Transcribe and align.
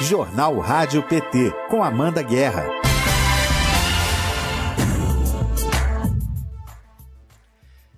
Jornal 0.00 0.58
Rádio 0.58 1.02
PT, 1.02 1.50
com 1.70 1.82
Amanda 1.82 2.22
Guerra. 2.22 2.66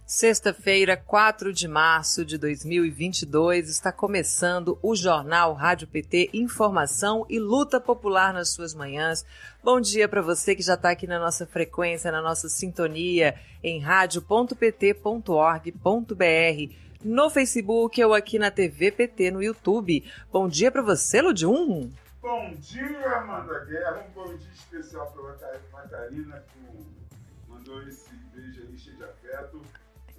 Sexta-feira, 0.06 0.96
4 0.96 1.52
de 1.52 1.66
março 1.66 2.24
de 2.24 2.38
2022, 2.38 3.68
está 3.68 3.90
começando 3.90 4.78
o 4.80 4.94
Jornal 4.94 5.54
Rádio 5.54 5.88
PT 5.88 6.30
Informação 6.32 7.26
e 7.28 7.40
Luta 7.40 7.80
Popular 7.80 8.32
nas 8.32 8.50
suas 8.50 8.74
manhãs. 8.74 9.26
Bom 9.62 9.80
dia 9.80 10.08
para 10.08 10.22
você 10.22 10.54
que 10.54 10.62
já 10.62 10.74
está 10.74 10.90
aqui 10.90 11.08
na 11.08 11.18
nossa 11.18 11.46
frequência, 11.46 12.12
na 12.12 12.22
nossa 12.22 12.48
sintonia 12.48 13.34
em 13.62 13.80
rádio.pt.org.br, 13.80 16.74
no 17.04 17.30
Facebook 17.30 18.02
ou 18.02 18.14
aqui 18.14 18.38
na 18.38 18.50
TV 18.50 18.90
PT 18.92 19.30
no 19.30 19.42
YouTube. 19.42 20.04
Bom 20.32 20.48
dia 20.48 20.70
para 20.70 20.82
você, 20.82 21.20
Ludium. 21.20 21.90
Bom 22.20 22.54
dia, 22.58 23.12
Amanda 23.16 23.64
Guerra. 23.64 24.06
Um 24.08 24.12
bom 24.12 24.36
dia 24.36 24.52
especial 24.52 25.10
para 25.12 25.82
a 25.82 25.88
Karina, 25.88 26.44
que 26.52 27.50
mandou 27.50 27.82
esse 27.82 28.14
beijo 28.34 28.62
aí 28.62 28.78
cheio 28.78 28.96
de 28.96 29.04
afeto 29.04 29.62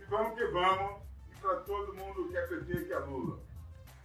vamos 0.10 0.36
que 0.36 0.46
vamos. 0.48 1.02
E 1.32 1.36
para 1.40 1.56
todo 1.62 1.94
mundo 1.94 2.28
que 2.30 2.38
é 2.38 2.42
PT, 2.42 2.86
que 2.86 2.94
é 2.94 3.00
Lula. 3.00 3.40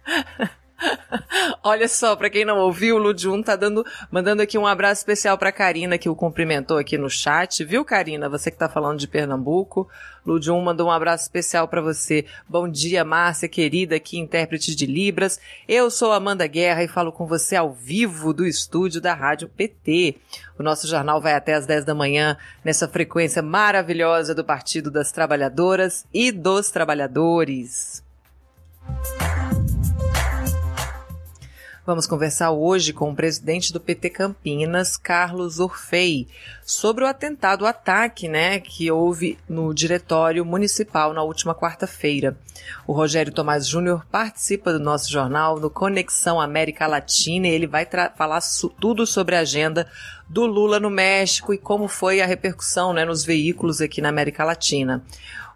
Olha 1.63 1.87
só, 1.87 2.15
para 2.15 2.29
quem 2.29 2.45
não 2.45 2.57
ouviu, 2.57 2.95
o 2.95 2.99
Ludjun 2.99 3.41
tá 3.41 3.55
dando, 3.55 3.85
mandando 4.11 4.41
aqui 4.41 4.57
um 4.57 4.67
abraço 4.67 5.01
especial 5.01 5.37
para 5.37 5.51
Karina 5.51 5.97
que 5.97 6.09
o 6.09 6.15
cumprimentou 6.15 6.77
aqui 6.77 6.97
no 6.97 7.09
chat, 7.09 7.63
viu, 7.63 7.85
Karina? 7.85 8.29
Você 8.29 8.51
que 8.51 8.57
tá 8.57 8.69
falando 8.69 8.99
de 8.99 9.07
Pernambuco. 9.07 9.89
Ludjun 10.25 10.59
mandou 10.61 10.87
um 10.87 10.91
abraço 10.91 11.23
especial 11.23 11.67
para 11.67 11.81
você. 11.81 12.25
Bom 12.49 12.67
dia, 12.67 13.05
Márcia, 13.05 13.47
querida, 13.47 13.95
aqui 13.95 14.17
intérprete 14.17 14.75
de 14.75 14.85
Libras. 14.85 15.39
Eu 15.67 15.91
sou 15.91 16.11
Amanda 16.11 16.47
Guerra 16.47 16.83
e 16.83 16.87
falo 16.87 17.11
com 17.11 17.27
você 17.27 17.55
ao 17.55 17.71
vivo 17.71 18.33
do 18.33 18.45
estúdio 18.45 18.99
da 18.99 19.13
Rádio 19.13 19.47
PT. 19.47 20.15
O 20.57 20.63
nosso 20.63 20.87
jornal 20.87 21.21
vai 21.21 21.33
até 21.33 21.53
às 21.53 21.67
10 21.67 21.85
da 21.85 21.93
manhã 21.93 22.37
nessa 22.63 22.87
frequência 22.87 23.41
maravilhosa 23.41 24.33
do 24.33 24.43
Partido 24.43 24.89
das 24.89 25.11
Trabalhadoras 25.11 26.05
e 26.11 26.31
dos 26.31 26.71
Trabalhadores. 26.71 28.03
Vamos 31.85 32.07
conversar 32.07 32.49
hoje 32.49 32.91
com 32.91 33.11
o 33.11 33.15
presidente 33.15 33.71
do 33.71 33.79
PT 33.79 34.09
Campinas, 34.09 34.97
Carlos 34.97 35.59
Orfei, 35.59 36.27
sobre 36.65 37.03
o 37.03 37.07
atentado, 37.07 37.61
o 37.61 37.67
ataque, 37.67 38.27
né, 38.27 38.59
que 38.59 38.89
houve 38.89 39.37
no 39.47 39.71
diretório 39.71 40.43
municipal 40.43 41.13
na 41.13 41.21
última 41.21 41.53
quarta-feira. 41.53 42.35
O 42.87 42.91
Rogério 42.91 43.31
Tomás 43.31 43.67
Júnior 43.67 44.03
participa 44.11 44.73
do 44.73 44.79
nosso 44.79 45.11
jornal 45.11 45.59
no 45.59 45.69
Conexão 45.69 46.41
América 46.41 46.87
Latina 46.87 47.47
e 47.47 47.51
ele 47.51 47.67
vai 47.67 47.87
falar 48.17 48.39
tudo 48.81 49.05
sobre 49.05 49.35
a 49.35 49.41
agenda 49.41 49.87
do 50.27 50.47
Lula 50.47 50.79
no 50.79 50.89
México 50.89 51.53
e 51.53 51.57
como 51.59 51.87
foi 51.87 52.19
a 52.19 52.25
repercussão, 52.25 52.93
né, 52.93 53.05
nos 53.05 53.23
veículos 53.23 53.79
aqui 53.79 54.01
na 54.01 54.09
América 54.09 54.43
Latina. 54.43 55.03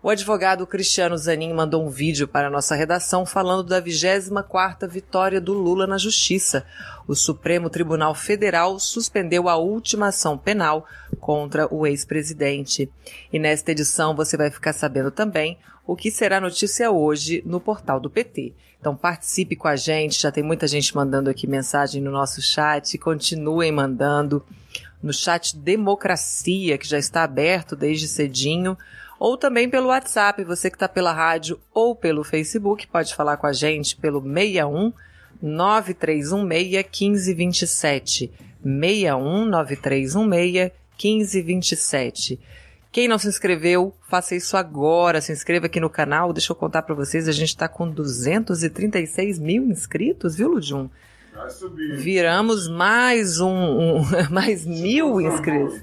O 0.01 0.09
advogado 0.09 0.65
Cristiano 0.65 1.17
Zanin 1.17 1.51
mandou 1.51 1.85
um 1.85 1.89
vídeo 1.89 2.25
para 2.25 2.47
a 2.47 2.49
nossa 2.49 2.73
redação 2.73 3.25
falando 3.25 3.63
da 3.63 3.81
24ª 3.81 4.87
vitória 4.87 5.41
do 5.41 5.51
Lula 5.51 5.85
na 5.85 5.97
Justiça. 5.97 6.65
O 7.05 7.13
Supremo 7.13 7.69
Tribunal 7.69 8.15
Federal 8.15 8.79
suspendeu 8.79 9.49
a 9.49 9.57
última 9.57 10.07
ação 10.07 10.37
penal 10.37 10.85
contra 11.19 11.67
o 11.73 11.85
ex-presidente. 11.85 12.89
E 13.31 13.37
nesta 13.37 13.73
edição 13.73 14.15
você 14.15 14.37
vai 14.37 14.49
ficar 14.49 14.71
sabendo 14.71 15.11
também 15.11 15.57
o 15.85 15.97
que 15.97 16.09
será 16.09 16.39
notícia 16.39 16.89
hoje 16.89 17.43
no 17.45 17.59
portal 17.59 17.99
do 17.99 18.09
PT. 18.09 18.53
Então 18.79 18.95
participe 18.95 19.57
com 19.57 19.67
a 19.67 19.75
gente, 19.75 20.21
já 20.21 20.31
tem 20.31 20.43
muita 20.43 20.65
gente 20.65 20.95
mandando 20.95 21.29
aqui 21.29 21.45
mensagem 21.45 22.01
no 22.01 22.09
nosso 22.09 22.41
chat, 22.41 22.97
continuem 22.97 23.73
mandando 23.73 24.45
no 25.03 25.11
chat 25.11 25.57
Democracia, 25.57 26.77
que 26.77 26.87
já 26.87 26.97
está 26.97 27.23
aberto 27.23 27.75
desde 27.75 28.07
cedinho 28.07 28.77
ou 29.19 29.37
também 29.37 29.69
pelo 29.69 29.89
WhatsApp. 29.89 30.43
Você 30.43 30.69
que 30.69 30.75
está 30.77 30.87
pela 30.87 31.11
rádio 31.11 31.59
ou 31.73 31.95
pelo 31.95 32.23
Facebook 32.23 32.87
pode 32.87 33.13
falar 33.13 33.37
com 33.37 33.45
a 33.45 33.53
gente 33.53 33.95
pelo 33.97 34.21
61 34.21 34.93
9316 35.41 36.31
1527. 36.71 38.31
61 38.63 39.45
9316 39.45 40.71
1527. 40.97 42.39
Quem 42.91 43.07
não 43.07 43.19
se 43.19 43.27
inscreveu, 43.27 43.93
faça 44.07 44.35
isso 44.35 44.57
agora. 44.57 45.21
Se 45.21 45.31
inscreva 45.31 45.67
aqui 45.67 45.79
no 45.79 45.89
canal. 45.89 46.33
Deixa 46.33 46.51
eu 46.51 46.55
contar 46.55 46.81
para 46.81 46.95
vocês, 46.95 47.27
a 47.27 47.31
gente 47.31 47.49
está 47.49 47.67
com 47.67 47.89
236 47.89 49.37
mil 49.37 49.65
inscritos, 49.65 50.35
viu, 50.35 50.49
Ludjum? 50.49 50.89
Viramos 51.97 52.67
mais 52.67 53.39
um, 53.39 53.49
um 53.49 54.03
mais 54.29 54.65
mil 54.65 55.21
inscritos. 55.21 55.81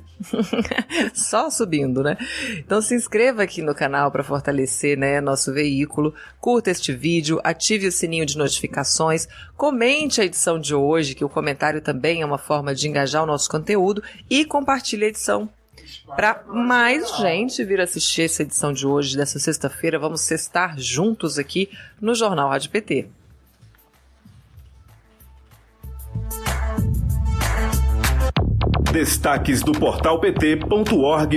Só 1.14 1.50
subindo, 1.50 2.02
né? 2.02 2.16
Então 2.58 2.80
se 2.80 2.94
inscreva 2.94 3.42
aqui 3.42 3.62
no 3.62 3.74
canal 3.74 4.10
para 4.10 4.24
fortalecer, 4.24 4.96
né, 4.98 5.20
nosso 5.20 5.52
veículo. 5.52 6.14
Curta 6.40 6.70
este 6.70 6.92
vídeo, 6.92 7.40
ative 7.44 7.86
o 7.86 7.92
sininho 7.92 8.26
de 8.26 8.38
notificações, 8.38 9.28
comente 9.56 10.20
a 10.20 10.24
edição 10.24 10.58
de 10.58 10.74
hoje, 10.74 11.14
que 11.14 11.24
o 11.24 11.28
comentário 11.28 11.80
também 11.80 12.22
é 12.22 12.26
uma 12.26 12.38
forma 12.38 12.74
de 12.74 12.88
engajar 12.88 13.22
o 13.22 13.26
nosso 13.26 13.50
conteúdo 13.50 14.02
e 14.28 14.44
compartilhe 14.44 15.04
a 15.04 15.08
edição 15.08 15.48
para 16.16 16.42
mais 16.48 17.16
gente 17.16 17.64
vir 17.64 17.80
assistir 17.80 18.22
essa 18.22 18.42
edição 18.42 18.72
de 18.72 18.86
hoje, 18.86 19.16
dessa 19.16 19.38
sexta-feira. 19.38 19.98
Vamos 19.98 20.30
estar 20.30 20.78
juntos 20.78 21.38
aqui 21.38 21.70
no 22.00 22.14
Jornal 22.14 22.48
Rádio 22.48 22.70
PT. 22.70 23.08
Destaques 28.96 29.62
do 29.62 29.72
portal 29.72 30.18
pt.org.br. 30.18 31.36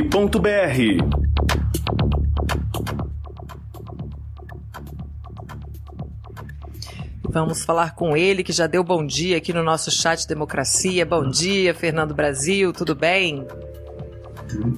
Vamos 7.22 7.66
falar 7.66 7.96
com 7.96 8.16
ele, 8.16 8.46
que 8.46 8.54
já 8.54 8.66
deu 8.66 8.82
bom 8.82 9.06
dia 9.06 9.36
aqui 9.36 9.52
no 9.52 9.62
nosso 9.62 9.92
chat 9.92 10.26
Democracia. 10.26 11.06
Bom 11.06 11.30
dia, 11.30 11.74
Fernando 11.74 12.16
Brasil, 12.16 12.72
tudo 12.72 12.96
bem? 12.96 13.46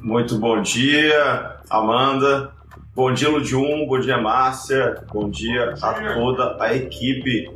Muito 0.01 0.39
bom 0.39 0.59
dia, 0.59 1.57
Amanda. 1.69 2.51
Bom 2.95 3.13
dia, 3.13 3.29
Ludium. 3.29 3.85
Bom 3.85 3.99
dia, 3.99 4.17
Márcia. 4.17 5.05
Bom 5.13 5.29
dia 5.29 5.75
a 5.79 6.15
toda 6.15 6.57
a 6.59 6.75
equipe 6.75 7.47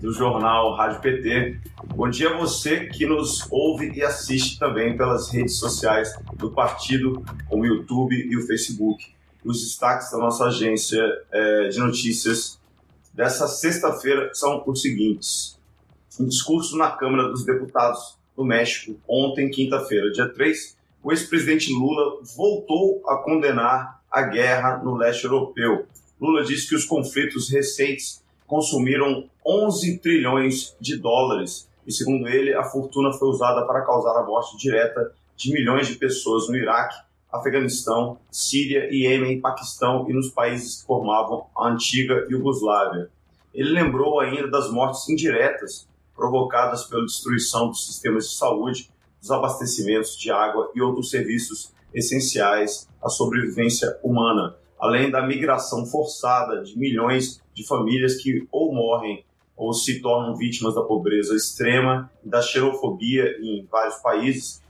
do 0.00 0.12
jornal 0.12 0.74
Rádio 0.76 1.00
PT. 1.02 1.60
Bom 1.94 2.08
dia 2.08 2.30
a 2.30 2.36
você 2.36 2.86
que 2.86 3.04
nos 3.04 3.46
ouve 3.50 3.92
e 3.94 4.02
assiste 4.02 4.58
também 4.58 4.96
pelas 4.96 5.30
redes 5.30 5.58
sociais 5.58 6.18
do 6.36 6.50
partido, 6.50 7.22
como 7.48 7.62
o 7.62 7.66
YouTube 7.66 8.14
e 8.16 8.34
o 8.36 8.46
Facebook. 8.46 9.14
Os 9.44 9.62
destaques 9.62 10.10
da 10.10 10.18
nossa 10.18 10.46
agência 10.46 11.02
é, 11.30 11.68
de 11.68 11.78
notícias 11.78 12.58
dessa 13.12 13.46
sexta-feira 13.46 14.30
são 14.32 14.62
os 14.66 14.80
seguintes. 14.80 15.58
Um 16.18 16.26
discurso 16.26 16.78
na 16.78 16.90
Câmara 16.92 17.28
dos 17.28 17.44
Deputados 17.44 18.18
do 18.34 18.44
México, 18.44 18.98
ontem, 19.06 19.50
quinta-feira, 19.50 20.10
dia 20.10 20.28
3, 20.28 20.78
o 21.02 21.12
ex-presidente 21.12 21.70
Lula 21.72 22.20
voltou 22.36 23.02
a 23.06 23.16
condenar 23.16 24.00
a 24.10 24.22
guerra 24.22 24.78
no 24.78 24.96
leste 24.96 25.24
europeu. 25.24 25.86
Lula 26.18 26.42
disse 26.42 26.68
que 26.68 26.74
os 26.74 26.86
conflitos 26.86 27.50
recentes 27.50 28.22
consumiram 28.50 29.30
11 29.46 29.98
trilhões 29.98 30.76
de 30.80 30.96
dólares 30.96 31.70
e, 31.86 31.92
segundo 31.92 32.26
ele, 32.26 32.52
a 32.52 32.64
fortuna 32.64 33.12
foi 33.12 33.28
usada 33.28 33.64
para 33.64 33.82
causar 33.82 34.18
a 34.18 34.26
morte 34.26 34.58
direta 34.58 35.12
de 35.36 35.52
milhões 35.52 35.86
de 35.86 35.94
pessoas 35.94 36.48
no 36.48 36.56
Iraque, 36.56 36.96
Afeganistão, 37.32 38.18
Síria, 38.28 38.92
Iêmen, 38.92 39.40
Paquistão 39.40 40.04
e 40.10 40.12
nos 40.12 40.30
países 40.30 40.80
que 40.80 40.86
formavam 40.88 41.46
a 41.56 41.68
antiga 41.68 42.26
Iugoslávia. 42.28 43.08
Ele 43.54 43.70
lembrou 43.70 44.18
ainda 44.18 44.50
das 44.50 44.68
mortes 44.68 45.08
indiretas 45.08 45.88
provocadas 46.16 46.82
pela 46.82 47.06
destruição 47.06 47.68
dos 47.68 47.86
sistemas 47.86 48.30
de 48.30 48.34
saúde, 48.34 48.90
dos 49.20 49.30
abastecimentos 49.30 50.18
de 50.18 50.32
água 50.32 50.72
e 50.74 50.82
outros 50.82 51.08
serviços 51.08 51.72
essenciais 51.94 52.88
à 53.00 53.08
sobrevivência 53.08 53.96
humana, 54.02 54.56
além 54.80 55.10
da 55.10 55.26
migração 55.26 55.84
forçada 55.86 56.62
de 56.62 56.78
milhões 56.78 57.40
de 57.54 57.66
famílias 57.66 58.16
que 58.16 58.46
ou 58.50 58.74
morrem 58.74 59.24
ou 59.56 59.74
se 59.74 60.00
tornam 60.00 60.34
vítimas 60.34 60.74
da 60.74 60.82
pobreza 60.82 61.36
extrema 61.36 62.10
e 62.24 62.28
da 62.28 62.40
xenofobia 62.40 63.36
em 63.42 63.66
vários 63.70 63.96
países. 63.96 64.62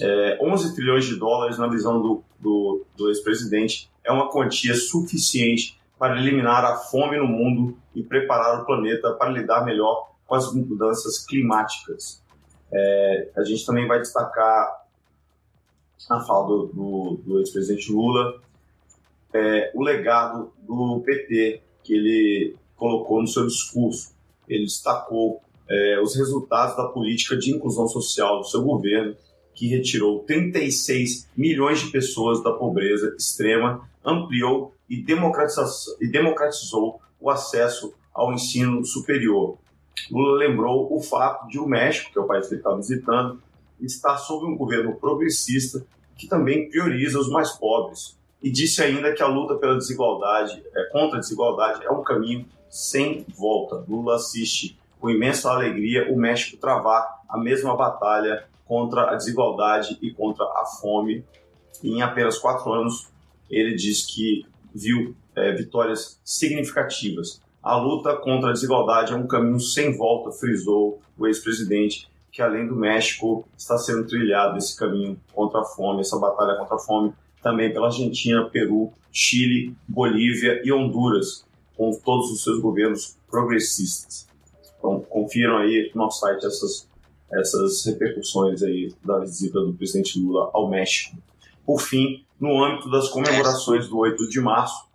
É, 0.00 0.38
11 0.42 0.74
trilhões 0.74 1.04
de 1.04 1.14
dólares, 1.14 1.58
na 1.58 1.68
visão 1.68 2.02
do, 2.02 2.24
do, 2.40 2.84
do 2.96 3.08
ex-presidente, 3.08 3.88
é 4.02 4.10
uma 4.10 4.28
quantia 4.30 4.74
suficiente 4.74 5.80
para 5.96 6.18
eliminar 6.18 6.64
a 6.64 6.76
fome 6.76 7.16
no 7.16 7.26
mundo 7.26 7.78
e 7.94 8.02
preparar 8.02 8.60
o 8.60 8.66
planeta 8.66 9.12
para 9.12 9.30
lidar 9.30 9.64
melhor 9.64 10.10
com 10.26 10.34
as 10.34 10.52
mudanças 10.52 11.24
climáticas. 11.24 12.20
É, 12.72 13.30
a 13.36 13.44
gente 13.44 13.64
também 13.64 13.86
vai 13.86 14.00
destacar 14.00 14.84
a 16.10 16.20
fala 16.20 16.46
do, 16.46 16.66
do, 16.66 17.20
do 17.24 17.38
ex-presidente 17.38 17.90
Lula, 17.92 18.40
é, 19.36 19.70
o 19.74 19.82
legado 19.82 20.52
do 20.58 21.00
PT 21.04 21.62
que 21.82 21.94
ele 21.94 22.56
colocou 22.76 23.20
no 23.20 23.28
seu 23.28 23.46
discurso 23.46 24.16
ele 24.48 24.64
destacou 24.64 25.40
é, 25.68 26.00
os 26.00 26.14
resultados 26.16 26.76
da 26.76 26.88
política 26.88 27.36
de 27.36 27.54
inclusão 27.54 27.88
social 27.88 28.38
do 28.38 28.44
seu 28.44 28.62
governo, 28.62 29.16
que 29.54 29.68
retirou 29.68 30.20
36 30.20 31.28
milhões 31.36 31.80
de 31.80 31.90
pessoas 31.90 32.42
da 32.42 32.52
pobreza 32.52 33.14
extrema, 33.18 33.88
ampliou 34.04 34.74
e 34.88 35.04
e 36.00 36.08
democratizou 36.08 37.00
o 37.18 37.30
acesso 37.30 37.92
ao 38.14 38.32
ensino 38.32 38.84
superior. 38.84 39.58
Lula 40.10 40.38
lembrou 40.38 40.94
o 40.94 41.02
fato 41.02 41.48
de 41.48 41.58
o 41.58 41.66
México, 41.66 42.12
que 42.12 42.18
é 42.18 42.22
o 42.22 42.26
país 42.26 42.46
que 42.46 42.54
ele 42.54 42.60
está 42.60 42.74
visitando, 42.76 43.42
estar 43.80 44.16
sob 44.18 44.46
um 44.46 44.56
governo 44.56 44.94
progressista 44.94 45.84
que 46.16 46.28
também 46.28 46.68
prioriza 46.68 47.18
os 47.18 47.28
mais 47.28 47.50
pobres. 47.52 48.16
E 48.46 48.50
disse 48.52 48.80
ainda 48.80 49.12
que 49.12 49.20
a 49.20 49.26
luta 49.26 49.56
pela 49.56 49.74
desigualdade, 49.74 50.62
é, 50.72 50.84
contra 50.84 51.16
a 51.16 51.20
desigualdade, 51.20 51.84
é 51.84 51.90
um 51.90 52.04
caminho 52.04 52.46
sem 52.70 53.26
volta. 53.36 53.84
Lula 53.88 54.14
assiste 54.14 54.78
com 55.00 55.10
imensa 55.10 55.50
alegria 55.50 56.12
o 56.12 56.16
México 56.16 56.56
travar 56.56 57.24
a 57.28 57.36
mesma 57.36 57.76
batalha 57.76 58.44
contra 58.64 59.10
a 59.10 59.16
desigualdade 59.16 59.98
e 60.00 60.12
contra 60.12 60.44
a 60.44 60.64
fome. 60.64 61.24
E 61.82 61.90
em 61.90 62.02
apenas 62.02 62.38
quatro 62.38 62.72
anos, 62.72 63.08
ele 63.50 63.74
diz 63.74 64.06
que 64.06 64.46
viu 64.72 65.16
é, 65.34 65.50
vitórias 65.50 66.20
significativas. 66.24 67.42
A 67.60 67.76
luta 67.76 68.14
contra 68.14 68.50
a 68.50 68.52
desigualdade 68.52 69.12
é 69.12 69.16
um 69.16 69.26
caminho 69.26 69.58
sem 69.58 69.98
volta, 69.98 70.30
frisou 70.30 71.02
o 71.18 71.26
ex-presidente, 71.26 72.08
que 72.30 72.40
além 72.40 72.68
do 72.68 72.76
México 72.76 73.44
está 73.58 73.76
sendo 73.76 74.06
trilhado 74.06 74.56
esse 74.56 74.78
caminho 74.78 75.20
contra 75.34 75.62
a 75.62 75.64
fome, 75.64 76.02
essa 76.02 76.16
batalha 76.16 76.56
contra 76.56 76.76
a 76.76 76.78
fome, 76.78 77.12
também 77.42 77.72
pela 77.72 77.86
Argentina, 77.86 78.48
Peru, 78.50 78.92
Chile, 79.12 79.74
Bolívia 79.88 80.60
e 80.64 80.72
Honduras, 80.72 81.44
com 81.76 81.90
todos 82.04 82.30
os 82.30 82.42
seus 82.42 82.60
governos 82.60 83.16
progressistas. 83.30 84.26
Então, 84.78 85.00
confiram 85.00 85.58
aí 85.58 85.90
no 85.94 86.02
nosso 86.02 86.20
site 86.20 86.44
essas, 86.46 86.88
essas 87.32 87.84
repercussões 87.86 88.62
aí 88.62 88.94
da 89.04 89.18
visita 89.20 89.60
do 89.60 89.72
presidente 89.72 90.18
Lula 90.18 90.50
ao 90.52 90.68
México. 90.68 91.16
Por 91.64 91.80
fim, 91.80 92.24
no 92.38 92.62
âmbito 92.62 92.90
das 92.90 93.08
comemorações 93.08 93.88
do 93.88 93.98
8 93.98 94.28
de 94.28 94.40
março, 94.40 94.86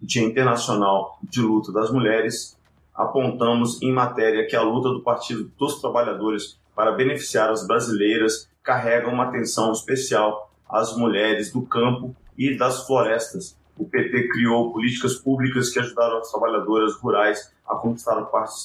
Dia 0.00 0.22
Internacional 0.22 1.18
de 1.22 1.40
Luta 1.40 1.72
das 1.72 1.90
Mulheres, 1.90 2.56
apontamos 2.94 3.80
em 3.82 3.92
matéria 3.92 4.46
que 4.46 4.56
a 4.56 4.62
luta 4.62 4.88
do 4.88 5.02
Partido 5.02 5.50
dos 5.58 5.80
Trabalhadores 5.80 6.58
para 6.74 6.92
beneficiar 6.92 7.50
as 7.50 7.66
brasileiras 7.66 8.48
carrega 8.62 9.08
uma 9.08 9.24
atenção 9.24 9.72
especial 9.72 10.49
às 10.70 10.96
mulheres 10.96 11.52
do 11.52 11.62
campo 11.62 12.14
e 12.36 12.56
das 12.56 12.86
florestas. 12.86 13.58
O 13.76 13.84
PT 13.84 14.28
criou 14.28 14.72
políticas 14.72 15.14
públicas 15.14 15.70
que 15.70 15.78
ajudaram 15.78 16.18
as 16.18 16.30
trabalhadoras 16.30 16.94
rurais 16.96 17.52
a 17.66 17.74
conquistar, 17.76 18.18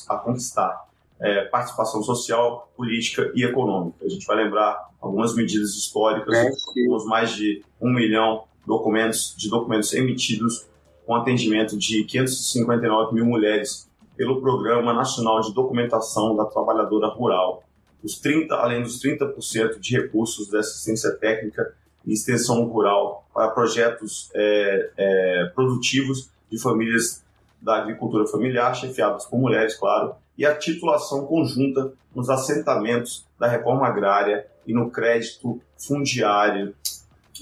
a 0.09 0.17
conquistar 0.17 0.85
é, 1.19 1.45
participação 1.45 2.03
social, 2.03 2.71
política 2.75 3.31
e 3.33 3.43
econômica. 3.43 4.05
A 4.05 4.09
gente 4.09 4.25
vai 4.25 4.37
lembrar 4.37 4.89
algumas 5.01 5.35
medidas 5.35 5.75
históricas, 5.75 6.37
é, 6.37 6.49
os 6.89 7.05
mais 7.05 7.31
de 7.31 7.63
um 7.79 7.93
milhão 7.93 8.43
documentos, 8.65 9.35
de 9.37 9.49
documentos 9.49 9.93
emitidos 9.93 10.67
com 11.05 11.15
atendimento 11.15 11.77
de 11.77 12.03
559 12.03 13.13
mil 13.13 13.25
mulheres 13.25 13.89
pelo 14.17 14.41
Programa 14.41 14.93
Nacional 14.93 15.41
de 15.41 15.53
Documentação 15.53 16.35
da 16.35 16.45
Trabalhadora 16.45 17.07
Rural. 17.07 17.63
Os 18.03 18.19
30, 18.19 18.55
além 18.55 18.81
dos 18.81 19.01
30% 19.01 19.79
de 19.79 19.97
recursos 19.97 20.47
de 20.47 20.57
assistência 20.57 21.11
técnica 21.11 21.73
e 22.05 22.13
extensão 22.13 22.65
rural 22.65 23.27
para 23.33 23.49
projetos 23.49 24.29
é, 24.33 24.91
é, 24.97 25.45
produtivos 25.53 26.29
de 26.49 26.61
famílias 26.61 27.23
da 27.61 27.77
agricultura 27.77 28.27
familiar, 28.27 28.75
chefiadas 28.75 29.25
por 29.25 29.39
mulheres, 29.39 29.75
claro, 29.75 30.15
e 30.37 30.45
a 30.45 30.55
titulação 30.55 31.25
conjunta 31.25 31.93
nos 32.13 32.29
assentamentos 32.29 33.25
da 33.39 33.47
reforma 33.47 33.87
agrária 33.87 34.45
e 34.67 34.73
no 34.73 34.91
crédito 34.91 35.61
fundiário 35.77 36.75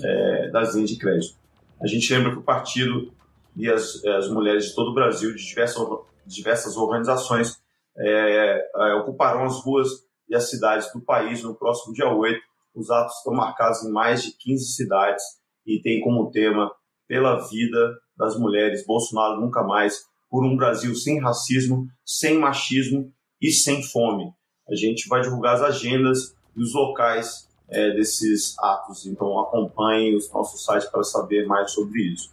é, 0.02 0.50
das 0.50 0.74
linhas 0.74 0.90
de 0.90 0.98
crédito. 0.98 1.36
A 1.82 1.88
gente 1.88 2.12
lembra 2.14 2.32
que 2.32 2.38
o 2.38 2.44
partido 2.44 3.12
e 3.56 3.70
as, 3.70 4.04
as 4.06 4.30
mulheres 4.30 4.66
de 4.66 4.76
todo 4.76 4.92
o 4.92 4.94
Brasil, 4.94 5.36
de 5.36 5.46
diversas, 5.46 5.86
diversas 6.26 6.78
organizações, 6.78 7.62
é, 7.98 8.66
é, 8.76 8.94
ocuparão 8.96 9.44
as 9.44 9.60
ruas 9.62 9.90
e 10.28 10.36
as 10.36 10.50
cidades 10.50 10.92
do 10.92 11.02
país 11.02 11.44
no 11.44 11.54
próximo 11.54 11.94
dia 11.94 12.08
8. 12.08 12.42
Os 12.76 12.90
atos 12.90 13.18
estão 13.18 13.34
marcados 13.34 13.84
em 13.84 13.92
mais 13.92 14.24
de 14.24 14.32
15 14.32 14.74
cidades 14.74 15.24
e 15.66 15.82
tem 15.82 16.02
como 16.02 16.32
tema 16.32 16.72
Pela 17.08 17.48
Vida 17.48 17.98
das 18.18 18.38
Mulheres, 18.38 18.86
Bolsonaro 18.86 19.40
Nunca 19.40 19.64
Mais, 19.64 20.06
por 20.30 20.44
um 20.46 20.56
Brasil 20.56 20.96
sem 20.96 21.20
racismo, 21.20 21.88
sem 22.06 22.40
machismo 22.40 23.12
e 23.42 23.52
sem 23.52 23.84
fome. 23.84 24.34
A 24.70 24.76
gente 24.76 25.08
vai 25.08 25.22
divulgar 25.22 25.56
as 25.56 25.62
agendas 25.62 26.36
e 26.56 26.62
os 26.62 26.74
locais 26.74 27.48
é, 27.70 27.92
desses 27.92 28.58
atos, 28.60 29.06
então 29.06 29.40
acompanhe 29.40 30.16
os 30.16 30.32
nossos 30.32 30.64
sites 30.64 30.90
para 30.90 31.04
saber 31.04 31.46
mais 31.46 31.72
sobre 31.72 32.02
isso. 32.14 32.32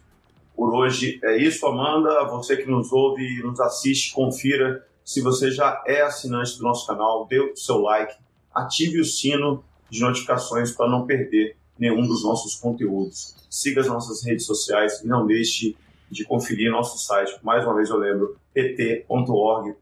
Por 0.55 0.73
hoje 0.73 1.19
é 1.23 1.37
isso, 1.37 1.65
Amanda. 1.65 2.25
Você 2.25 2.57
que 2.57 2.69
nos 2.69 2.91
ouve 2.91 3.23
e 3.23 3.43
nos 3.43 3.59
assiste, 3.59 4.13
confira. 4.13 4.85
Se 5.03 5.21
você 5.21 5.49
já 5.51 5.83
é 5.87 6.01
assinante 6.01 6.57
do 6.57 6.63
nosso 6.63 6.85
canal, 6.85 7.25
dê 7.27 7.39
o 7.39 7.55
seu 7.55 7.79
like, 7.81 8.13
ative 8.53 8.99
o 8.99 9.05
sino 9.05 9.63
de 9.91 9.99
notificações 9.99 10.71
para 10.71 10.89
não 10.89 11.05
perder 11.05 11.57
nenhum 11.77 12.07
dos 12.07 12.23
nossos 12.23 12.55
conteúdos. 12.55 13.35
Siga 13.49 13.81
as 13.81 13.87
nossas 13.87 14.23
redes 14.23 14.45
sociais 14.45 15.01
e 15.03 15.07
não 15.07 15.27
deixe 15.27 15.75
de 16.09 16.23
conferir 16.23 16.71
nosso 16.71 16.97
site. 16.97 17.37
Mais 17.43 17.65
uma 17.65 17.75
vez 17.75 17.89
eu 17.89 17.97
lembro, 17.97 18.37
pt.org.br 18.53 19.73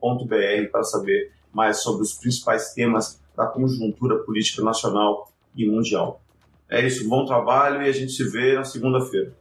para 0.71 0.83
saber 0.83 1.31
mais 1.53 1.77
sobre 1.77 2.01
os 2.01 2.13
principais 2.13 2.73
temas 2.73 3.19
da 3.37 3.45
conjuntura 3.45 4.17
política 4.17 4.63
nacional 4.63 5.31
e 5.55 5.65
mundial. 5.65 6.21
É 6.67 6.85
isso, 6.85 7.07
bom 7.07 7.25
trabalho 7.25 7.81
e 7.83 7.89
a 7.89 7.91
gente 7.91 8.11
se 8.11 8.23
vê 8.29 8.55
na 8.55 8.63
segunda-feira. 8.63 9.33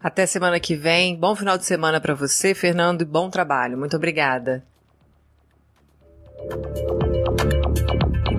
Até 0.00 0.26
semana 0.26 0.60
que 0.60 0.76
vem. 0.76 1.16
Bom 1.16 1.34
final 1.34 1.56
de 1.58 1.64
semana 1.64 2.00
para 2.00 2.14
você, 2.14 2.54
Fernando, 2.54 3.02
e 3.02 3.04
bom 3.04 3.28
trabalho. 3.30 3.76
Muito 3.76 3.96
obrigada. 3.96 4.64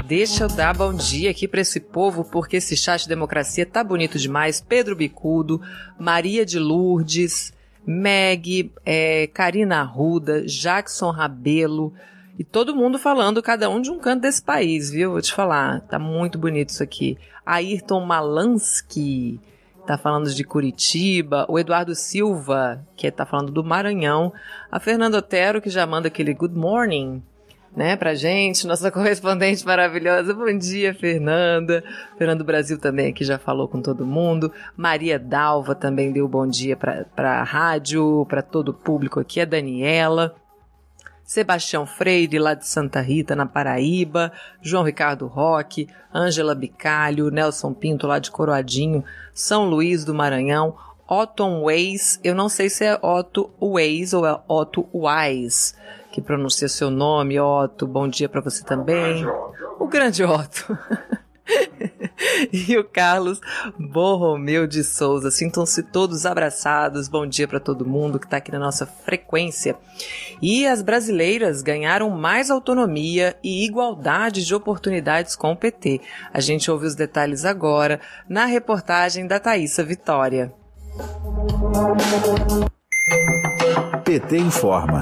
Deixa 0.07 0.45
eu 0.45 0.47
dar 0.47 0.73
bom 0.73 0.93
dia 0.93 1.29
aqui 1.29 1.49
para 1.49 1.59
esse 1.59 1.81
povo, 1.81 2.23
porque 2.23 2.55
esse 2.55 2.77
chat 2.77 3.01
de 3.01 3.09
democracia 3.09 3.65
tá 3.65 3.83
bonito 3.83 4.17
demais. 4.17 4.61
Pedro 4.61 4.95
Bicudo, 4.95 5.61
Maria 5.99 6.45
de 6.45 6.57
Lourdes, 6.57 7.53
Meg, 7.85 8.71
é, 8.85 9.27
Karina 9.27 9.81
Arruda, 9.81 10.45
Jackson 10.45 11.11
Rabelo 11.11 11.93
e 12.39 12.43
todo 12.45 12.73
mundo 12.73 12.97
falando, 12.97 13.43
cada 13.43 13.69
um 13.69 13.81
de 13.81 13.91
um 13.91 13.99
canto 13.99 14.21
desse 14.21 14.41
país, 14.41 14.89
viu? 14.89 15.11
Vou 15.11 15.21
te 15.21 15.33
falar, 15.33 15.81
tá 15.81 15.99
muito 15.99 16.39
bonito 16.39 16.69
isso 16.69 16.83
aqui. 16.83 17.17
Ayrton 17.45 18.05
Malansky 18.05 19.41
tá 19.85 19.97
falando 19.97 20.33
de 20.33 20.43
Curitiba, 20.45 21.45
o 21.49 21.59
Eduardo 21.59 21.93
Silva, 21.93 22.81
que 22.95 23.11
tá 23.11 23.25
falando 23.25 23.51
do 23.51 23.61
Maranhão, 23.61 24.31
a 24.71 24.79
Fernanda 24.79 25.17
Otero, 25.17 25.61
que 25.61 25.69
já 25.69 25.85
manda 25.85 26.07
aquele 26.07 26.33
good 26.33 26.55
morning 26.55 27.21
né, 27.77 27.95
pra 27.95 28.15
gente, 28.15 28.65
nossa 28.65 28.89
correspondente 28.91 29.63
maravilhosa. 29.63 30.33
Bom 30.33 30.57
dia, 30.57 30.95
Fernanda. 30.95 31.83
Fernando 32.17 32.43
Brasil 32.43 32.79
também 32.79 33.11
aqui 33.11 33.23
já 33.23 33.37
falou 33.37 33.67
com 33.67 33.83
todo 33.83 34.03
mundo. 34.03 34.51
Maria 34.75 35.19
Dalva 35.19 35.75
também 35.75 36.11
deu 36.11 36.27
bom 36.27 36.47
dia 36.47 36.75
pra, 36.75 37.05
pra 37.15 37.43
rádio, 37.43 38.25
para 38.27 38.41
todo 38.41 38.69
o 38.69 38.73
público 38.73 39.19
aqui. 39.19 39.39
A 39.39 39.45
Daniela. 39.45 40.35
Sebastião 41.23 41.85
Freire, 41.85 42.39
lá 42.39 42.53
de 42.53 42.65
Santa 42.65 43.01
Rita, 43.01 43.35
na 43.35 43.45
Paraíba, 43.45 44.31
João 44.61 44.83
Ricardo 44.83 45.27
Roque, 45.27 45.87
Ângela 46.15 46.55
Bicalho, 46.55 47.29
Nelson 47.29 47.73
Pinto, 47.73 48.07
lá 48.07 48.17
de 48.17 48.31
Coroadinho, 48.31 49.03
São 49.33 49.65
Luís 49.65 50.05
do 50.05 50.13
Maranhão, 50.13 50.77
Otton 51.05 51.63
Weiss, 51.63 52.17
eu 52.23 52.33
não 52.33 52.47
sei 52.47 52.69
se 52.69 52.85
é 52.85 52.97
Otto 53.01 53.49
Weiss 53.61 54.13
ou 54.13 54.25
é 54.25 54.39
Otto 54.47 54.87
Wise, 54.93 55.73
que 56.11 56.21
pronuncia 56.21 56.67
seu 56.67 56.89
nome, 56.89 57.39
Otto. 57.39 57.85
Bom 57.85 58.07
dia 58.07 58.27
para 58.27 58.41
você 58.41 58.63
também. 58.63 59.25
O 59.79 59.87
grande 59.87 60.23
Otto. 60.23 60.77
e 62.51 62.77
o 62.77 62.83
Carlos 62.83 63.39
Borromeu 63.77 64.67
de 64.67 64.83
Souza. 64.83 65.31
Sintam-se 65.31 65.83
todos 65.83 66.25
abraçados. 66.25 67.07
Bom 67.07 67.25
dia 67.25 67.47
para 67.47 67.59
todo 67.59 67.85
mundo 67.85 68.19
que 68.19 68.25
está 68.25 68.37
aqui 68.37 68.51
na 68.51 68.59
nossa 68.59 68.85
frequência. 68.85 69.75
E 70.41 70.65
as 70.65 70.81
brasileiras 70.81 71.61
ganharam 71.61 72.09
mais 72.09 72.49
autonomia 72.49 73.35
e 73.43 73.65
igualdade 73.65 74.45
de 74.45 74.53
oportunidades 74.55 75.35
com 75.35 75.51
o 75.51 75.57
PT. 75.57 76.01
A 76.33 76.39
gente 76.39 76.69
ouve 76.69 76.85
os 76.85 76.95
detalhes 76.95 77.45
agora 77.45 77.99
na 78.27 78.45
reportagem 78.45 79.27
da 79.27 79.39
Thaisa 79.39 79.83
Vitória. 79.83 80.53
PT 84.03 84.37
informa. 84.37 85.01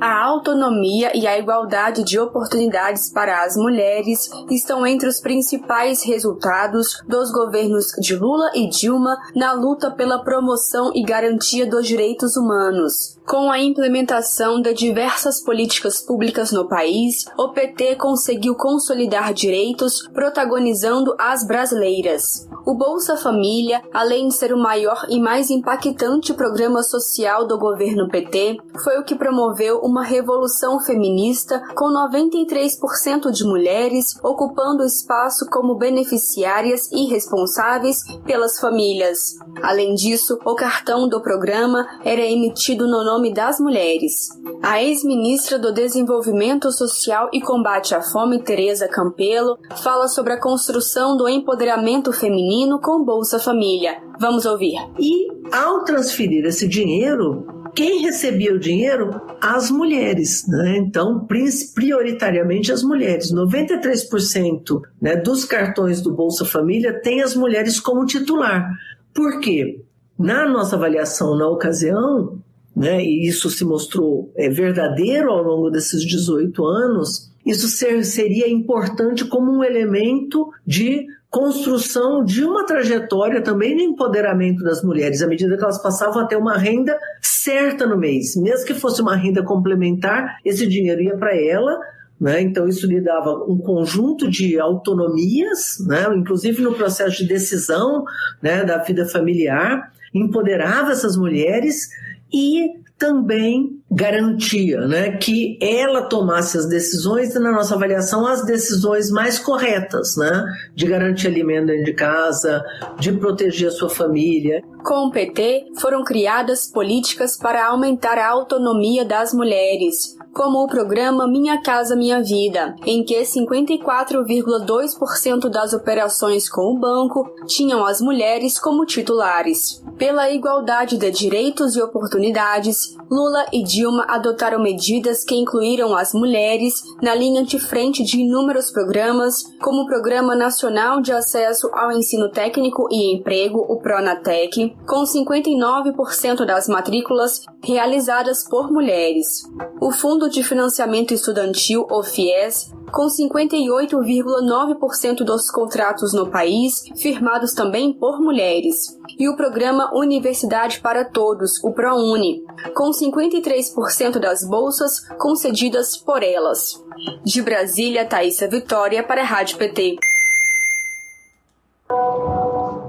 A 0.00 0.24
autonomia 0.26 1.10
e 1.16 1.26
a 1.26 1.36
igualdade 1.36 2.04
de 2.04 2.20
oportunidades 2.20 3.10
para 3.10 3.42
as 3.42 3.56
mulheres 3.56 4.30
estão 4.48 4.86
entre 4.86 5.08
os 5.08 5.18
principais 5.18 6.04
resultados 6.04 7.02
dos 7.08 7.32
governos 7.32 7.86
de 7.98 8.14
Lula 8.14 8.52
e 8.54 8.68
Dilma 8.68 9.16
na 9.34 9.52
luta 9.52 9.90
pela 9.90 10.22
promoção 10.22 10.92
e 10.94 11.02
garantia 11.02 11.68
dos 11.68 11.86
direitos 11.86 12.36
humanos. 12.36 13.15
Com 13.26 13.50
a 13.50 13.58
implementação 13.58 14.62
de 14.62 14.72
diversas 14.72 15.42
políticas 15.42 16.00
públicas 16.00 16.52
no 16.52 16.68
país, 16.68 17.24
o 17.36 17.48
PT 17.48 17.96
conseguiu 17.96 18.54
consolidar 18.54 19.34
direitos, 19.34 20.06
protagonizando 20.14 21.12
as 21.18 21.44
brasileiras. 21.44 22.46
O 22.64 22.74
Bolsa 22.74 23.16
Família, 23.16 23.82
além 23.92 24.28
de 24.28 24.34
ser 24.34 24.52
o 24.52 24.58
maior 24.58 25.06
e 25.08 25.20
mais 25.20 25.50
impactante 25.50 26.34
programa 26.34 26.84
social 26.84 27.48
do 27.48 27.58
governo 27.58 28.08
PT, 28.08 28.58
foi 28.82 28.98
o 28.98 29.04
que 29.04 29.16
promoveu 29.16 29.80
uma 29.80 30.04
revolução 30.04 30.78
feminista 30.78 31.60
com 31.74 31.86
93% 31.86 33.32
de 33.32 33.44
mulheres 33.44 34.16
ocupando 34.22 34.84
espaço 34.84 35.46
como 35.50 35.74
beneficiárias 35.74 36.90
e 36.92 37.06
responsáveis 37.06 38.04
pelas 38.24 38.60
famílias. 38.60 39.36
Além 39.62 39.94
disso, 39.94 40.38
o 40.44 40.54
cartão 40.54 41.08
do 41.08 41.20
programa 41.20 41.86
era 42.04 42.20
emitido 42.20 42.86
no 42.86 43.15
nome 43.16 43.32
das 43.32 43.58
mulheres. 43.58 44.28
A 44.62 44.82
ex-ministra 44.82 45.58
do 45.58 45.72
Desenvolvimento 45.72 46.70
Social 46.70 47.30
e 47.32 47.40
Combate 47.40 47.94
à 47.94 48.02
Fome, 48.02 48.42
Tereza 48.42 48.86
Campelo, 48.88 49.58
fala 49.82 50.06
sobre 50.06 50.34
a 50.34 50.40
construção 50.40 51.16
do 51.16 51.26
empoderamento 51.26 52.12
feminino 52.12 52.78
com 52.78 53.02
Bolsa 53.02 53.38
Família. 53.38 53.96
Vamos 54.20 54.44
ouvir. 54.44 54.74
E 54.98 55.28
ao 55.50 55.82
transferir 55.84 56.44
esse 56.44 56.68
dinheiro, 56.68 57.46
quem 57.74 58.02
recebia 58.02 58.54
o 58.54 58.60
dinheiro? 58.60 59.18
As 59.40 59.70
mulheres, 59.70 60.46
né? 60.46 60.76
Então, 60.76 61.26
prioritariamente 61.74 62.70
as 62.70 62.82
mulheres. 62.82 63.32
93% 63.32 64.82
né, 65.00 65.16
dos 65.16 65.46
cartões 65.46 66.02
do 66.02 66.14
Bolsa 66.14 66.44
Família 66.44 67.00
tem 67.00 67.22
as 67.22 67.34
mulheres 67.34 67.80
como 67.80 68.04
titular. 68.04 68.70
Por 69.14 69.40
quê? 69.40 69.80
Na 70.18 70.46
nossa 70.46 70.76
avaliação 70.76 71.36
na 71.36 71.48
ocasião, 71.48 72.38
né, 72.76 73.02
e 73.02 73.26
isso 73.26 73.48
se 73.48 73.64
mostrou 73.64 74.30
é, 74.36 74.50
verdadeiro 74.50 75.30
ao 75.30 75.42
longo 75.42 75.70
desses 75.70 76.04
18 76.04 76.62
anos, 76.64 77.32
isso 77.44 77.68
ser, 77.68 78.04
seria 78.04 78.48
importante 78.48 79.24
como 79.24 79.50
um 79.50 79.64
elemento 79.64 80.48
de 80.66 81.06
construção 81.30 82.24
de 82.24 82.44
uma 82.44 82.66
trajetória 82.66 83.42
também 83.42 83.76
de 83.76 83.82
empoderamento 83.82 84.62
das 84.62 84.82
mulheres, 84.82 85.22
à 85.22 85.26
medida 85.26 85.56
que 85.56 85.62
elas 85.62 85.82
passavam 85.82 86.22
a 86.22 86.26
ter 86.26 86.36
uma 86.36 86.56
renda 86.56 86.98
certa 87.20 87.86
no 87.86 87.96
mês. 87.96 88.36
Mesmo 88.36 88.66
que 88.66 88.74
fosse 88.74 89.00
uma 89.00 89.16
renda 89.16 89.42
complementar, 89.42 90.38
esse 90.44 90.66
dinheiro 90.66 91.02
ia 91.02 91.16
para 91.16 91.34
ela, 91.36 91.78
né? 92.20 92.40
Então, 92.40 92.66
isso 92.66 92.86
lhe 92.86 93.00
dava 93.00 93.44
um 93.46 93.58
conjunto 93.58 94.28
de 94.28 94.58
autonomias, 94.58 95.76
né? 95.86 96.06
inclusive 96.16 96.62
no 96.62 96.74
processo 96.74 97.18
de 97.18 97.28
decisão 97.28 98.04
né? 98.42 98.64
da 98.64 98.78
vida 98.78 99.06
familiar, 99.06 99.92
empoderava 100.14 100.92
essas 100.92 101.16
mulheres 101.16 101.88
e 102.32 102.85
também 102.98 103.80
garantia 103.90 104.80
né, 104.80 105.16
que 105.16 105.58
ela 105.60 106.02
tomasse 106.02 106.58
as 106.58 106.66
decisões 106.66 107.34
e, 107.34 107.38
na 107.38 107.52
nossa 107.52 107.74
avaliação, 107.74 108.26
as 108.26 108.44
decisões 108.44 109.10
mais 109.10 109.38
corretas, 109.38 110.16
né, 110.16 110.44
de 110.74 110.86
garantir 110.86 111.28
alimento 111.28 111.66
dentro 111.66 111.84
de 111.84 111.94
casa, 111.94 112.64
de 112.98 113.12
proteger 113.12 113.68
a 113.68 113.72
sua 113.72 113.88
família. 113.88 114.62
Com 114.84 115.06
o 115.06 115.10
PT, 115.10 115.66
foram 115.80 116.04
criadas 116.04 116.66
políticas 116.66 117.36
para 117.36 117.66
aumentar 117.66 118.18
a 118.18 118.28
autonomia 118.28 119.04
das 119.04 119.32
mulheres, 119.32 120.16
como 120.36 120.62
o 120.62 120.68
programa 120.68 121.26
Minha 121.26 121.60
Casa 121.62 121.96
Minha 121.96 122.22
Vida, 122.22 122.76
em 122.84 123.02
que 123.02 123.18
54,2% 123.22 125.48
das 125.48 125.72
operações 125.72 126.46
com 126.48 126.74
o 126.74 126.78
banco 126.78 127.26
tinham 127.46 127.86
as 127.86 128.02
mulheres 128.02 128.58
como 128.58 128.84
titulares. 128.84 129.82
Pela 129.96 130.30
igualdade 130.30 130.98
de 130.98 131.10
direitos 131.10 131.74
e 131.74 131.80
oportunidades, 131.80 132.85
Lula 133.10 133.46
e 133.52 133.62
Dilma 133.62 134.04
adotaram 134.08 134.62
medidas 134.62 135.24
que 135.24 135.34
incluíram 135.34 135.96
as 135.96 136.12
mulheres 136.12 136.82
na 137.02 137.14
linha 137.14 137.44
de 137.44 137.58
frente 137.58 138.02
de 138.02 138.20
inúmeros 138.20 138.70
programas, 138.70 139.42
como 139.60 139.82
o 139.82 139.86
Programa 139.86 140.34
Nacional 140.34 141.00
de 141.00 141.12
Acesso 141.12 141.70
ao 141.72 141.92
Ensino 141.92 142.30
Técnico 142.30 142.88
e 142.90 143.14
Emprego, 143.14 143.58
o 143.58 143.80
Pronatec, 143.80 144.76
com 144.86 145.02
59% 145.04 146.44
das 146.44 146.68
matrículas 146.68 147.42
realizadas 147.62 148.48
por 148.48 148.70
mulheres. 148.70 149.42
O 149.80 149.90
Fundo 149.90 150.28
de 150.28 150.42
Financiamento 150.42 151.14
Estudantil, 151.14 151.86
o 151.90 152.02
FIES, 152.02 152.75
com 152.90 153.06
58,9% 153.06 155.24
dos 155.24 155.48
contratos 155.50 156.12
no 156.12 156.28
país 156.28 156.84
firmados 156.96 157.52
também 157.52 157.92
por 157.92 158.20
mulheres, 158.20 158.96
e 159.18 159.28
o 159.28 159.36
programa 159.36 159.94
Universidade 159.94 160.80
para 160.80 161.04
Todos, 161.04 161.62
o 161.62 161.72
ProUni, 161.72 162.44
com 162.74 162.90
53% 162.90 164.18
das 164.18 164.44
bolsas 164.44 165.00
concedidas 165.18 165.96
por 165.96 166.22
elas. 166.22 166.82
De 167.24 167.42
Brasília, 167.42 168.06
Thaisa 168.06 168.48
Vitória 168.48 169.02
para 169.02 169.22
a 169.22 169.24
Rádio 169.24 169.58
PT. 169.58 169.98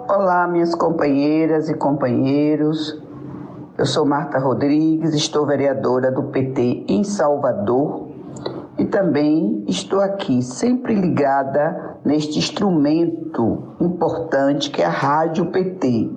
Olá, 0.10 0.48
minhas 0.48 0.74
companheiras 0.74 1.70
e 1.70 1.76
companheiros. 1.76 2.98
Eu 3.78 3.86
sou 3.86 4.06
Marta 4.06 4.40
Rodrigues, 4.40 5.14
estou 5.14 5.46
vereadora 5.46 6.10
do 6.12 6.24
PT 6.24 6.86
em 6.88 7.04
Salvador 7.04 8.07
e 8.78 8.86
também 8.86 9.64
estou 9.68 10.00
aqui 10.00 10.42
sempre 10.42 10.94
ligada 10.94 11.98
neste 12.06 12.38
instrumento 12.38 13.76
importante 13.82 14.70
que 14.70 14.82
é 14.82 14.86
a 14.86 14.90
Rádio 14.90 15.48
PT. 15.48 16.12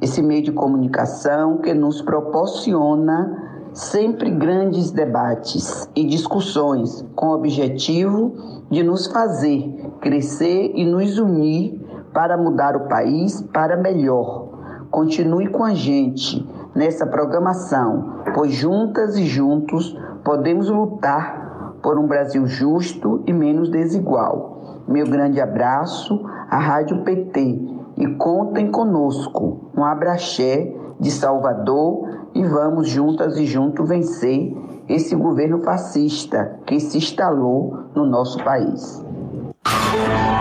Esse 0.00 0.22
meio 0.22 0.42
de 0.42 0.52
comunicação 0.52 1.58
que 1.58 1.72
nos 1.72 2.02
proporciona 2.02 3.70
sempre 3.72 4.30
grandes 4.30 4.90
debates 4.90 5.88
e 5.96 6.04
discussões 6.04 7.06
com 7.14 7.28
o 7.28 7.34
objetivo 7.34 8.64
de 8.70 8.82
nos 8.82 9.06
fazer 9.06 9.90
crescer 10.00 10.72
e 10.74 10.84
nos 10.84 11.18
unir 11.18 11.80
para 12.12 12.36
mudar 12.36 12.76
o 12.76 12.88
país 12.88 13.40
para 13.40 13.76
melhor. 13.76 14.50
Continue 14.90 15.46
com 15.48 15.64
a 15.64 15.72
gente 15.72 16.46
nessa 16.74 17.06
programação, 17.06 18.22
pois 18.34 18.52
juntas 18.52 19.16
e 19.16 19.24
juntos 19.24 19.96
podemos 20.22 20.68
lutar 20.68 21.41
por 21.82 21.98
um 21.98 22.06
Brasil 22.06 22.46
justo 22.46 23.22
e 23.26 23.32
menos 23.32 23.68
desigual. 23.70 24.84
Meu 24.86 25.06
grande 25.06 25.40
abraço 25.40 26.24
à 26.48 26.58
Rádio 26.58 27.02
PT 27.02 27.60
e 27.98 28.06
contem 28.16 28.70
conosco. 28.70 29.70
Um 29.76 29.84
abraxé 29.84 30.72
de 30.98 31.10
Salvador 31.10 32.28
e 32.34 32.44
vamos 32.44 32.88
juntas 32.88 33.36
e 33.36 33.44
juntos 33.44 33.88
vencer 33.88 34.56
esse 34.88 35.14
governo 35.16 35.62
fascista 35.62 36.58
que 36.66 36.78
se 36.78 36.98
instalou 36.98 37.84
no 37.94 38.06
nosso 38.06 38.42
país. 38.42 39.04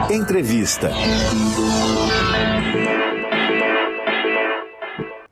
Entrevista. 0.10 0.90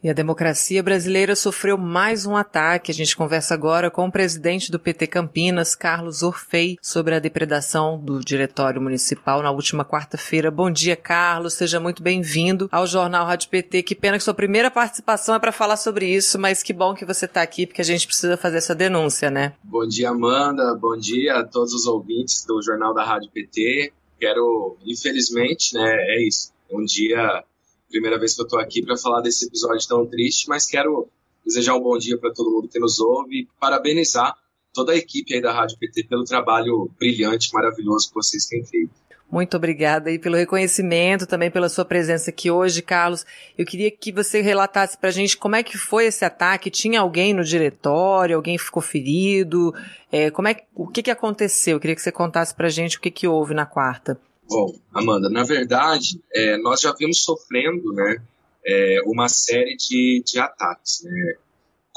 E 0.02 0.10
a 0.10 0.14
democracia 0.14 0.82
brasileira 0.82 1.36
sofreu 1.36 1.78
mais 1.78 2.26
um 2.26 2.34
ataque. 2.34 2.90
A 2.90 2.94
gente 2.94 3.18
conversa 3.18 3.54
agora 3.54 3.92
com 3.92 4.08
o 4.08 4.12
presidente 4.12 4.72
do 4.72 4.80
PT 4.80 5.08
Campinas, 5.08 5.76
Carlos 5.76 6.24
Orfei, 6.24 6.78
sobre 6.82 7.16
a 7.16 7.20
depredação 7.20 8.00
do 8.00 8.22
Diretório 8.22 8.82
Municipal 8.82 9.44
na 9.44 9.52
última 9.52 9.84
quarta-feira. 9.84 10.50
Bom 10.50 10.72
dia, 10.72 10.96
Carlos. 10.96 11.56
Seja 11.56 11.82
muito 11.82 12.02
bem-vindo 12.02 12.70
ao 12.72 12.88
Jornal 12.88 13.26
Rádio 13.26 13.50
PT. 13.50 13.84
Que 13.84 13.94
pena 13.94 14.18
que 14.18 14.24
sua 14.24 14.34
primeira 14.34 14.72
participação 14.72 15.36
é 15.36 15.40
para 15.40 15.52
falar 15.52 15.76
sobre 15.76 16.08
isso, 16.08 16.40
mas 16.40 16.64
que 16.64 16.72
bom 16.72 16.96
que 16.96 17.04
você 17.04 17.26
está 17.26 17.42
aqui, 17.42 17.68
porque 17.68 17.82
a 17.82 17.86
gente 17.86 18.08
precisa 18.08 18.38
fazer 18.38 18.60
essa 18.60 18.74
denúncia, 18.74 19.30
né? 19.30 19.52
Bom 19.62 19.86
dia, 19.86 20.12
Amanda. 20.12 20.76
Bom 20.76 20.96
dia 20.96 21.40
a 21.40 21.44
todos 21.44 21.74
os 21.74 21.86
ouvintes 21.86 22.46
do 22.46 22.62
Jornal 22.62 22.94
da 22.94 23.04
Rádio 23.04 23.30
PT. 23.32 23.92
Quero, 24.18 24.78
infelizmente, 24.86 25.74
né, 25.74 25.94
é 25.94 26.26
isso. 26.26 26.54
Um 26.72 26.86
dia 26.86 27.44
primeira 27.90 28.20
vez 28.20 28.36
que 28.36 28.42
eu 28.42 28.46
estou 28.46 28.60
aqui 28.60 28.82
para 28.82 28.96
falar 28.96 29.22
desse 29.22 29.48
episódio 29.48 29.88
tão 29.88 30.06
triste, 30.06 30.48
mas 30.48 30.66
quero 30.66 31.08
desejar 31.46 31.76
um 31.76 31.82
bom 31.82 31.98
dia 31.98 32.18
para 32.18 32.32
todo 32.32 32.52
mundo 32.52 32.70
que 32.70 32.80
nos 32.80 33.00
ouve 33.00 33.42
e 33.42 33.48
parabenizar 33.60 34.36
toda 34.74 34.94
a 34.94 34.96
equipe 34.96 35.34
aí 35.34 35.42
da 35.42 35.52
Rádio 35.52 35.78
PT 35.80 36.04
pelo 36.04 36.24
trabalho 36.24 36.90
brilhante, 36.98 37.54
maravilhoso 37.54 38.10
que 38.10 38.16
vocês 38.16 38.46
têm 38.46 38.64
feito. 38.64 38.94
Muito 39.32 39.56
obrigada 39.58 40.10
aí 40.10 40.18
pelo 40.18 40.36
reconhecimento, 40.36 41.28
também 41.28 41.52
pela 41.52 41.70
sua 41.70 41.86
presença 41.86 42.32
aqui 42.32 42.50
hoje, 42.50 42.82
Carlos. 42.82 43.24
Eu 43.56 43.64
queria 43.64 43.92
que 43.92 44.12
você 44.12 44.42
relatasse 44.42 44.98
para 44.98 45.10
a 45.10 45.12
gente 45.12 45.38
como 45.38 45.56
é 45.56 45.62
que 45.62 45.78
foi 45.78 46.06
esse 46.06 46.26
ataque. 46.26 46.72
Tinha 46.72 47.02
alguém 47.02 47.32
no 47.32 47.44
diretório? 47.44 48.36
Alguém 48.36 48.58
ficou 48.58 48.82
ferido? 48.82 49.72
É, 50.12 50.32
como 50.32 50.48
é, 50.48 50.64
o 50.74 50.88
que, 50.88 51.04
que 51.04 51.12
aconteceu? 51.12 51.76
Eu 51.76 51.80
queria 51.80 51.96
que 51.96 52.02
você 52.02 52.12
contasse 52.12 52.56
para 52.56 52.68
a 52.68 52.72
gente 52.72 52.98
o 52.98 53.02
que, 53.02 53.12
que 53.12 53.28
houve 53.28 53.54
na 53.54 53.68
quarta. 53.68 54.20
Bom, 54.50 54.76
Amanda, 54.92 55.30
na 55.30 55.44
verdade, 55.44 56.22
é, 56.34 56.58
nós 56.58 56.82
já 56.82 56.92
vimos 56.94 57.22
sofrendo 57.22 57.94
né, 57.94 58.22
é, 58.66 59.02
uma 59.06 59.30
série 59.30 59.76
de, 59.78 60.24
de 60.26 60.40
ataques. 60.40 61.04
Né? 61.04 61.38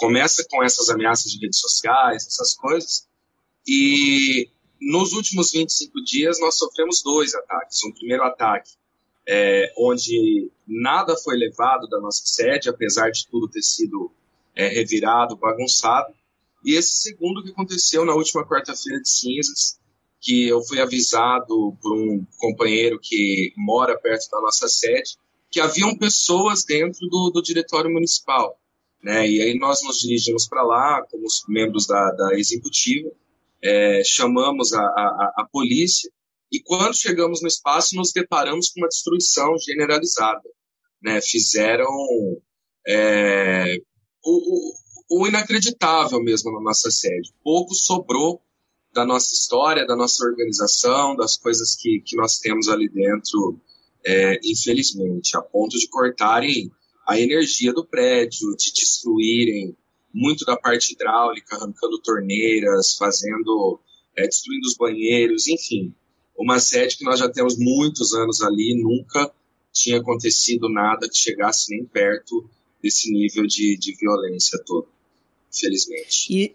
começa 0.02 0.44
com 0.50 0.64
essas 0.64 0.88
ameaças 0.90 1.30
de 1.30 1.38
redes 1.38 1.60
sociais, 1.60 2.26
essas 2.26 2.56
coisas, 2.56 3.06
e 3.64 4.48
nos 4.80 5.12
últimos 5.12 5.52
25 5.52 6.02
dias 6.02 6.40
nós 6.40 6.58
sofremos 6.58 7.02
dois 7.02 7.32
ataques. 7.36 7.84
Um 7.84 7.92
primeiro 7.92 8.24
ataque, 8.24 8.72
é, 9.24 9.72
onde 9.78 10.50
nada 10.66 11.16
foi 11.16 11.36
levado 11.36 11.86
da 11.86 12.00
nossa 12.00 12.22
sede, 12.24 12.68
apesar 12.68 13.10
de 13.10 13.28
tudo 13.28 13.48
ter 13.48 13.62
sido 13.62 14.10
é, 14.56 14.66
revirado, 14.66 15.36
bagunçado. 15.36 16.12
E 16.64 16.74
esse 16.74 16.94
segundo 16.94 17.42
que 17.42 17.50
aconteceu 17.50 18.04
na 18.04 18.14
última 18.14 18.44
quarta-feira 18.44 19.00
de 19.00 19.08
cinzas, 19.08 19.78
que 20.22 20.46
eu 20.46 20.62
fui 20.62 20.80
avisado 20.80 21.76
por 21.82 21.92
um 21.92 22.24
companheiro 22.38 22.98
que 23.02 23.52
mora 23.56 23.98
perto 23.98 24.30
da 24.30 24.40
nossa 24.40 24.68
sede, 24.68 25.16
que 25.50 25.60
haviam 25.60 25.98
pessoas 25.98 26.64
dentro 26.64 27.08
do, 27.08 27.30
do 27.30 27.42
diretório 27.42 27.92
municipal. 27.92 28.56
Né? 29.02 29.28
E 29.28 29.42
aí 29.42 29.58
nós 29.58 29.82
nos 29.82 29.98
dirigimos 29.98 30.46
para 30.46 30.62
lá, 30.62 31.04
como 31.10 31.26
os 31.26 31.42
membros 31.48 31.88
da, 31.88 32.12
da 32.12 32.38
executiva, 32.38 33.10
é, 33.60 34.02
chamamos 34.04 34.72
a, 34.72 34.80
a, 34.80 35.34
a, 35.38 35.48
polícia, 35.50 36.08
e 36.52 36.60
quando 36.60 36.94
chegamos 36.94 37.42
no 37.42 37.48
espaço, 37.48 37.96
nos 37.96 38.12
deparamos 38.12 38.70
com 38.70 38.80
uma 38.80 38.88
destruição 38.88 39.58
generalizada. 39.58 40.48
Né? 41.02 41.20
Fizeram 41.20 41.88
é, 42.86 43.76
o, 44.24 44.76
o, 45.10 45.22
o 45.22 45.26
inacreditável 45.26 46.22
mesmo 46.22 46.52
na 46.52 46.60
nossa 46.60 46.92
sede. 46.92 47.32
Pouco 47.42 47.74
sobrou 47.74 48.40
da 48.92 49.04
nossa 49.04 49.34
história, 49.34 49.86
da 49.86 49.96
nossa 49.96 50.24
organização, 50.24 51.16
das 51.16 51.36
coisas 51.36 51.74
que, 51.74 52.00
que 52.00 52.16
nós 52.16 52.38
temos 52.38 52.68
ali 52.68 52.88
dentro, 52.88 53.58
é, 54.04 54.38
infelizmente, 54.44 55.36
a 55.36 55.40
ponto 55.40 55.78
de 55.78 55.88
cortarem 55.88 56.70
a 57.06 57.18
energia 57.18 57.72
do 57.72 57.84
prédio, 57.84 58.54
de 58.56 58.72
destruírem 58.72 59.76
muito 60.12 60.44
da 60.44 60.56
parte 60.56 60.92
hidráulica, 60.92 61.56
arrancando 61.56 61.98
torneiras, 61.98 62.94
fazendo, 62.96 63.80
é, 64.16 64.26
destruindo 64.26 64.66
os 64.66 64.76
banheiros, 64.76 65.48
enfim. 65.48 65.94
Uma 66.36 66.58
sede 66.58 66.98
que 66.98 67.04
nós 67.04 67.18
já 67.18 67.28
temos 67.28 67.56
muitos 67.58 68.12
anos 68.14 68.42
ali, 68.42 68.74
nunca 68.82 69.32
tinha 69.72 69.98
acontecido 69.98 70.68
nada 70.68 71.08
que 71.08 71.16
chegasse 71.16 71.70
nem 71.70 71.84
perto 71.84 72.48
desse 72.82 73.10
nível 73.10 73.46
de, 73.46 73.76
de 73.76 73.94
violência 73.96 74.62
todo, 74.66 74.88
infelizmente. 75.50 76.26
E, 76.30 76.54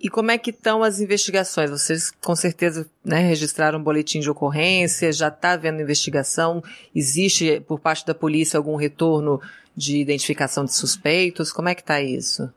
e 0.00 0.08
como 0.08 0.30
é 0.30 0.38
que 0.38 0.50
estão 0.50 0.84
as 0.84 1.00
investigações? 1.00 1.70
Vocês 1.70 2.12
com 2.22 2.36
certeza 2.36 2.88
né, 3.04 3.18
registraram 3.18 3.80
um 3.80 3.82
boletim 3.82 4.20
de 4.20 4.30
ocorrência, 4.30 5.12
já 5.12 5.26
está 5.26 5.52
havendo 5.52 5.82
investigação? 5.82 6.62
Existe 6.94 7.60
por 7.60 7.80
parte 7.80 8.06
da 8.06 8.14
polícia 8.14 8.56
algum 8.56 8.76
retorno 8.76 9.40
de 9.76 9.98
identificação 9.98 10.64
de 10.64 10.72
suspeitos? 10.72 11.52
Como 11.52 11.68
é 11.68 11.74
que 11.74 11.80
está 11.80 12.00
isso? 12.00 12.48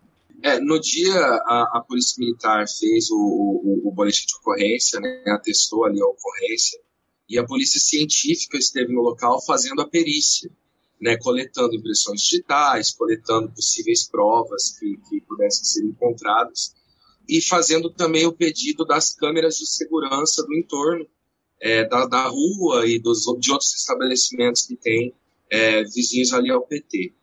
É, 0.44 0.60
no 0.60 0.80
dia 0.80 1.16
a, 1.16 1.78
a, 1.78 1.86
Polícia 1.88 2.16
Militar 2.20 2.66
fez 2.68 3.10
o, 3.10 3.16
o, 3.16 3.90
o, 3.90 3.92
boletim 3.92 4.26
de 4.26 4.36
ocorrência, 4.36 5.00
né, 5.00 5.24
atestou 5.28 5.86
ali 5.86 6.02
a 6.02 6.06
ocorrência, 6.06 6.80
e 7.30 7.38
a 7.38 7.46
Polícia 7.46 7.80
Científica 7.80 8.58
esteve 8.58 8.92
no 8.92 9.02
local 9.02 9.40
fazendo 9.46 9.82
a 9.82 9.88
perícia, 9.88 10.50
né, 11.00 11.16
coletando 11.18 11.76
impressões 11.76 12.22
digitais, 12.22 12.92
coletando 12.92 13.52
possíveis 13.52 14.08
provas 14.08 14.76
que, 14.80 14.98
que 15.10 15.22
pudessem 15.22 15.64
ser 15.64 15.86
encontradas 15.86 16.74
e 17.32 17.42
fazendo 17.42 17.90
também 17.90 18.28
o 18.28 18.34
pedido 18.34 18.84
das 18.84 19.16
câmeras 19.16 19.56
de 19.56 19.66
segurança 19.66 20.44
do 20.44 20.54
entorno 20.54 21.08
é, 21.62 21.88
da, 21.88 22.06
da, 22.06 22.28
rua 22.28 22.86
e 22.86 23.00
dos, 23.00 23.22
de 23.40 23.52
outros 23.54 23.74
estabelecimentos 23.74 24.64
que 24.68 24.76
tem 24.76 25.14
é, 25.50 25.82
vizinhos 25.86 26.34
ali 26.34 26.52
ao 26.52 26.68
PT. 26.68 27.14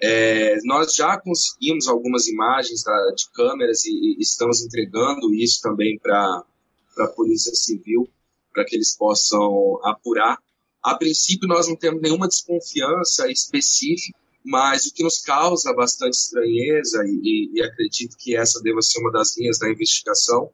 É, 0.00 0.56
nós 0.62 0.94
já 0.94 1.18
conseguimos 1.18 1.88
algumas 1.88 2.28
imagens 2.28 2.84
da, 2.84 3.10
de 3.10 3.28
câmeras 3.30 3.84
e, 3.84 3.90
e, 3.90 4.16
estamos 4.20 4.62
entregando 4.62 5.34
isso 5.34 5.60
também 5.60 5.98
para 5.98 6.44
a 6.98 7.06
Polícia 7.08 7.52
Civil, 7.52 8.08
para 8.54 8.64
que 8.64 8.76
eles 8.76 8.96
possam 8.96 9.80
apurar. 9.82 10.38
A 10.80 10.94
princípio, 10.94 11.48
nós 11.48 11.66
não 11.66 11.74
temos 11.74 12.00
nenhuma 12.00 12.28
desconfiança 12.28 13.28
específica 13.28 14.16
mas 14.44 14.86
o 14.86 14.94
que 14.94 15.02
nos 15.02 15.18
causa 15.18 15.74
bastante 15.74 16.14
estranheza, 16.14 17.02
e, 17.06 17.50
e, 17.54 17.62
acredito 17.62 18.16
que 18.16 18.36
essa 18.36 18.60
deva 18.62 18.80
ser 18.80 19.00
uma 19.00 19.12
das 19.12 19.36
linhas 19.36 19.58
da 19.58 19.70
investigação, 19.70 20.50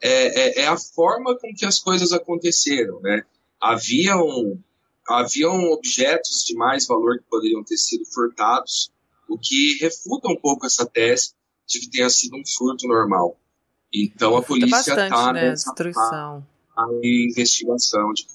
é, 0.00 0.60
é, 0.60 0.62
é, 0.62 0.66
a 0.66 0.76
forma 0.76 1.36
com 1.38 1.52
que 1.54 1.66
as 1.66 1.78
coisas 1.78 2.12
aconteceram. 2.12 3.00
Né? 3.00 3.24
Haviam, 3.60 4.58
haviam 5.08 5.70
objetos 5.70 6.44
de 6.46 6.54
mais 6.54 6.86
valor 6.86 7.18
que 7.18 7.24
poderiam 7.28 7.62
ter 7.62 7.76
sido 7.76 8.04
furtados, 8.06 8.90
o 9.28 9.38
que 9.38 9.78
refuta 9.80 10.28
um 10.28 10.36
pouco 10.36 10.66
essa 10.66 10.86
tese 10.86 11.32
de 11.66 11.80
que 11.80 11.90
tenha 11.90 12.08
sido 12.08 12.36
um 12.36 12.42
furto 12.46 12.86
normal. 12.86 13.38
Então 13.92 14.36
a 14.36 14.42
polícia 14.42 14.78
está 14.78 15.32
né? 15.32 15.50
nessa 15.50 15.70
destruição. 15.70 16.46
A 16.76 16.86
investigação 17.02 18.12
de 18.12 18.26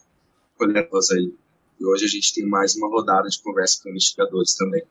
coletas 0.58 1.12
aí. 1.12 1.34
E 1.82 1.86
hoje 1.86 2.06
a 2.06 2.08
gente 2.08 2.32
tem 2.32 2.46
mais 2.46 2.76
uma 2.76 2.88
rodada 2.88 3.28
de 3.28 3.42
conversa 3.42 3.82
com 3.82 3.90
investigadores 3.90 4.54
também. 4.54 4.84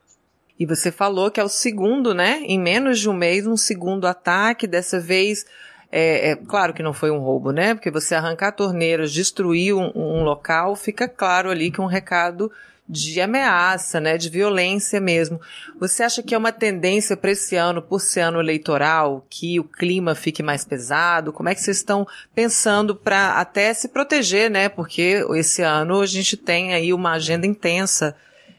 E 0.58 0.66
você 0.66 0.90
falou 0.90 1.30
que 1.30 1.38
é 1.38 1.44
o 1.44 1.48
segundo, 1.48 2.12
né? 2.12 2.40
Em 2.42 2.58
menos 2.58 2.98
de 2.98 3.08
um 3.08 3.12
mês, 3.12 3.46
um 3.46 3.56
segundo 3.56 4.08
ataque. 4.08 4.66
Dessa 4.66 4.98
vez, 4.98 5.46
é, 5.92 6.32
é 6.32 6.36
claro 6.36 6.74
que 6.74 6.82
não 6.82 6.92
foi 6.92 7.12
um 7.12 7.20
roubo, 7.20 7.52
né? 7.52 7.74
Porque 7.74 7.92
você 7.92 8.16
arrancar 8.16 8.56
torneiras, 8.56 9.12
destruir 9.12 9.72
um, 9.72 9.92
um 9.94 10.24
local, 10.24 10.74
fica 10.74 11.08
claro 11.08 11.48
ali 11.48 11.70
que 11.70 11.80
um 11.80 11.86
recado 11.86 12.50
de 12.90 13.20
ameaça, 13.20 14.00
né, 14.00 14.18
de 14.18 14.28
violência 14.28 15.00
mesmo. 15.00 15.40
Você 15.78 16.02
acha 16.02 16.22
que 16.24 16.34
é 16.34 16.38
uma 16.38 16.50
tendência 16.50 17.16
para 17.16 17.30
esse 17.30 17.54
ano, 17.54 17.80
por 17.80 18.00
ser 18.00 18.20
ano 18.20 18.40
eleitoral, 18.40 19.24
que 19.30 19.60
o 19.60 19.64
clima 19.64 20.16
fique 20.16 20.42
mais 20.42 20.64
pesado? 20.64 21.32
Como 21.32 21.48
é 21.48 21.54
que 21.54 21.60
vocês 21.60 21.76
estão 21.76 22.04
pensando 22.34 22.96
para 22.96 23.34
até 23.34 23.72
se 23.72 23.88
proteger, 23.88 24.50
né? 24.50 24.68
Porque 24.68 25.24
esse 25.36 25.62
ano 25.62 26.00
a 26.00 26.06
gente 26.06 26.36
tem 26.36 26.74
aí 26.74 26.92
uma 26.92 27.12
agenda 27.12 27.46
intensa 27.46 28.16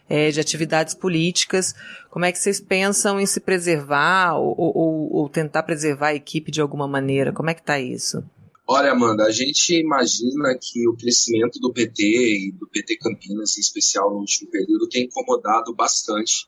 é, 0.10 0.32
de 0.32 0.39
atividades 0.39 0.94
políticas. 0.94 1.76
Como 2.10 2.24
é 2.24 2.32
que 2.32 2.39
vocês 2.39 2.62
pensam 2.62 3.20
em 3.20 3.26
se 3.26 3.41
preservar 3.41 4.36
ou, 4.36 4.56
ou, 4.58 5.13
ou 5.13 5.30
tentar 5.30 5.63
preservar 5.63 6.08
a 6.08 6.15
equipe 6.15 6.52
de 6.52 6.62
alguma 6.62 6.88
maneira? 6.88 7.34
Como 7.34 7.50
é 7.50 7.54
que 7.54 7.62
está 7.62 7.78
isso? 7.78 8.24
Olha, 8.73 8.93
Amanda, 8.93 9.25
a 9.25 9.31
gente 9.31 9.73
imagina 9.73 10.57
que 10.57 10.88
o 10.88 10.95
crescimento 10.95 11.60
do 11.60 11.73
PT 11.73 12.03
e 12.03 12.51
do 12.53 12.65
PT 12.65 12.95
Campinas, 12.99 13.57
em 13.57 13.60
especial 13.60 14.10
no 14.10 14.19
último 14.19 14.49
período, 14.49 14.88
tem 14.88 15.07
incomodado 15.07 15.75
bastante 15.75 16.47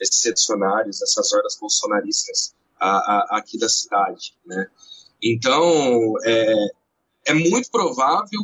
esses 0.00 0.24
reducionários, 0.24 1.00
essas 1.00 1.32
hordas 1.32 1.56
bolsonaristas 1.56 2.56
a, 2.76 2.88
a, 2.88 3.38
aqui 3.38 3.56
da 3.56 3.68
cidade, 3.68 4.36
né? 4.44 4.66
Então, 5.22 6.14
é, 6.24 6.54
é 7.26 7.34
muito 7.34 7.70
provável 7.70 8.40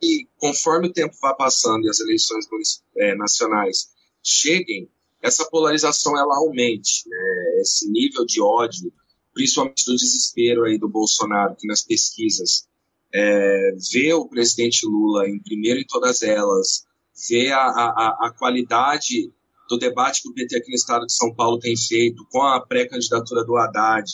que, 0.00 0.28
conforme 0.36 0.88
o 0.88 0.92
tempo 0.92 1.14
vá 1.22 1.32
passando 1.32 1.86
e 1.86 1.88
as 1.88 2.00
eleições 2.00 2.48
é, 2.96 3.14
nacionais 3.14 3.92
cheguem, 4.24 4.90
essa 5.22 5.48
polarização 5.48 6.18
ela 6.18 6.34
aumente, 6.34 7.08
né? 7.08 7.60
esse 7.60 7.88
nível 7.88 8.26
de 8.26 8.42
ódio 8.42 8.92
principalmente 9.32 9.84
do 9.84 9.96
desespero 9.96 10.64
aí 10.64 10.78
do 10.78 10.88
Bolsonaro, 10.88 11.56
que 11.56 11.66
nas 11.66 11.82
pesquisas 11.82 12.68
é, 13.12 13.72
vê 13.92 14.12
o 14.12 14.28
presidente 14.28 14.86
Lula 14.86 15.28
em 15.28 15.40
primeiro 15.40 15.80
em 15.80 15.86
todas 15.86 16.22
elas, 16.22 16.84
vê 17.28 17.50
a, 17.50 17.60
a, 17.60 18.26
a 18.26 18.34
qualidade 18.36 19.32
do 19.68 19.78
debate 19.78 20.22
que 20.22 20.28
o 20.28 20.34
PT 20.34 20.56
aqui 20.56 20.70
no 20.70 20.76
estado 20.76 21.06
de 21.06 21.12
São 21.12 21.34
Paulo 21.34 21.58
tem 21.58 21.76
feito 21.76 22.26
com 22.30 22.42
a 22.42 22.60
pré-candidatura 22.60 23.44
do 23.44 23.56
Haddad 23.56 24.10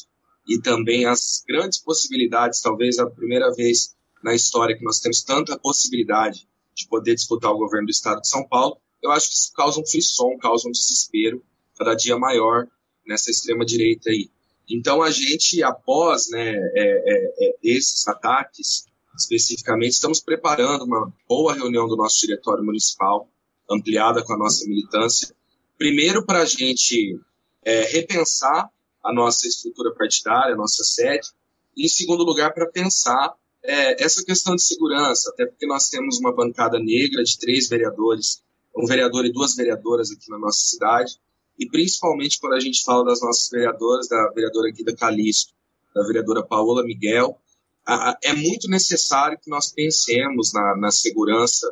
e 0.47 0.61
também 0.61 1.07
as 1.07 1.43
grandes 1.47 1.79
possibilidades, 1.79 2.61
talvez 2.61 2.99
a 2.99 3.09
primeira 3.09 3.53
vez 3.55 3.97
na 4.23 4.35
história 4.35 4.77
que 4.77 4.85
nós 4.85 5.01
temos 5.01 5.23
tanta 5.23 5.59
possibilidade 5.59 6.47
de 6.75 6.87
poder 6.89 7.15
disputar 7.15 7.53
o 7.53 7.59
governo 7.59 7.87
do 7.87 7.91
estado 7.91 8.21
de 8.21 8.29
São 8.29 8.47
Paulo, 8.47 8.79
eu 9.03 9.11
acho 9.11 9.29
que 9.29 9.35
isso 9.35 9.53
causa 9.55 9.81
um 9.81 9.87
frisson, 9.87 10.37
causa 10.39 10.69
um 10.69 10.73
desespero 10.73 11.43
cada 11.77 11.95
dia 11.95 12.19
maior 12.19 12.67
nessa 13.07 13.31
extrema 13.31 13.65
direita 13.65 14.11
aí. 14.11 14.31
Então, 14.69 15.03
a 15.03 15.11
gente, 15.11 15.63
após 15.63 16.29
né, 16.29 16.55
é, 16.55 16.73
é, 16.75 17.35
é, 17.39 17.57
esses 17.63 18.07
ataques, 18.09 18.87
especificamente, 19.17 19.93
estamos 19.93 20.21
preparando 20.21 20.85
uma 20.85 21.13
boa 21.29 21.55
reunião 21.55 21.87
do 21.89 21.97
nosso 21.97 22.21
diretório 22.21 22.65
municipal, 22.65 23.29
ampliada 23.71 24.25
com 24.25 24.33
a 24.33 24.39
nossa 24.39 24.67
militância. 24.67 25.35
Primeiro, 25.79 26.25
para 26.25 26.41
a 26.41 26.45
gente 26.45 27.19
é, 27.65 27.83
repensar 27.85 28.71
a 29.05 29.13
nossa 29.13 29.47
estrutura 29.47 29.95
partidária, 29.95 30.55
a 30.55 30.59
nossa 30.59 30.83
sede, 30.83 31.29
e, 31.77 31.85
em 31.87 31.89
segundo 31.89 32.25
lugar, 32.25 32.53
para 32.53 32.67
pensar 32.67 33.35
é, 33.63 34.03
essa 34.03 34.25
questão 34.25 34.57
de 34.57 34.63
segurança, 34.63 35.31
até 35.31 35.47
porque 35.47 35.67
nós 35.67 35.89
temos 35.89 36.19
uma 36.19 36.35
bancada 36.35 36.79
negra 36.79 37.23
de 37.23 37.39
três 37.39 37.69
vereadores, 37.69 38.43
um 38.77 38.87
vereador 38.87 39.25
e 39.25 39.33
duas 39.33 39.55
vereadoras 39.55 40.11
aqui 40.11 40.31
na 40.31 40.39
nossa 40.39 40.61
cidade, 40.61 41.19
e 41.59 41.69
principalmente 41.69 42.39
quando 42.39 42.55
a 42.55 42.61
gente 42.61 42.85
fala 42.85 43.05
das 43.05 43.21
nossas 43.21 43.49
vereadoras, 43.51 44.09
da 44.09 44.31
vereadora 44.31 44.71
Guida 44.71 44.95
Calixto, 44.95 45.53
da 45.95 46.03
vereadora 46.03 46.45
Paola 46.45 46.85
Miguel, 46.85 47.41
é 48.23 48.33
muito 48.33 48.69
necessário 48.69 49.39
que 49.39 49.49
nós 49.49 49.73
pensemos 49.73 50.53
na, 50.53 50.77
na 50.77 50.91
segurança 50.91 51.67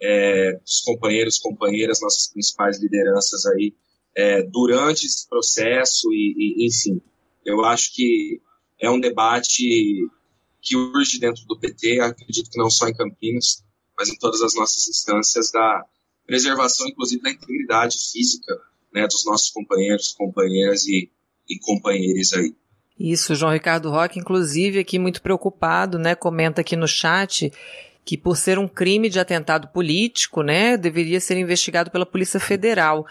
é, 0.00 0.52
dos 0.58 0.80
companheiros, 0.80 1.38
companheiras, 1.38 2.00
nossas 2.00 2.28
principais 2.28 2.80
lideranças 2.80 3.46
aí 3.46 3.74
é, 4.14 4.42
durante 4.42 5.06
esse 5.06 5.26
processo 5.28 6.12
e, 6.12 6.34
e, 6.36 6.66
enfim, 6.66 7.00
eu 7.44 7.64
acho 7.64 7.94
que 7.94 8.40
é 8.80 8.90
um 8.90 9.00
debate 9.00 10.08
que 10.60 10.76
urge 10.76 11.18
dentro 11.18 11.44
do 11.46 11.58
PT, 11.58 12.00
acredito 12.00 12.50
que 12.50 12.58
não 12.58 12.70
só 12.70 12.88
em 12.88 12.94
Campinas, 12.94 13.64
mas 13.96 14.08
em 14.08 14.16
todas 14.16 14.42
as 14.42 14.54
nossas 14.54 14.86
instâncias 14.88 15.50
da 15.50 15.84
preservação, 16.26 16.86
inclusive, 16.88 17.22
da 17.22 17.30
integridade 17.30 17.96
física 18.12 18.60
né, 18.94 19.06
dos 19.06 19.24
nossos 19.26 19.50
companheiros, 19.50 20.12
companheiras 20.12 20.86
e, 20.86 21.10
e 21.48 21.58
companheiros 21.58 22.32
aí. 22.32 22.54
Isso, 22.98 23.34
João 23.34 23.52
Ricardo 23.52 23.90
Roque, 23.90 24.20
inclusive, 24.20 24.78
aqui 24.78 25.00
muito 25.00 25.20
preocupado, 25.20 25.98
né? 25.98 26.14
Comenta 26.14 26.60
aqui 26.60 26.76
no 26.76 26.86
chat 26.86 27.52
que 28.04 28.16
por 28.16 28.36
ser 28.36 28.58
um 28.58 28.68
crime 28.68 29.08
de 29.08 29.18
atentado 29.18 29.68
político, 29.68 30.42
né, 30.42 30.76
deveria 30.76 31.20
ser 31.20 31.36
investigado 31.38 31.90
pela 31.90 32.04
Polícia 32.04 32.38
Federal. 32.38 33.06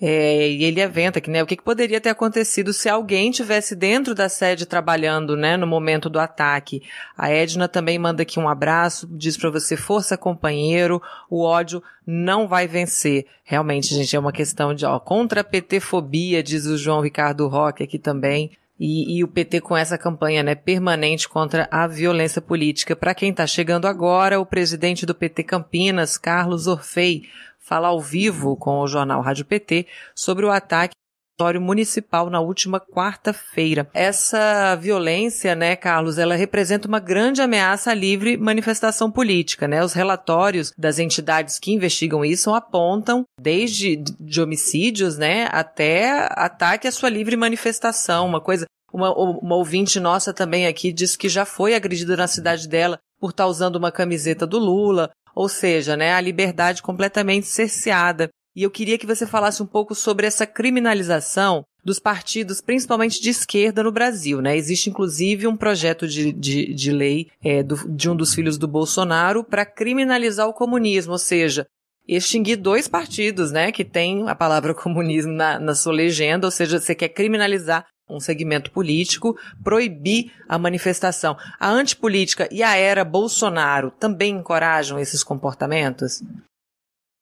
É, 0.00 0.48
e 0.48 0.62
ele 0.62 0.80
aventa 0.80 1.20
que, 1.20 1.28
né, 1.28 1.42
o 1.42 1.46
que, 1.46 1.56
que, 1.56 1.62
poderia 1.62 2.00
ter 2.00 2.10
acontecido 2.10 2.72
se 2.72 2.88
alguém 2.88 3.32
tivesse 3.32 3.74
dentro 3.74 4.14
da 4.14 4.28
sede 4.28 4.64
trabalhando, 4.64 5.36
né, 5.36 5.56
no 5.56 5.66
momento 5.66 6.08
do 6.08 6.20
ataque. 6.20 6.82
A 7.16 7.30
Edna 7.30 7.66
também 7.66 7.98
manda 7.98 8.22
aqui 8.22 8.38
um 8.38 8.48
abraço, 8.48 9.08
diz 9.10 9.36
para 9.36 9.50
você, 9.50 9.76
força 9.76 10.16
companheiro, 10.16 11.02
o 11.28 11.42
ódio 11.42 11.82
não 12.06 12.46
vai 12.46 12.68
vencer. 12.68 13.26
Realmente, 13.42 13.92
gente, 13.92 14.14
é 14.14 14.20
uma 14.20 14.32
questão 14.32 14.72
de, 14.72 14.86
ó, 14.86 15.00
contra 15.00 15.40
a 15.40 15.44
PT-fobia, 15.44 16.44
diz 16.44 16.64
o 16.64 16.78
João 16.78 17.00
Ricardo 17.00 17.48
Roque 17.48 17.82
aqui 17.82 17.98
também. 17.98 18.52
E, 18.78 19.18
e, 19.18 19.24
o 19.24 19.28
PT 19.28 19.60
com 19.60 19.76
essa 19.76 19.98
campanha 19.98 20.42
né, 20.42 20.54
permanente 20.54 21.28
contra 21.28 21.66
a 21.70 21.86
violência 21.88 22.40
política. 22.40 22.94
Para 22.94 23.14
quem 23.14 23.30
está 23.30 23.44
chegando 23.44 23.86
agora, 23.86 24.38
o 24.38 24.46
presidente 24.46 25.04
do 25.04 25.14
PT 25.14 25.42
Campinas, 25.42 26.16
Carlos 26.16 26.68
Orfei, 26.68 27.24
fala 27.58 27.88
ao 27.88 28.00
vivo 28.00 28.56
com 28.56 28.78
o 28.78 28.86
jornal 28.86 29.20
Rádio 29.20 29.44
PT 29.44 29.86
sobre 30.14 30.46
o 30.46 30.50
ataque 30.50 30.94
território 31.38 31.60
municipal 31.60 32.28
na 32.28 32.40
última 32.40 32.80
quarta-feira. 32.80 33.88
Essa 33.94 34.74
violência, 34.74 35.54
né, 35.54 35.76
Carlos, 35.76 36.18
ela 36.18 36.34
representa 36.34 36.88
uma 36.88 36.98
grande 36.98 37.40
ameaça 37.40 37.92
à 37.92 37.94
livre 37.94 38.36
manifestação 38.36 39.08
política, 39.10 39.68
né? 39.68 39.84
Os 39.84 39.92
relatórios 39.92 40.72
das 40.76 40.98
entidades 40.98 41.58
que 41.60 41.72
investigam 41.72 42.24
isso 42.24 42.52
apontam 42.52 43.24
desde 43.40 43.96
de 43.96 44.40
homicídios, 44.40 45.16
né, 45.16 45.48
até 45.52 46.26
ataque 46.32 46.88
à 46.88 46.92
sua 46.92 47.08
livre 47.08 47.36
manifestação, 47.36 48.26
uma 48.26 48.40
coisa 48.40 48.66
uma, 48.92 49.14
uma 49.14 49.54
ouvinte 49.54 50.00
nossa 50.00 50.32
também 50.32 50.66
aqui 50.66 50.92
disse 50.92 51.16
que 51.16 51.28
já 51.28 51.44
foi 51.44 51.74
agredida 51.74 52.16
na 52.16 52.26
cidade 52.26 52.66
dela 52.66 52.98
por 53.20 53.30
estar 53.30 53.46
usando 53.46 53.76
uma 53.76 53.92
camiseta 53.92 54.46
do 54.46 54.58
Lula, 54.58 55.10
ou 55.34 55.48
seja, 55.48 55.96
né, 55.96 56.14
a 56.14 56.20
liberdade 56.20 56.82
completamente 56.82 57.46
cerceada. 57.46 58.28
E 58.58 58.64
eu 58.64 58.72
queria 58.72 58.98
que 58.98 59.06
você 59.06 59.24
falasse 59.24 59.62
um 59.62 59.66
pouco 59.66 59.94
sobre 59.94 60.26
essa 60.26 60.44
criminalização 60.44 61.64
dos 61.84 62.00
partidos, 62.00 62.60
principalmente 62.60 63.22
de 63.22 63.30
esquerda 63.30 63.84
no 63.84 63.92
Brasil, 63.92 64.42
né? 64.42 64.56
Existe 64.56 64.90
inclusive 64.90 65.46
um 65.46 65.56
projeto 65.56 66.08
de, 66.08 66.32
de, 66.32 66.74
de 66.74 66.90
lei 66.90 67.28
é, 67.40 67.62
do, 67.62 67.76
de 67.88 68.10
um 68.10 68.16
dos 68.16 68.34
filhos 68.34 68.58
do 68.58 68.66
Bolsonaro 68.66 69.44
para 69.44 69.64
criminalizar 69.64 70.48
o 70.48 70.52
comunismo, 70.52 71.12
ou 71.12 71.18
seja, 71.18 71.68
extinguir 72.08 72.56
dois 72.56 72.88
partidos, 72.88 73.52
né, 73.52 73.70
que 73.70 73.84
tem 73.84 74.28
a 74.28 74.34
palavra 74.34 74.74
comunismo 74.74 75.30
na, 75.30 75.60
na 75.60 75.76
sua 75.76 75.92
legenda, 75.92 76.44
ou 76.44 76.50
seja, 76.50 76.80
você 76.80 76.96
quer 76.96 77.10
criminalizar 77.10 77.86
um 78.10 78.18
segmento 78.18 78.72
político, 78.72 79.38
proibir 79.62 80.32
a 80.48 80.58
manifestação. 80.58 81.36
A 81.60 81.70
antipolítica 81.70 82.48
e 82.50 82.64
a 82.64 82.74
era 82.74 83.04
Bolsonaro 83.04 83.92
também 83.92 84.34
encorajam 84.34 84.98
esses 84.98 85.22
comportamentos? 85.22 86.20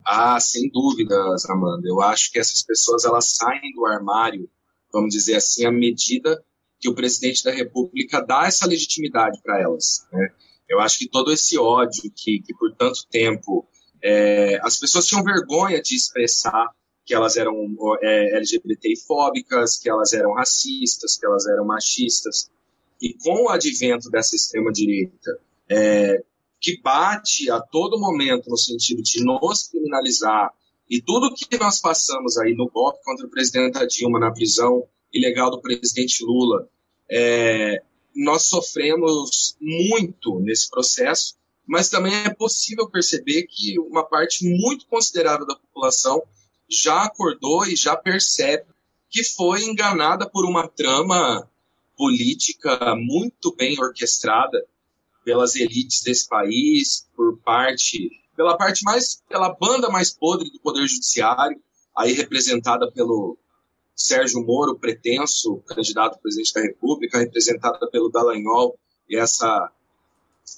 Ah, 0.09 0.39
sem 0.39 0.71
dúvidas, 0.71 1.51
Amanda. 1.51 1.89
Eu 1.89 2.01
acho 2.01 2.31
que 2.31 2.39
essas 2.39 2.63
pessoas 2.63 3.05
elas 3.05 3.37
saem 3.37 3.73
do 3.75 3.85
armário, 3.85 4.49
vamos 4.93 5.13
dizer 5.13 5.35
assim, 5.35 5.67
à 5.67 5.73
medida 5.73 6.41
que 6.79 6.89
o 6.89 6.95
presidente 6.95 7.43
da 7.43 7.51
República 7.51 8.21
dá 8.21 8.47
essa 8.47 8.69
legitimidade 8.69 9.41
para 9.43 9.61
elas. 9.61 10.07
Né? 10.13 10.29
Eu 10.69 10.79
acho 10.79 10.99
que 10.99 11.09
todo 11.09 11.33
esse 11.33 11.59
ódio 11.59 12.09
que, 12.15 12.41
que 12.41 12.55
por 12.55 12.73
tanto 12.77 13.05
tempo 13.11 13.67
é, 14.01 14.61
as 14.63 14.79
pessoas 14.79 15.07
tinham 15.09 15.25
vergonha 15.25 15.83
de 15.83 15.97
expressar 15.97 16.71
que 17.05 17.13
elas 17.13 17.37
eram 17.37 17.55
é, 18.01 18.37
LGBTI-fóbicas, 18.37 19.77
que 19.79 19.91
elas 19.91 20.13
eram 20.13 20.35
racistas, 20.35 21.17
que 21.17 21.27
elas 21.27 21.47
eram 21.49 21.65
machistas. 21.65 22.49
E 23.03 23.13
com 23.15 23.45
o 23.45 23.49
advento 23.49 24.09
dessa 24.09 24.37
extrema-direita, 24.37 25.41
é, 25.69 26.23
que 26.61 26.81
bate 26.81 27.51
a 27.51 27.61
todo 27.61 28.01
momento 28.01 28.49
no 28.49 28.57
sentido 28.57 29.03
de 29.03 29.23
nos 29.23 29.69
criminalizar, 29.69 30.53
e 30.89 31.01
tudo 31.01 31.35
que 31.35 31.59
nós 31.59 31.81
passamos 31.81 32.39
aí 32.39 32.55
no 32.55 32.69
golpe 32.69 33.03
contra 33.05 33.27
o 33.27 33.31
presidente 33.31 33.85
Dilma, 33.89 34.21
na 34.21 34.31
prisão 34.31 34.87
ilegal 35.13 35.51
do 35.51 35.61
presidente 35.61 36.25
Lula, 36.25 36.69
é, 37.11 37.83
nós 38.15 38.45
sofremos 38.45 39.57
muito 39.61 40.39
nesse 40.41 40.71
processo, 40.71 41.35
mas 41.67 41.89
também 41.89 42.15
é 42.15 42.33
possível 42.33 42.89
perceber 42.89 43.45
que 43.45 43.79
uma 43.81 44.05
parte 44.05 44.49
muito 44.49 44.87
considerável 44.87 45.47
da 45.47 45.57
população 45.57 46.23
já 46.69 47.05
acordou 47.05 47.67
e 47.67 47.75
já 47.77 47.97
percebe 47.97 48.67
que 49.11 49.25
foi 49.25 49.65
enganada 49.65 50.29
por 50.29 50.45
uma 50.45 50.69
trama 50.69 51.49
política 51.97 52.95
muito 52.97 53.55
bem 53.55 53.79
orquestrada 53.81 54.65
pelas 55.27 55.57
elites 55.57 56.03
desse 56.05 56.29
país, 56.29 57.05
por 57.17 57.37
parte, 57.39 58.13
pela 58.37 58.57
parte 58.57 58.85
mais, 58.85 59.21
pela 59.29 59.53
banda 59.53 59.91
mais 59.91 60.09
podre 60.09 60.49
do 60.53 60.61
poder 60.61 60.87
judiciário, 60.87 61.61
aí 61.99 62.13
representada 62.13 62.89
pelo 62.93 63.37
Sérgio 63.93 64.41
Moro, 64.47 64.79
pretenso 64.79 65.57
candidato 65.67 66.15
a 66.15 66.19
presidente 66.19 66.55
da 66.55 66.61
República, 66.61 67.19
representada 67.19 67.91
pelo 67.91 68.09
Dallagnol 68.09 68.79
e 69.11 69.17
essa 69.17 69.69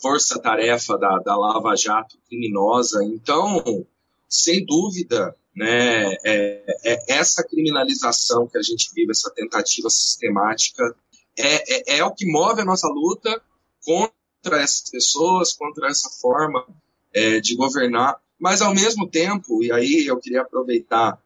força-tarefa 0.02 0.98
da, 0.98 1.18
da 1.20 1.34
Lava 1.34 1.74
Jato 1.74 2.18
criminosa. 2.28 3.02
Então, 3.02 3.86
sem 4.28 4.66
dúvida, 4.66 5.34
né, 5.56 6.12
é, 6.26 6.62
é 6.84 7.12
essa 7.14 7.42
criminalização 7.42 8.46
que 8.46 8.58
a 8.58 8.62
gente 8.62 8.90
vive, 8.92 9.12
essa 9.12 9.32
tentativa 9.34 9.88
sistemática, 9.88 10.94
é, 11.38 11.94
é, 11.94 11.98
é, 12.00 12.04
o 12.04 12.12
que 12.12 12.30
move 12.30 12.60
a 12.60 12.66
nossa 12.66 12.88
luta 12.88 13.40
contra 13.82 14.17
essas 14.44 14.90
pessoas, 14.90 15.52
contra 15.52 15.88
essa 15.88 16.08
forma 16.20 16.66
é, 17.12 17.40
de 17.40 17.56
governar. 17.56 18.20
Mas, 18.38 18.62
ao 18.62 18.74
mesmo 18.74 19.08
tempo, 19.08 19.62
e 19.62 19.72
aí 19.72 20.06
eu 20.06 20.18
queria 20.18 20.42
aproveitar 20.42 21.20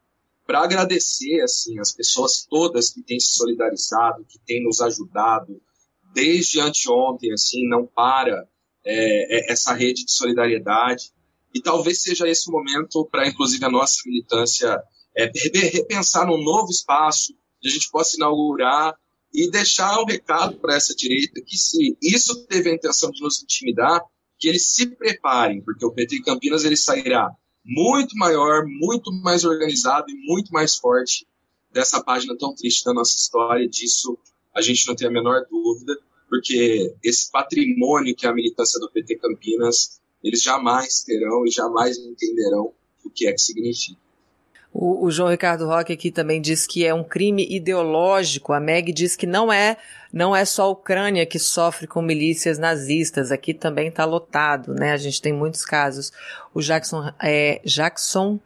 para 0.46 0.61
agradecer 0.61 1.40
assim 1.40 1.79
as 1.79 1.92
pessoas 1.92 2.46
todas 2.48 2.90
que 2.90 3.03
têm 3.03 3.20
se 3.20 3.37
solidarizado, 3.37 4.25
que 4.25 4.38
têm 4.40 4.64
nos 4.64 4.81
ajudado 4.81 5.61
desde 6.12 6.61
anteontem, 6.61 7.33
assim, 7.33 7.68
não 7.68 7.87
para 7.87 8.46
é, 8.85 9.51
é 9.51 9.53
essa 9.53 9.72
rede 9.72 10.05
de 10.05 10.12
solidariedade. 10.12 11.12
E 11.55 11.61
talvez 11.61 12.03
seja 12.03 12.29
esse 12.29 12.51
momento 12.51 13.07
para, 13.11 13.29
inclusive, 13.29 13.64
a 13.64 13.70
nossa 13.70 13.98
militância 14.07 14.83
é, 15.16 15.31
repensar 15.70 16.27
num 16.27 16.42
novo 16.42 16.70
espaço, 16.70 17.35
que 17.61 17.68
a 17.68 17.70
gente 17.70 17.90
possa 17.90 18.16
inaugurar 18.16 18.96
e 19.33 19.51
deixar 19.51 20.01
um 20.01 20.05
recado 20.05 20.57
para 20.59 20.77
essa 20.77 20.95
direita 20.95 21.40
que, 21.40 21.57
se 21.57 21.97
isso 22.03 22.47
teve 22.47 22.71
a 22.71 22.75
intenção 22.75 23.11
de 23.11 23.23
nos 23.23 23.42
intimidar, 23.42 24.03
que 24.38 24.49
eles 24.49 24.66
se 24.66 24.87
preparem, 24.87 25.62
porque 25.62 25.85
o 25.85 25.92
PT 25.92 26.23
Campinas 26.23 26.64
ele 26.64 26.77
sairá 26.77 27.31
muito 27.64 28.16
maior, 28.16 28.64
muito 28.66 29.12
mais 29.12 29.45
organizado 29.45 30.11
e 30.11 30.27
muito 30.27 30.53
mais 30.53 30.77
forte 30.77 31.27
dessa 31.73 32.03
página 32.03 32.37
tão 32.37 32.55
triste 32.55 32.85
da 32.85 32.92
nossa 32.92 33.16
história. 33.16 33.68
Disso 33.68 34.18
a 34.55 34.61
gente 34.61 34.87
não 34.87 34.95
tem 34.95 35.09
a 35.09 35.11
menor 35.11 35.47
dúvida, 35.49 35.97
porque 36.29 36.95
esse 37.03 37.31
patrimônio 37.31 38.14
que 38.14 38.27
é 38.27 38.29
a 38.29 38.35
militância 38.35 38.81
do 38.81 38.90
PT 38.90 39.16
Campinas 39.16 40.01
eles 40.23 40.42
jamais 40.42 41.03
terão 41.03 41.45
e 41.47 41.51
jamais 41.51 41.99
entenderão 41.99 42.73
o 43.05 43.11
que 43.11 43.27
é 43.27 43.33
que 43.33 43.40
significa. 43.40 44.01
O, 44.72 45.06
o, 45.06 45.11
João 45.11 45.28
Ricardo 45.28 45.66
Roque 45.66 45.92
aqui 45.92 46.11
também 46.11 46.40
diz 46.40 46.66
que 46.66 46.85
é 46.85 46.94
um 46.94 47.04
crime 47.04 47.46
ideológico. 47.50 48.52
A 48.52 48.61
Meg 48.61 48.90
diz 48.92 49.14
que 49.14 49.26
não 49.26 49.52
é, 49.52 49.76
não 50.12 50.35
é 50.35 50.44
só 50.44 50.64
a 50.64 50.68
Ucrânia 50.68 51.26
que 51.26 51.38
sofre 51.38 51.87
com 51.87 52.00
milícias 52.00 52.58
nazistas. 52.58 53.30
Aqui 53.30 53.52
também 53.52 53.88
está 53.88 54.04
lotado, 54.04 54.74
né? 54.74 54.92
A 54.92 54.96
gente 54.96 55.20
tem 55.20 55.32
muitos 55.32 55.64
casos. 55.64 56.11
O 56.54 56.62
Jackson, 56.62 57.12
é, 57.22 57.61
Jackson 57.64 58.40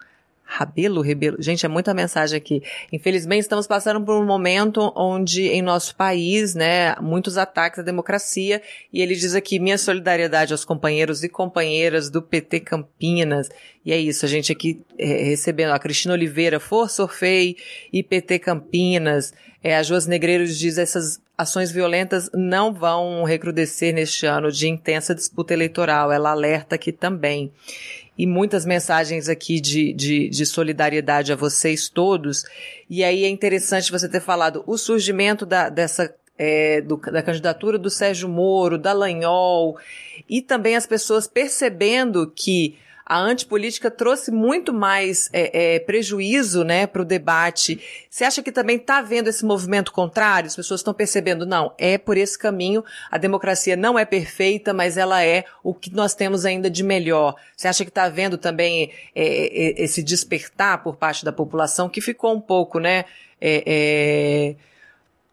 Rabelo, 0.49 1.01
Rebelo. 1.01 1.43
Gente, 1.43 1.67
é 1.67 1.69
muita 1.69 1.93
mensagem 1.93 2.37
aqui. 2.39 2.63
Infelizmente, 2.93 3.43
estamos 3.43 3.67
passando 3.67 4.01
por 4.01 4.15
um 4.15 4.25
momento 4.25 4.93
onde, 4.97 5.49
em 5.49 5.61
nosso 5.61 5.95
país, 5.97 6.55
né, 6.55 6.95
muitos 7.01 7.37
ataques 7.37 7.81
à 7.81 7.83
democracia. 7.83 8.63
E 8.93 9.03
ele 9.03 9.17
diz 9.17 9.35
aqui, 9.35 9.59
minha 9.59 9.77
solidariedade 9.77 10.53
aos 10.53 10.65
companheiros 10.65 11.25
e 11.25 11.29
companheiras 11.29 12.09
do 12.09 12.23
PT 12.23 12.61
Campinas. 12.61 13.51
E 13.85 13.93
é 13.93 13.99
isso, 13.99 14.25
a 14.25 14.29
gente 14.29 14.53
aqui 14.53 14.81
é, 14.97 15.25
recebendo 15.25 15.73
a 15.73 15.79
Cristina 15.79 16.15
Oliveira, 16.15 16.61
Força 16.61 17.03
Orfei 17.03 17.57
e 17.93 18.03
PT 18.03 18.39
Campinas. 18.39 19.35
É, 19.63 19.77
a 19.77 19.83
Joas 19.83 20.07
Negreiros 20.07 20.57
diz 20.57 20.79
essas 20.79 21.21
ações 21.37 21.71
violentas 21.73 22.31
não 22.33 22.73
vão 22.73 23.25
recrudescer 23.25 23.93
neste 23.93 24.25
ano 24.27 24.51
de 24.51 24.69
intensa 24.69 25.15
disputa 25.15 25.53
eleitoral. 25.53 26.13
Ela 26.13 26.31
alerta 26.31 26.77
aqui 26.77 26.93
também. 26.93 27.53
E 28.17 28.27
muitas 28.27 28.65
mensagens 28.65 29.29
aqui 29.29 29.61
de, 29.61 29.93
de, 29.93 30.29
de, 30.29 30.47
solidariedade 30.47 31.33
a 31.33 31.37
vocês 31.37 31.89
todos. 31.89 32.45
E 32.89 33.05
aí 33.05 33.25
é 33.25 33.29
interessante 33.29 33.93
você 33.93 34.09
ter 34.09 34.21
falado 34.21 34.65
o 34.67 34.79
surgimento 34.79 35.45
da, 35.45 35.69
dessa 35.69 36.15
é, 36.39 36.81
do, 36.81 36.97
da 36.97 37.23
candidatura 37.23 37.79
do 37.79 37.91
Sérgio 37.91 38.29
Moro, 38.29 38.79
da 38.79 38.93
Lanhol, 38.93 39.79
e 40.29 40.43
também 40.43 40.77
as 40.77 40.87
pessoas 40.87 41.27
percebendo 41.27 42.31
que 42.35 42.77
a 43.09 43.21
antipolítica 43.21 43.89
trouxe 43.89 44.33
muito 44.33 44.73
mais 44.73 45.31
é, 45.33 45.77
é, 45.77 45.79
prejuízo 45.79 46.65
né, 46.65 46.89
para 46.89 47.03
o 47.03 47.05
debate. 47.05 47.81
Você 48.11 48.25
acha 48.25 48.43
que 48.43 48.51
também 48.51 48.79
está 48.79 48.99
havendo 48.99 49.29
esse 49.29 49.45
movimento 49.45 49.93
contrário? 49.93 50.49
As 50.49 50.57
pessoas 50.57 50.81
estão 50.81 50.93
percebendo, 50.93 51.47
não, 51.47 51.73
é 51.79 51.97
por 51.97 52.17
esse 52.17 52.37
caminho, 52.37 52.85
a 53.09 53.17
democracia 53.17 53.77
não 53.77 53.97
é 53.97 54.05
perfeita, 54.05 54.75
mas 54.75 54.97
ela 54.97 55.25
é 55.25 55.45
o 55.63 55.73
que 55.73 55.95
nós 55.95 56.15
temos 56.15 56.45
ainda 56.45 56.69
de 56.69 56.83
melhor. 56.83 57.37
Você 57.57 57.69
acha 57.69 57.85
que 57.85 57.91
está 57.91 58.03
havendo 58.03 58.37
também 58.37 58.91
é, 59.15 59.25
é, 59.25 59.85
esse 59.85 60.03
despertar 60.03 60.83
por 60.83 60.97
parte 60.97 61.25
da 61.25 61.33
população 61.33 61.89
que 61.89 62.01
ficou 62.01 62.35
um 62.35 62.41
pouco, 62.41 62.81
né? 62.81 63.05
É, 63.41 63.63
é, 63.67 64.57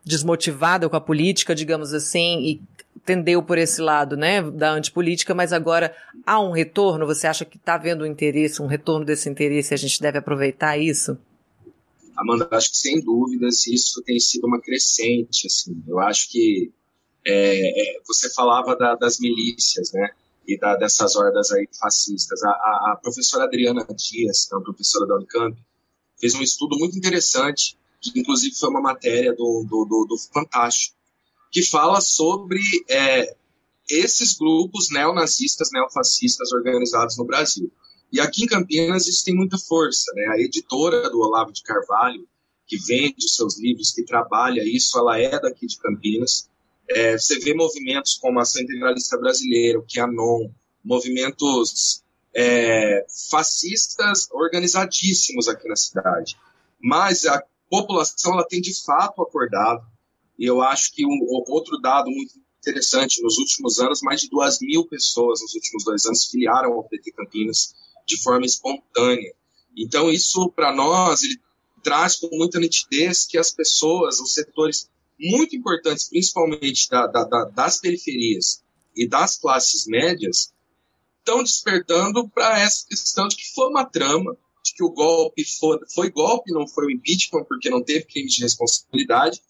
desmotivada 0.05 0.89
com 0.89 0.95
a 0.97 1.01
política, 1.01 1.55
digamos 1.55 1.93
assim, 1.93 2.41
e 2.41 2.62
tendeu 3.06 3.44
por 3.44 3.58
esse 3.58 3.82
lado, 3.82 4.16
né, 4.16 4.42
da 4.42 4.72
antipolítica, 4.72 5.34
mas 5.34 5.52
agora 5.52 5.96
há 6.26 6.39
um 6.39 6.52
retorno? 6.52 7.06
Você 7.06 7.28
acha 7.28 7.46
que 7.46 7.58
está 7.58 7.76
havendo 7.76 8.04
um 8.04 8.08
interesse, 8.08 8.62
um 8.62 8.68
retorno 8.68 9.06
desse 9.06 9.30
interesse 9.30 9.74
a 9.74 9.78
gente 9.78 10.02
deve 10.02 10.18
aproveitar 10.18 10.78
isso? 10.78 11.18
Amanda, 12.16 12.48
acho 12.52 12.72
que 12.72 12.78
sem 12.78 13.02
dúvidas 13.02 13.66
isso 13.68 14.02
tem 14.04 14.20
sido 14.20 14.46
uma 14.46 14.62
crescente, 14.62 15.48
assim. 15.48 15.84
Eu 15.88 16.00
acho 16.00 16.30
que 16.30 16.72
é, 17.26 17.98
é, 17.98 18.02
você 18.08 18.30
falava 18.30 18.76
da, 18.76 18.96
das 18.96 19.20
milícias, 19.20 19.92
né, 19.92 20.10
e 20.48 20.58
da, 20.58 20.76
dessas 20.76 21.16
hordas 21.16 21.52
aí 21.52 21.68
fascistas. 21.80 22.44
A, 22.44 22.50
a, 22.50 22.92
a 22.94 23.00
professora 23.02 23.46
Adriana 23.46 23.86
Dias, 23.96 24.46
que 24.46 24.54
é 24.54 24.58
uma 24.58 24.63
professora 24.63 25.08
da 25.08 25.16
Unicamp, 25.16 25.58
fez 26.20 26.36
um 26.36 26.42
estudo 26.42 26.78
muito 26.78 26.98
interessante 26.98 27.78
que 28.12 28.20
inclusive 28.20 28.56
foi 28.56 28.70
uma 28.70 28.82
matéria 28.82 29.34
do, 29.34 29.66
do, 29.68 29.86
do, 29.86 30.06
do 30.10 30.18
Fantástico, 30.34 30.98
que 31.54 31.62
fala 31.62 32.02
sobre 32.02 32.60
é, 32.89 33.36
esses 33.88 34.36
grupos 34.36 34.89
neonazistas, 34.89 35.70
neofascistas 35.72 36.52
organizados 36.52 37.16
no 37.16 37.26
Brasil. 37.26 37.72
E 38.12 38.20
aqui 38.20 38.44
em 38.44 38.48
Campinas 38.48 39.08
isso 39.08 39.24
tem 39.24 39.36
muita 39.36 39.58
força. 39.58 40.12
Né? 40.16 40.26
A 40.30 40.39
editora 40.39 41.12
do 41.12 41.20
Olavo 41.20 41.54
de 41.54 41.62
Carvalho, 41.62 42.28
que 42.66 42.78
vende 42.78 43.26
os 43.26 43.36
seus 43.36 43.60
livros, 43.60 43.92
que 43.92 44.04
trabalha 44.04 44.63
isso, 44.63 44.98
ela 44.98 45.20
é 45.20 45.39
daqui 45.39 45.68
de 45.68 45.78
Campinas. 45.78 46.50
É, 46.89 47.18
você 47.18 47.38
vê 47.39 47.54
movimentos 47.54 48.18
como 48.18 48.39
a 48.39 48.42
Ação 48.42 48.63
Integralista 48.63 49.16
Brasileira, 49.18 49.78
o 49.78 49.86
QAnon, 49.86 50.50
movimentos 50.84 52.04
é, 52.36 53.06
fascistas 53.30 54.28
organizadíssimos 54.32 55.48
aqui 55.48 55.68
na 55.68 55.76
cidade. 55.76 56.36
Mas 56.82 57.26
a 57.26 57.44
população 57.70 58.34
ela 58.34 58.48
tem 58.48 58.60
de 58.60 58.74
fato 58.84 59.22
acordado. 59.22 59.86
E 60.38 60.46
eu 60.46 60.62
acho 60.62 60.93
que 60.93 61.06
um, 61.06 61.19
outro 61.48 61.80
dado 61.80 62.10
muito 62.10 62.34
interessante, 62.60 63.22
nos 63.22 63.38
últimos 63.38 63.80
anos, 63.80 64.02
mais 64.02 64.22
de 64.22 64.30
duas 64.30 64.60
mil 64.62 64.86
pessoas 64.86 65.41
nos 65.41 65.54
últimos 65.54 65.84
dois 65.84 66.06
anos 66.06 66.26
filiaram 66.26 66.74
ao 66.74 66.84
PT 66.84 67.12
Campinas 67.12 67.76
de 68.08 68.22
forma 68.22 68.46
espontânea. 68.46 69.34
Então, 69.76 70.10
isso 70.10 70.50
para 70.52 70.74
nós 70.74 71.24
ele 71.24 71.39
traz 71.84 72.15
com 72.15 72.30
muita 72.32 72.60
nitidez 72.60 73.26
que 73.26 73.38
as 73.38 73.52
pessoas, 73.52 74.19
os 74.19 74.34
setores 74.34 74.89
muito 75.19 75.56
importantes, 75.56 76.10
principalmente 76.10 76.89
da, 76.89 77.08
da, 77.08 77.24
da, 77.24 77.46
das 77.46 77.80
periferias 77.80 78.63
e 78.96 79.08
das 79.08 79.38
classes 79.38 79.86
médias, 79.88 80.54
estão 81.19 81.43
despertando 81.43 82.28
para 82.30 82.60
essa 82.60 82.86
questão 82.88 83.28
de 83.28 83.36
que 83.36 83.54
foi 83.54 83.67
uma 83.67 83.86
trama, 83.86 84.38
de 84.63 84.74
que 84.74 84.84
o 84.84 84.91
golpe 84.91 85.43
foi, 85.60 85.80
foi 85.93 86.10
golpe, 86.10 86.52
não 86.52 86.67
foi 86.67 86.88
o 86.88 86.91
impeachment, 86.91 87.46
porque 87.46 87.69
não 87.69 87.84
teve 87.84 88.06
crime 88.06 88.28
de 88.28 88.41
responsabilidade. 88.41 89.41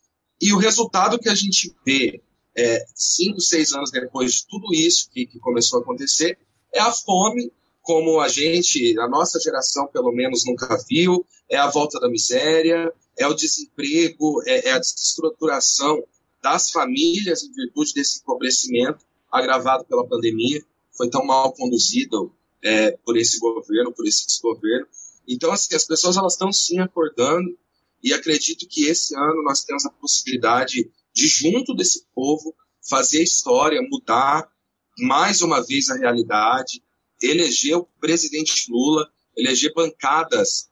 E 0.41 0.53
o 0.53 0.57
resultado 0.57 1.19
que 1.19 1.29
a 1.29 1.35
gente 1.35 1.73
vê 1.85 2.21
é, 2.55 2.85
cinco, 2.95 3.39
seis 3.39 3.73
anos 3.73 3.91
depois 3.91 4.33
de 4.33 4.47
tudo 4.47 4.73
isso 4.73 5.09
que, 5.11 5.25
que 5.25 5.39
começou 5.39 5.79
a 5.79 5.81
acontecer 5.81 6.37
é 6.73 6.79
a 6.79 6.91
fome, 6.91 7.51
como 7.81 8.19
a 8.19 8.27
gente, 8.27 8.97
a 8.99 9.07
nossa 9.07 9.39
geração 9.39 9.87
pelo 9.87 10.11
menos 10.11 10.45
nunca 10.45 10.77
viu, 10.89 11.25
é 11.49 11.57
a 11.57 11.69
volta 11.69 11.99
da 11.99 12.09
miséria, 12.09 12.91
é 13.17 13.27
o 13.27 13.33
desemprego, 13.33 14.41
é, 14.45 14.69
é 14.69 14.71
a 14.71 14.79
desestruturação 14.79 16.03
das 16.41 16.71
famílias 16.71 17.43
em 17.43 17.51
virtude 17.51 17.93
desse 17.93 18.19
empobrecimento 18.19 19.05
agravado 19.31 19.85
pela 19.85 20.07
pandemia, 20.07 20.63
foi 20.95 21.09
tão 21.09 21.25
mal 21.25 21.51
conduzido 21.53 22.31
é, 22.63 22.91
por 23.03 23.17
esse 23.17 23.39
governo, 23.39 23.91
por 23.91 24.07
esse 24.07 24.27
desgoverno. 24.27 24.87
Então, 25.27 25.51
assim, 25.51 25.75
as 25.75 25.85
pessoas 25.85 26.17
elas 26.17 26.33
estão 26.33 26.51
sim 26.51 26.79
acordando 26.79 27.57
e 28.03 28.13
acredito 28.13 28.67
que 28.67 28.85
esse 28.85 29.15
ano 29.15 29.41
nós 29.43 29.63
temos 29.63 29.85
a 29.85 29.89
possibilidade 29.89 30.91
de, 31.13 31.27
junto 31.27 31.73
desse 31.73 32.05
povo, 32.13 32.53
fazer 32.87 33.23
história, 33.23 33.81
mudar 33.81 34.51
mais 34.99 35.41
uma 35.41 35.65
vez 35.65 35.89
a 35.89 35.95
realidade, 35.95 36.83
eleger 37.21 37.77
o 37.77 37.87
presidente 37.99 38.69
Lula, 38.69 39.09
eleger 39.37 39.73
bancadas 39.73 40.69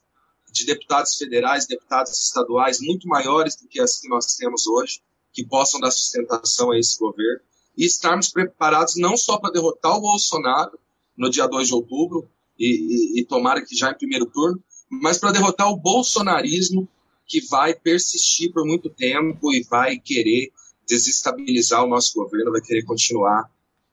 de 0.52 0.66
deputados 0.66 1.16
federais, 1.16 1.66
deputados 1.66 2.12
estaduais 2.22 2.82
muito 2.82 3.08
maiores 3.08 3.56
do 3.56 3.68
que 3.68 3.80
as 3.80 4.00
que 4.00 4.10
nós 4.10 4.36
temos 4.36 4.68
hoje, 4.68 5.02
que 5.32 5.46
possam 5.46 5.80
dar 5.80 5.92
sustentação 5.92 6.72
a 6.72 6.78
esse 6.78 7.00
governo, 7.00 7.40
e 7.78 7.86
estarmos 7.86 8.28
preparados 8.28 8.98
não 8.98 9.16
só 9.16 9.38
para 9.38 9.54
derrotar 9.54 9.98
o 9.98 10.02
Bolsonaro 10.02 10.78
no 11.18 11.30
dia 11.30 11.48
2 11.48 11.70
de 11.70 11.74
outubro, 11.74 12.30
e, 12.60 13.18
e, 13.18 13.22
e 13.22 13.26
tomara 13.26 13.66
que 13.66 13.76
já 13.76 13.92
em 13.92 13.98
primeiro 13.98 14.26
turno, 14.26 14.62
mas 14.90 15.18
para 15.18 15.32
derrotar 15.32 15.70
o 15.70 15.78
bolsonarismo 15.78 16.88
que 17.32 17.40
vai 17.48 17.74
persistir 17.74 18.52
por 18.52 18.66
muito 18.66 18.90
tempo 18.90 19.54
e 19.54 19.64
vai 19.64 19.98
querer 19.98 20.52
desestabilizar 20.86 21.82
o 21.82 21.88
nosso 21.88 22.14
governo, 22.14 22.52
vai 22.52 22.60
querer 22.60 22.84
continuar 22.84 23.50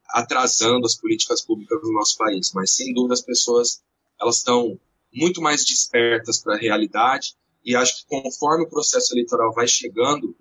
atrasando 0.08 0.84
as 0.84 0.96
políticas 0.96 1.40
públicas 1.40 1.80
do 1.80 1.92
nosso 1.92 2.18
país. 2.18 2.50
Mas 2.52 2.74
sem 2.74 2.92
dúvida 2.92 3.14
as 3.14 3.22
pessoas 3.22 3.80
elas 4.20 4.38
estão 4.38 4.76
muito 5.14 5.40
mais 5.40 5.64
despertas 5.64 6.42
para 6.42 6.56
a 6.56 6.58
realidade 6.58 7.36
e 7.64 7.76
acho 7.76 7.98
que 7.98 8.06
conforme 8.08 8.64
o 8.64 8.68
processo 8.68 9.14
eleitoral 9.14 9.52
vai 9.52 9.68
chegando, 9.68 10.34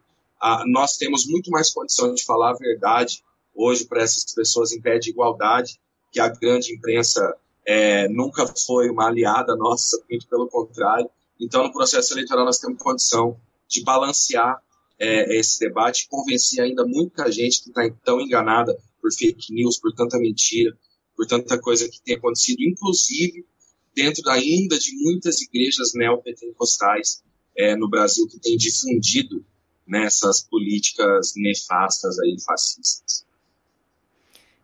nós 0.65 0.97
temos 0.97 1.27
muito 1.27 1.51
mais 1.51 1.69
condição 1.69 2.15
de 2.15 2.25
falar 2.25 2.51
a 2.51 2.57
verdade 2.57 3.23
hoje 3.53 3.85
para 3.85 4.01
essas 4.01 4.33
pessoas 4.33 4.71
em 4.71 4.81
pé 4.81 4.97
de 4.97 5.11
igualdade 5.11 5.79
que 6.11 6.19
a 6.19 6.29
grande 6.29 6.73
imprensa 6.73 7.35
é, 7.63 8.07
nunca 8.07 8.47
foi 8.47 8.89
uma 8.89 9.07
aliada 9.07 9.55
nossa, 9.55 10.01
muito 10.09 10.27
pelo 10.27 10.47
contrário. 10.47 11.09
Então, 11.39 11.63
no 11.63 11.71
processo 11.71 12.13
eleitoral, 12.13 12.45
nós 12.45 12.59
temos 12.59 12.81
condição 12.81 13.39
de 13.67 13.83
balancear 13.83 14.61
é, 14.99 15.37
esse 15.37 15.59
debate 15.59 16.07
convencer 16.09 16.63
ainda 16.63 16.85
muita 16.85 17.31
gente 17.31 17.63
que 17.63 17.69
está 17.69 17.87
tão 18.03 18.19
enganada 18.19 18.77
por 19.01 19.11
fake 19.13 19.53
news, 19.53 19.77
por 19.77 19.93
tanta 19.93 20.17
mentira, 20.17 20.75
por 21.15 21.27
tanta 21.27 21.59
coisa 21.59 21.87
que 21.87 22.01
tem 22.01 22.15
acontecido, 22.15 22.61
inclusive 22.61 23.45
dentro 23.93 24.29
ainda 24.29 24.77
de 24.77 24.95
muitas 25.03 25.41
igrejas 25.41 25.93
neopentecostais 25.95 27.23
é, 27.57 27.75
no 27.75 27.89
Brasil 27.89 28.27
que 28.27 28.39
têm 28.39 28.55
difundido 28.55 29.43
nessas 29.87 30.41
políticas 30.41 31.33
nefastas 31.35 32.19
aí 32.19 32.37
fascistas. 32.45 33.26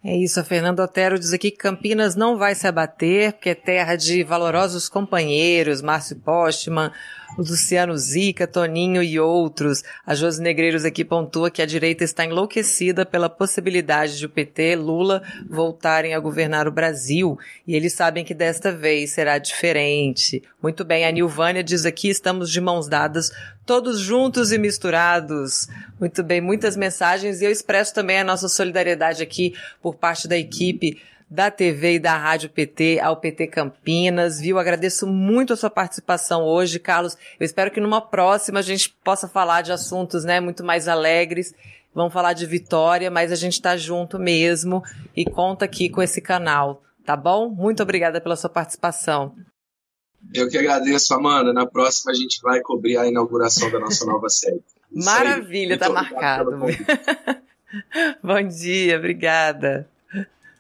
É 0.06 0.18
isso, 0.18 0.38
a 0.38 0.44
Fernanda 0.44 0.84
Otero 0.84 1.18
diz 1.18 1.32
aqui 1.32 1.50
que 1.50 1.56
Campinas 1.56 2.14
não 2.14 2.38
vai 2.38 2.54
se 2.56 2.68
abater, 2.68 3.32
porque 3.32 3.52
é 3.52 3.56
terra 3.56 3.96
de 3.96 4.22
valorosos 4.22 4.90
companheiros, 4.90 5.82
Márcio 5.82 6.18
Postman, 6.18 6.92
Luciano 7.38 7.98
Zica, 7.98 8.46
Toninho 8.46 9.02
e 9.02 9.18
outros. 9.18 9.82
A 10.06 10.14
Josi 10.14 10.42
Negreiros 10.42 10.84
aqui 10.84 11.06
pontua 11.06 11.50
que 11.50 11.62
a 11.62 11.66
direita 11.66 12.04
está 12.04 12.26
enlouquecida 12.26 13.06
pela 13.06 13.30
possibilidade 13.30 14.18
de 14.18 14.26
o 14.26 14.30
PT, 14.30 14.76
Lula, 14.76 15.24
voltarem 15.50 16.14
a 16.14 16.20
governar 16.20 16.68
o 16.68 16.72
Brasil. 16.72 17.40
E 17.66 17.74
eles 17.74 17.94
sabem 17.94 18.26
que 18.26 18.34
desta 18.34 18.74
vez 18.74 19.12
será 19.12 19.38
diferente. 19.38 20.44
Muito 20.62 20.84
bem, 20.84 21.06
a 21.06 21.12
Nilvânia 21.12 21.64
diz 21.64 21.86
aqui, 21.86 22.10
estamos 22.10 22.52
de 22.52 22.60
mãos 22.60 22.88
dadas, 22.90 23.32
todos 23.66 24.00
juntos 24.00 24.52
e 24.52 24.58
misturados. 24.58 25.68
Muito 26.00 26.24
bem, 26.24 26.42
muitas 26.42 26.76
mensagens 26.76 27.42
e 27.42 27.46
eu 27.46 27.52
expresso 27.52 27.94
também 27.94 28.20
a 28.20 28.24
nossa 28.24 28.48
solidariedade 28.48 29.24
aqui 29.24 29.54
por 29.82 29.96
parte 29.96 30.28
da 30.28 30.38
equipe 30.38 31.02
da 31.34 31.50
TV 31.50 31.96
e 31.96 32.00
da 32.00 32.16
Rádio 32.16 32.48
PT 32.50 33.00
ao 33.00 33.18
PT 33.18 33.48
Campinas, 33.48 34.40
viu? 34.40 34.60
Agradeço 34.60 35.08
muito 35.08 35.52
a 35.52 35.56
sua 35.56 35.70
participação 35.70 36.44
hoje, 36.44 36.78
Carlos. 36.78 37.18
Eu 37.40 37.46
espero 37.46 37.72
que 37.72 37.82
numa 37.82 38.00
próxima 38.02 38.60
a 38.60 38.62
gente 38.62 38.90
possa 39.04 39.28
falar 39.28 39.64
de 39.64 39.72
assuntos, 39.72 40.24
né, 40.24 40.40
muito 40.40 40.64
mais 40.64 40.88
alegres. 40.88 41.56
Vamos 41.94 42.14
falar 42.14 42.34
de 42.34 42.46
vitória, 42.46 43.10
mas 43.10 43.32
a 43.32 43.36
gente 43.36 43.54
está 43.54 43.76
junto 43.76 44.20
mesmo 44.20 44.84
e 45.16 45.26
conta 45.26 45.66
aqui 45.66 45.90
com 45.90 46.04
esse 46.04 46.22
canal, 46.22 46.84
tá 47.04 47.16
bom? 47.16 47.50
Muito 47.50 47.82
obrigada 47.82 48.22
pela 48.22 48.36
sua 48.36 48.50
participação. 48.50 49.36
Eu 50.34 50.48
que 50.50 50.58
agradeço, 50.58 51.14
Amanda. 51.14 51.52
Na 51.52 51.66
próxima 51.66 52.12
a 52.12 52.16
gente 52.16 52.40
vai 52.42 52.62
cobrir 52.62 52.98
a 52.98 53.08
inauguração 53.08 53.72
da 53.72 53.80
nossa 53.80 54.06
nova 54.06 54.30
série. 54.30 54.62
Isso 54.92 55.06
Maravilha, 55.06 55.76
aí. 55.76 55.80
tá 55.80 55.90
marcado. 55.90 56.52
bom 58.22 58.48
dia, 58.48 58.98
obrigada. 58.98 59.88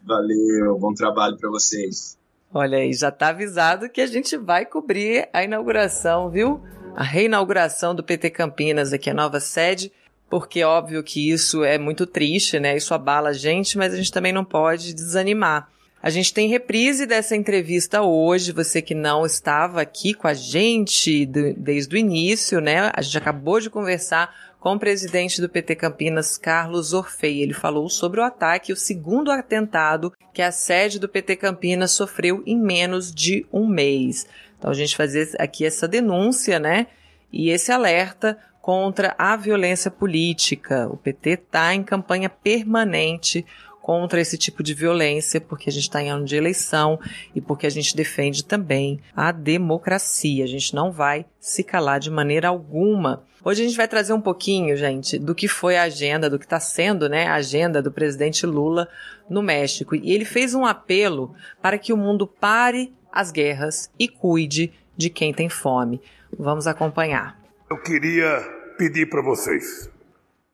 Valeu, 0.04 0.78
bom 0.80 0.93
trabalho 0.93 1.38
para 1.38 1.49
vocês. 1.49 2.17
Olha 2.54 2.78
aí, 2.78 2.93
já 2.93 3.10
está 3.10 3.30
avisado 3.30 3.89
que 3.89 4.02
a 4.02 4.06
gente 4.06 4.38
vai 4.38 4.65
cobrir 4.65 5.28
a 5.34 5.43
inauguração, 5.43 6.30
viu? 6.30 6.62
A 6.95 7.04
reinauguração 7.04 7.95
do 7.95 8.04
PT 8.04 8.30
Campinas 8.32 8.93
aqui, 8.93 9.10
a 9.10 9.13
nova 9.13 9.39
sede, 9.39 9.91
porque 10.30 10.63
óbvio 10.63 11.04
que 11.04 11.32
isso 11.32 11.63
é 11.63 11.78
muito 11.78 12.06
triste, 12.06 12.60
né? 12.60 12.76
Isso 12.76 12.93
abala 12.93 13.30
a 13.30 13.34
gente, 13.34 13.78
mas 13.78 13.93
a 13.93 13.97
gente 13.97 14.12
também 14.12 14.32
não 14.34 14.45
pode 14.45 14.93
desanimar. 14.93 15.69
A 16.04 16.10
gente 16.10 16.34
tem 16.34 16.50
reprise 16.50 17.06
dessa 17.06 17.34
entrevista 17.34 18.02
hoje. 18.02 18.52
Você 18.52 18.82
que 18.82 18.94
não 18.94 19.26
estava 19.26 19.80
aqui 19.80 20.13
com 20.13 20.28
a 20.28 20.34
gente 20.34 21.26
desde 21.26 21.96
o 21.96 21.98
início, 21.98 22.60
né? 22.60 22.92
A 22.94 23.02
gente 23.02 23.18
acabou 23.18 23.58
de 23.62 23.70
conversar 23.70 24.36
com 24.60 24.74
o 24.74 24.80
presidente 24.80 25.39
do 25.39 25.48
PT 25.48 25.76
Campinas, 25.78 26.38
Carlos 26.38 26.92
Orfei. 26.92 27.42
Ele 27.42 27.54
falou 27.54 27.88
sobre 27.88 28.20
o 28.20 28.24
ataque, 28.24 28.74
o 28.74 28.76
segundo 28.76 29.32
atentado 29.32 30.12
que 30.34 30.42
a 30.42 30.52
sede 30.52 31.00
do 31.00 31.08
PT 31.08 31.38
Campinas 31.38 31.92
sofreu 31.92 32.44
em 32.46 32.60
menos 32.60 33.10
de 33.10 33.46
um 33.50 33.66
mês. 33.66 34.28
Então 34.60 34.72
a 34.72 34.74
gente 34.74 34.98
fazer 34.98 35.34
aqui 35.39 35.66
essa 35.66 35.88
denúncia, 35.88 36.60
né? 36.60 36.88
E 37.32 37.50
esse 37.50 37.72
alerta 37.72 38.38
contra 38.62 39.16
a 39.18 39.38
violência 39.38 39.89
política. 39.89 40.86
O 40.89 40.98
PT 40.98 41.30
está 41.30 41.74
em 41.74 41.82
campanha 41.82 42.30
permanente 42.30 43.46
contra 43.84 44.22
esse 44.22 44.38
tipo 44.38 44.63
de 44.63 44.74
violência, 44.74 45.41
porque 45.41 45.69
a 45.69 45.72
gente 45.74 45.84
está 45.84 46.02
em 46.02 46.10
ano 46.10 46.24
de 46.24 46.38
eleição 46.38 46.98
e 47.36 47.41
porque 47.41 47.67
a 47.67 47.69
gente 47.69 47.98
defende 47.98 48.46
também 48.46 49.02
a 49.13 49.30
democracia. 49.30 50.46
A 50.46 50.48
gente 50.48 50.74
não 50.74 50.89
vai 50.89 51.26
se 51.38 51.65
calar 51.65 52.00
de 52.00 52.10
maneira 52.10 52.48
alguma. 52.48 53.26
Hoje 53.43 53.62
a 53.62 53.65
gente 53.67 53.76
vai 53.76 53.86
trazer 53.86 54.13
um 54.13 54.22
pouquinho, 54.22 54.78
gente, 54.78 55.19
do 55.19 55.36
que 55.36 55.50
foi 55.50 55.76
a 55.76 55.84
agenda, 55.84 56.30
do 56.30 56.39
que 56.39 56.46
está 56.46 56.62
sendo 56.62 57.10
né, 57.10 57.28
a 57.28 57.34
agenda 57.34 57.82
do 57.82 57.91
presidente 57.91 58.46
Lula 58.46 58.88
no 59.30 59.43
México. 59.43 59.98
E 59.98 60.13
ele 60.13 60.24
fez 60.24 60.56
um 60.56 60.65
apelo 60.65 61.36
para 61.62 61.78
que 61.78 61.91
o 61.91 61.98
mundo 61.98 62.26
pare 62.26 62.93
as 63.12 63.34
guerras 63.34 63.91
e 64.00 64.08
cuide 64.08 64.72
de 64.96 65.10
quem 65.10 65.34
tem 65.34 65.50
fome. 65.50 66.02
Vamos 66.39 66.67
acompanhar. 66.67 67.38
Eu 67.69 67.82
queria 67.82 68.39
pedir 68.78 69.10
para 69.10 69.22
vocês. 69.22 69.89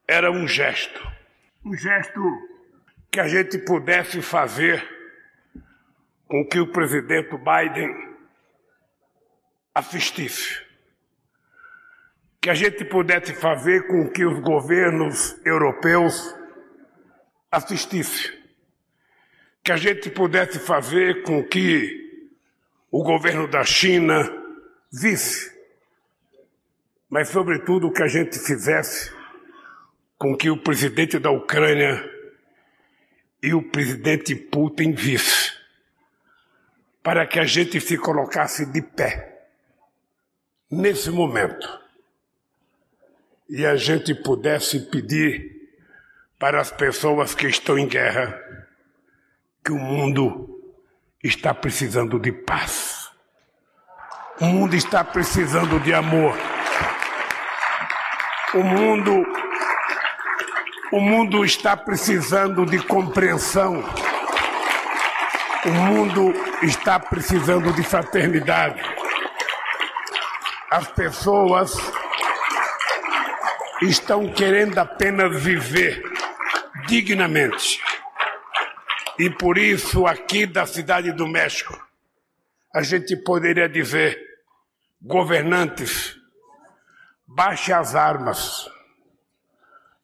Era 0.07 0.31
um 0.31 0.47
gesto. 0.47 0.99
Um 1.63 1.77
gesto 1.77 2.48
que 3.11 3.19
a 3.19 3.27
gente 3.27 3.57
pudesse 3.59 4.21
fazer 4.21 4.87
com 6.27 6.45
que 6.45 6.59
o 6.59 6.71
presidente 6.71 7.35
Biden 7.37 7.89
assistisse. 9.73 10.61
Que 12.39 12.49
a 12.49 12.53
gente 12.53 12.85
pudesse 12.85 13.33
fazer 13.33 13.87
com 13.87 14.09
que 14.09 14.23
os 14.23 14.39
governos 14.39 15.35
europeus 15.45 16.35
assistissem. 17.51 18.31
Que 19.63 19.71
a 19.71 19.77
gente 19.77 20.09
pudesse 20.11 20.59
fazer 20.59 21.23
com 21.23 21.43
que 21.43 21.97
o 22.91 23.03
governo 23.03 23.47
da 23.47 23.63
China 23.63 24.23
visse. 24.91 25.51
Mas, 27.09 27.29
sobretudo, 27.29 27.91
que 27.91 28.03
a 28.03 28.07
gente 28.07 28.37
fizesse 28.37 29.11
com 30.17 30.35
que 30.37 30.49
o 30.49 30.61
presidente 30.61 31.17
da 31.17 31.31
Ucrânia 31.31 32.03
e 33.41 33.53
o 33.53 33.61
presidente 33.61 34.35
Putin 34.35 34.93
vice, 34.93 35.53
para 37.01 37.25
que 37.25 37.39
a 37.39 37.45
gente 37.45 37.79
se 37.79 37.97
colocasse 37.97 38.65
de 38.65 38.81
pé 38.81 39.47
nesse 40.69 41.09
momento 41.09 41.67
e 43.49 43.65
a 43.65 43.75
gente 43.75 44.13
pudesse 44.13 44.79
pedir 44.91 45.57
para 46.37 46.61
as 46.61 46.71
pessoas 46.71 47.33
que 47.33 47.47
estão 47.47 47.77
em 47.77 47.87
guerra 47.87 48.39
que 49.63 49.71
o 49.71 49.77
mundo 49.77 50.61
está 51.23 51.53
precisando 51.53 52.19
de 52.19 52.31
paz. 52.31 53.09
O 54.39 54.45
mundo 54.45 54.75
está 54.75 55.03
precisando 55.03 55.79
de 55.81 55.93
amor. 55.93 56.37
O 58.53 58.63
mundo 58.63 59.25
o 60.91 60.99
mundo 60.99 61.45
está 61.45 61.77
precisando 61.77 62.65
de 62.65 62.79
compreensão. 62.79 63.83
O 65.65 65.69
mundo 65.69 66.33
está 66.63 66.99
precisando 66.99 67.71
de 67.73 67.83
fraternidade. 67.83 68.81
As 70.71 70.87
pessoas 70.87 71.75
estão 73.81 74.31
querendo 74.31 74.77
apenas 74.79 75.41
viver 75.41 76.01
dignamente. 76.87 77.81
E 79.19 79.29
por 79.29 79.57
isso, 79.57 80.07
aqui 80.07 80.45
da 80.45 80.65
Cidade 80.65 81.11
do 81.11 81.27
México, 81.27 81.77
a 82.73 82.81
gente 82.81 83.15
poderia 83.17 83.67
dizer: 83.67 84.17
governantes, 85.01 86.15
baixe 87.27 87.73
as 87.73 87.95
armas 87.95 88.67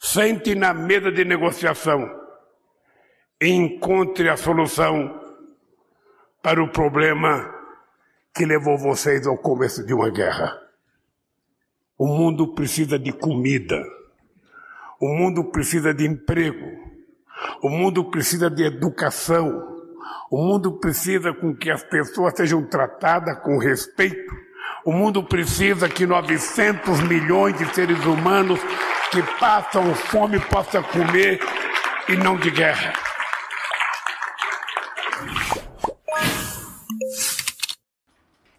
Sente 0.05 0.53
na 0.53 0.71
mesa 0.71 1.11
de 1.11 1.25
negociação 1.25 2.07
e 3.41 3.47
encontre 3.47 4.29
a 4.29 4.37
solução 4.37 5.19
para 6.43 6.63
o 6.63 6.69
problema 6.69 7.51
que 8.31 8.45
levou 8.45 8.77
vocês 8.77 9.25
ao 9.25 9.35
começo 9.35 9.83
de 9.83 9.95
uma 9.95 10.11
guerra. 10.11 10.61
O 11.97 12.05
mundo 12.05 12.53
precisa 12.53 12.99
de 12.99 13.11
comida. 13.11 13.83
O 15.01 15.07
mundo 15.07 15.45
precisa 15.45 15.91
de 15.91 16.05
emprego. 16.05 16.67
O 17.63 17.69
mundo 17.69 18.05
precisa 18.11 18.47
de 18.47 18.63
educação. 18.63 19.49
O 20.29 20.37
mundo 20.37 20.73
precisa 20.73 21.33
com 21.33 21.55
que 21.55 21.71
as 21.71 21.83
pessoas 21.83 22.35
sejam 22.37 22.63
tratadas 22.63 23.39
com 23.39 23.57
respeito. 23.57 24.31
O 24.85 24.91
mundo 24.91 25.23
precisa 25.23 25.89
que 25.89 26.05
900 26.05 27.01
milhões 27.01 27.57
de 27.57 27.65
seres 27.73 28.05
humanos 28.05 28.59
que 29.15 29.21
passam 29.39 29.95
fome 29.95 30.38
possa 30.41 30.84
comer 30.84 31.39
e 32.10 32.17
não 32.17 32.38
de 32.38 32.51
guerra. 32.51 32.91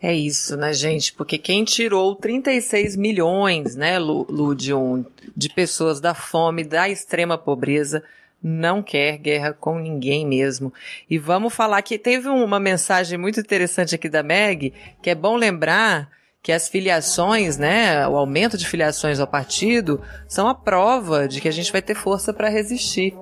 É 0.00 0.14
isso, 0.14 0.56
né, 0.56 0.72
gente? 0.72 1.12
Porque 1.12 1.36
quem 1.36 1.62
tirou 1.62 2.14
36 2.14 2.96
milhões, 2.96 3.76
né, 3.76 3.98
Ludium, 3.98 5.04
de 5.36 5.50
pessoas 5.50 6.00
da 6.00 6.14
fome, 6.14 6.64
da 6.64 6.88
extrema 6.88 7.36
pobreza, 7.36 8.02
não 8.42 8.82
quer 8.82 9.18
guerra 9.18 9.52
com 9.52 9.78
ninguém 9.78 10.24
mesmo. 10.24 10.72
E 11.10 11.18
vamos 11.18 11.52
falar 11.52 11.82
que 11.82 11.98
teve 11.98 12.28
uma 12.28 12.58
mensagem 12.58 13.18
muito 13.18 13.40
interessante 13.40 13.94
aqui 13.94 14.08
da 14.08 14.22
Meg, 14.22 14.72
que 15.02 15.10
é 15.10 15.14
bom 15.14 15.36
lembrar 15.36 16.08
que 16.42 16.52
as 16.52 16.68
filiações, 16.68 17.56
né, 17.56 18.06
o 18.06 18.16
aumento 18.16 18.56
de 18.56 18.66
filiações 18.66 19.18
ao 19.18 19.26
partido, 19.26 20.00
são 20.28 20.48
a 20.48 20.54
prova 20.54 21.26
de 21.26 21.40
que 21.40 21.48
a 21.48 21.52
gente 21.52 21.72
vai 21.72 21.82
ter 21.82 21.94
força 21.94 22.32
para 22.32 22.48
resistir. 22.48 23.14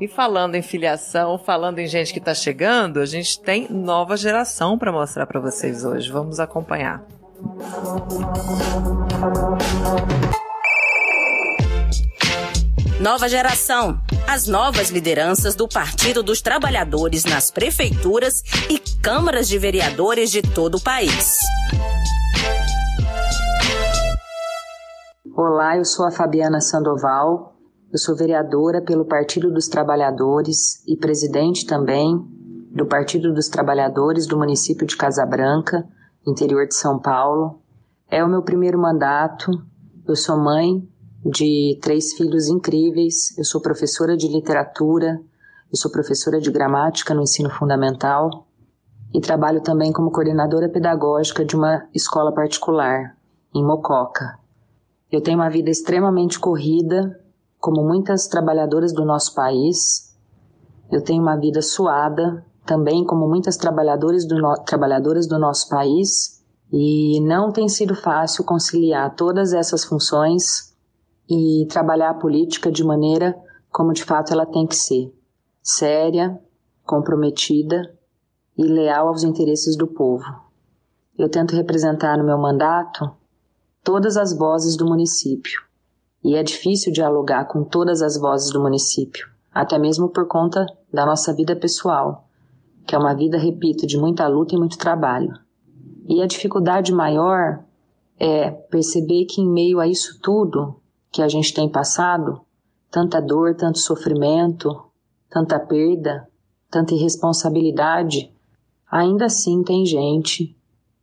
E 0.00 0.08
falando 0.08 0.54
em 0.54 0.62
filiação, 0.62 1.38
falando 1.38 1.78
em 1.78 1.86
gente 1.86 2.12
que 2.12 2.18
está 2.18 2.32
chegando, 2.32 3.00
a 3.00 3.06
gente 3.06 3.38
tem 3.40 3.68
nova 3.68 4.16
geração 4.16 4.78
para 4.78 4.90
mostrar 4.90 5.26
para 5.26 5.38
vocês 5.38 5.84
hoje. 5.84 6.10
Vamos 6.10 6.40
acompanhar. 6.40 7.04
Nova 13.00 13.28
geração. 13.28 13.98
As 14.26 14.46
novas 14.46 14.90
lideranças 14.90 15.54
do 15.54 15.66
Partido 15.66 16.22
dos 16.22 16.40
Trabalhadores 16.40 17.24
nas 17.24 17.50
prefeituras 17.50 18.42
e 18.68 18.78
câmaras 19.02 19.48
de 19.48 19.58
vereadores 19.58 20.30
de 20.30 20.42
todo 20.42 20.76
o 20.76 20.80
país. 20.80 21.38
Olá, 25.42 25.78
eu 25.78 25.86
sou 25.86 26.04
a 26.04 26.10
Fabiana 26.10 26.60
Sandoval, 26.60 27.54
eu 27.90 27.98
sou 27.98 28.14
vereadora 28.14 28.82
pelo 28.82 29.06
Partido 29.06 29.50
dos 29.50 29.68
Trabalhadores 29.68 30.86
e 30.86 30.94
presidente 30.98 31.64
também 31.64 32.14
do 32.70 32.84
Partido 32.84 33.32
dos 33.32 33.48
Trabalhadores 33.48 34.26
do 34.26 34.36
município 34.36 34.86
de 34.86 34.98
Casabranca, 34.98 35.88
interior 36.26 36.66
de 36.66 36.74
São 36.74 36.98
Paulo. 36.98 37.58
É 38.10 38.22
o 38.22 38.28
meu 38.28 38.42
primeiro 38.42 38.78
mandato, 38.78 39.50
eu 40.06 40.14
sou 40.14 40.36
mãe 40.36 40.86
de 41.24 41.78
três 41.80 42.12
filhos 42.12 42.46
incríveis, 42.46 43.34
eu 43.38 43.44
sou 43.44 43.62
professora 43.62 44.18
de 44.18 44.28
literatura, 44.28 45.22
eu 45.72 45.78
sou 45.78 45.90
professora 45.90 46.38
de 46.38 46.50
gramática 46.50 47.14
no 47.14 47.22
ensino 47.22 47.48
fundamental. 47.48 48.46
E 49.14 49.22
trabalho 49.22 49.62
também 49.62 49.90
como 49.90 50.12
coordenadora 50.12 50.68
pedagógica 50.68 51.46
de 51.46 51.56
uma 51.56 51.88
escola 51.94 52.30
particular 52.30 53.16
em 53.54 53.64
Mococa. 53.64 54.39
Eu 55.10 55.20
tenho 55.20 55.38
uma 55.38 55.50
vida 55.50 55.70
extremamente 55.70 56.38
corrida, 56.38 57.20
como 57.58 57.82
muitas 57.82 58.28
trabalhadoras 58.28 58.92
do 58.92 59.04
nosso 59.04 59.34
país. 59.34 60.16
Eu 60.90 61.02
tenho 61.02 61.20
uma 61.20 61.36
vida 61.36 61.60
suada, 61.60 62.44
também 62.64 63.04
como 63.04 63.28
muitas 63.28 63.56
trabalhadoras 63.56 64.26
do, 64.26 64.40
no... 64.40 64.54
trabalhadoras 64.64 65.26
do 65.26 65.38
nosso 65.38 65.68
país. 65.68 66.42
E 66.72 67.20
não 67.20 67.50
tem 67.50 67.68
sido 67.68 67.94
fácil 67.94 68.44
conciliar 68.44 69.14
todas 69.16 69.52
essas 69.52 69.84
funções 69.84 70.74
e 71.28 71.66
trabalhar 71.68 72.10
a 72.10 72.14
política 72.14 72.70
de 72.70 72.84
maneira 72.84 73.36
como 73.70 73.92
de 73.92 74.04
fato 74.04 74.32
ela 74.32 74.46
tem 74.46 74.66
que 74.66 74.76
ser: 74.76 75.12
séria, 75.62 76.40
comprometida 76.84 77.96
e 78.56 78.64
leal 78.64 79.08
aos 79.08 79.22
interesses 79.22 79.76
do 79.76 79.86
povo. 79.86 80.24
Eu 81.16 81.28
tento 81.28 81.54
representar 81.54 82.18
no 82.18 82.24
meu 82.24 82.38
mandato 82.38 83.10
todas 83.82 84.16
as 84.16 84.36
vozes 84.36 84.76
do 84.76 84.84
município. 84.84 85.60
E 86.22 86.34
é 86.34 86.42
difícil 86.42 86.92
dialogar 86.92 87.46
com 87.46 87.64
todas 87.64 88.02
as 88.02 88.18
vozes 88.18 88.52
do 88.52 88.60
município, 88.60 89.26
até 89.52 89.78
mesmo 89.78 90.08
por 90.08 90.26
conta 90.28 90.66
da 90.92 91.06
nossa 91.06 91.34
vida 91.34 91.56
pessoal, 91.56 92.28
que 92.86 92.94
é 92.94 92.98
uma 92.98 93.14
vida, 93.14 93.38
repito, 93.38 93.86
de 93.86 93.96
muita 93.96 94.26
luta 94.28 94.54
e 94.54 94.58
muito 94.58 94.76
trabalho. 94.76 95.32
E 96.06 96.20
a 96.20 96.26
dificuldade 96.26 96.92
maior 96.92 97.64
é 98.18 98.50
perceber 98.50 99.24
que, 99.24 99.40
em 99.40 99.48
meio 99.48 99.80
a 99.80 99.86
isso 99.86 100.20
tudo 100.20 100.76
que 101.10 101.22
a 101.22 101.28
gente 101.28 101.54
tem 101.54 101.68
passado, 101.68 102.40
tanta 102.90 103.20
dor, 103.20 103.54
tanto 103.54 103.78
sofrimento, 103.78 104.68
tanta 105.30 105.58
perda, 105.58 106.28
tanta 106.70 106.94
irresponsabilidade, 106.94 108.30
ainda 108.90 109.26
assim 109.26 109.62
tem 109.62 109.86
gente 109.86 110.54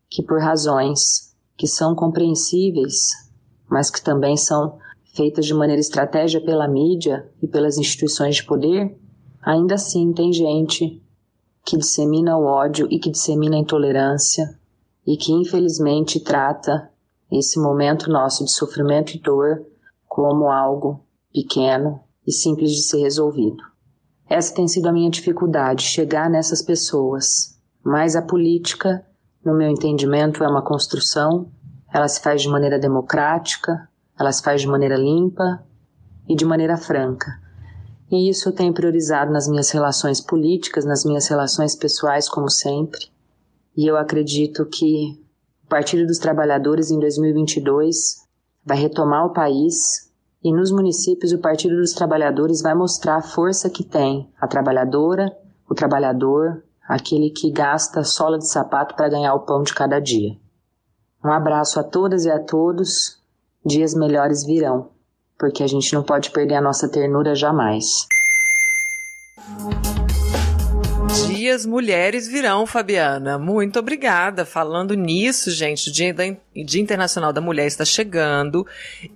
que, 0.09 0.21
por 0.21 0.39
razões 0.39 1.35
que 1.57 1.67
são 1.67 1.95
compreensíveis, 1.95 3.09
mas 3.69 3.89
que 3.89 4.01
também 4.01 4.37
são 4.37 4.77
feitas 5.15 5.45
de 5.45 5.53
maneira 5.53 5.79
estratégia 5.79 6.39
pela 6.39 6.67
mídia 6.67 7.29
e 7.41 7.47
pelas 7.47 7.77
instituições 7.77 8.35
de 8.35 8.45
poder, 8.45 8.95
ainda 9.41 9.75
assim 9.75 10.13
tem 10.13 10.31
gente 10.31 11.01
que 11.65 11.77
dissemina 11.77 12.37
o 12.37 12.45
ódio 12.45 12.87
e 12.91 12.99
que 12.99 13.09
dissemina 13.09 13.55
a 13.55 13.59
intolerância 13.59 14.57
e 15.05 15.17
que 15.17 15.33
infelizmente 15.33 16.19
trata 16.19 16.91
esse 17.31 17.59
momento 17.59 18.09
nosso 18.09 18.45
de 18.45 18.51
sofrimento 18.51 19.15
e 19.15 19.19
dor 19.19 19.65
como 20.07 20.49
algo 20.49 21.03
pequeno 21.33 21.99
e 22.25 22.31
simples 22.31 22.71
de 22.71 22.83
ser 22.83 22.99
resolvido. 22.99 23.63
Essa 24.29 24.53
tem 24.53 24.67
sido 24.67 24.87
a 24.87 24.91
minha 24.91 25.09
dificuldade, 25.09 25.83
chegar 25.83 26.29
nessas 26.29 26.61
pessoas. 26.61 27.57
Mas 27.83 28.15
a 28.15 28.21
política, 28.21 29.05
no 29.47 29.55
meu 29.55 29.69
entendimento, 29.69 30.43
é 30.43 30.47
uma 30.47 30.61
construção, 30.61 31.49
ela 31.93 32.09
se 32.09 32.19
faz 32.19 32.41
de 32.41 32.49
maneira 32.49 32.77
democrática, 32.77 33.87
ela 34.19 34.29
se 34.29 34.43
faz 34.43 34.59
de 34.59 34.67
maneira 34.67 34.97
limpa 34.97 35.63
e 36.27 36.35
de 36.35 36.43
maneira 36.43 36.75
franca. 36.75 37.39
E 38.11 38.29
isso 38.29 38.49
eu 38.49 38.53
tenho 38.53 38.73
priorizado 38.73 39.31
nas 39.31 39.47
minhas 39.47 39.69
relações 39.69 40.19
políticas, 40.19 40.83
nas 40.83 41.05
minhas 41.05 41.27
relações 41.27 41.75
pessoais, 41.75 42.27
como 42.27 42.49
sempre. 42.49 43.09
E 43.75 43.87
eu 43.87 43.95
acredito 43.95 44.65
que 44.65 45.17
o 45.63 45.67
Partido 45.69 46.05
dos 46.05 46.17
Trabalhadores 46.17 46.91
em 46.91 46.99
2022 46.99 48.27
vai 48.65 48.77
retomar 48.77 49.25
o 49.25 49.33
país 49.33 50.11
e 50.43 50.51
nos 50.51 50.71
municípios 50.71 51.31
o 51.31 51.39
Partido 51.39 51.77
dos 51.77 51.93
Trabalhadores 51.93 52.61
vai 52.61 52.75
mostrar 52.75 53.15
a 53.15 53.21
força 53.21 53.69
que 53.69 53.83
tem 53.83 54.29
a 54.39 54.45
trabalhadora, 54.45 55.33
o 55.69 55.73
trabalhador, 55.73 56.63
aquele 56.87 57.29
que 57.29 57.51
gasta 57.51 58.03
sola 58.03 58.37
de 58.37 58.47
sapato 58.47 58.95
para 58.95 59.09
ganhar 59.09 59.33
o 59.33 59.41
pão 59.41 59.63
de 59.63 59.73
cada 59.73 59.99
dia. 59.99 60.37
Um 61.23 61.31
abraço 61.31 61.79
a 61.79 61.83
todas 61.83 62.25
e 62.25 62.31
a 62.31 62.39
todos. 62.39 63.17
Dias 63.65 63.93
melhores 63.93 64.43
virão, 64.45 64.87
porque 65.37 65.63
a 65.63 65.67
gente 65.67 65.93
não 65.93 66.03
pode 66.03 66.31
perder 66.31 66.55
a 66.55 66.61
nossa 66.61 66.87
ternura 66.87 67.35
jamais. 67.35 68.07
Dias 71.25 71.65
mulheres 71.65 72.27
virão, 72.27 72.67
Fabiana. 72.67 73.39
Muito 73.39 73.79
obrigada. 73.79 74.45
Falando 74.45 74.93
nisso, 74.93 75.49
gente, 75.49 75.89
o 75.89 75.91
Dia, 75.91 76.13
da, 76.13 76.23
Dia 76.55 76.81
Internacional 76.81 77.33
da 77.33 77.41
Mulher 77.41 77.65
está 77.65 77.83
chegando 77.83 78.67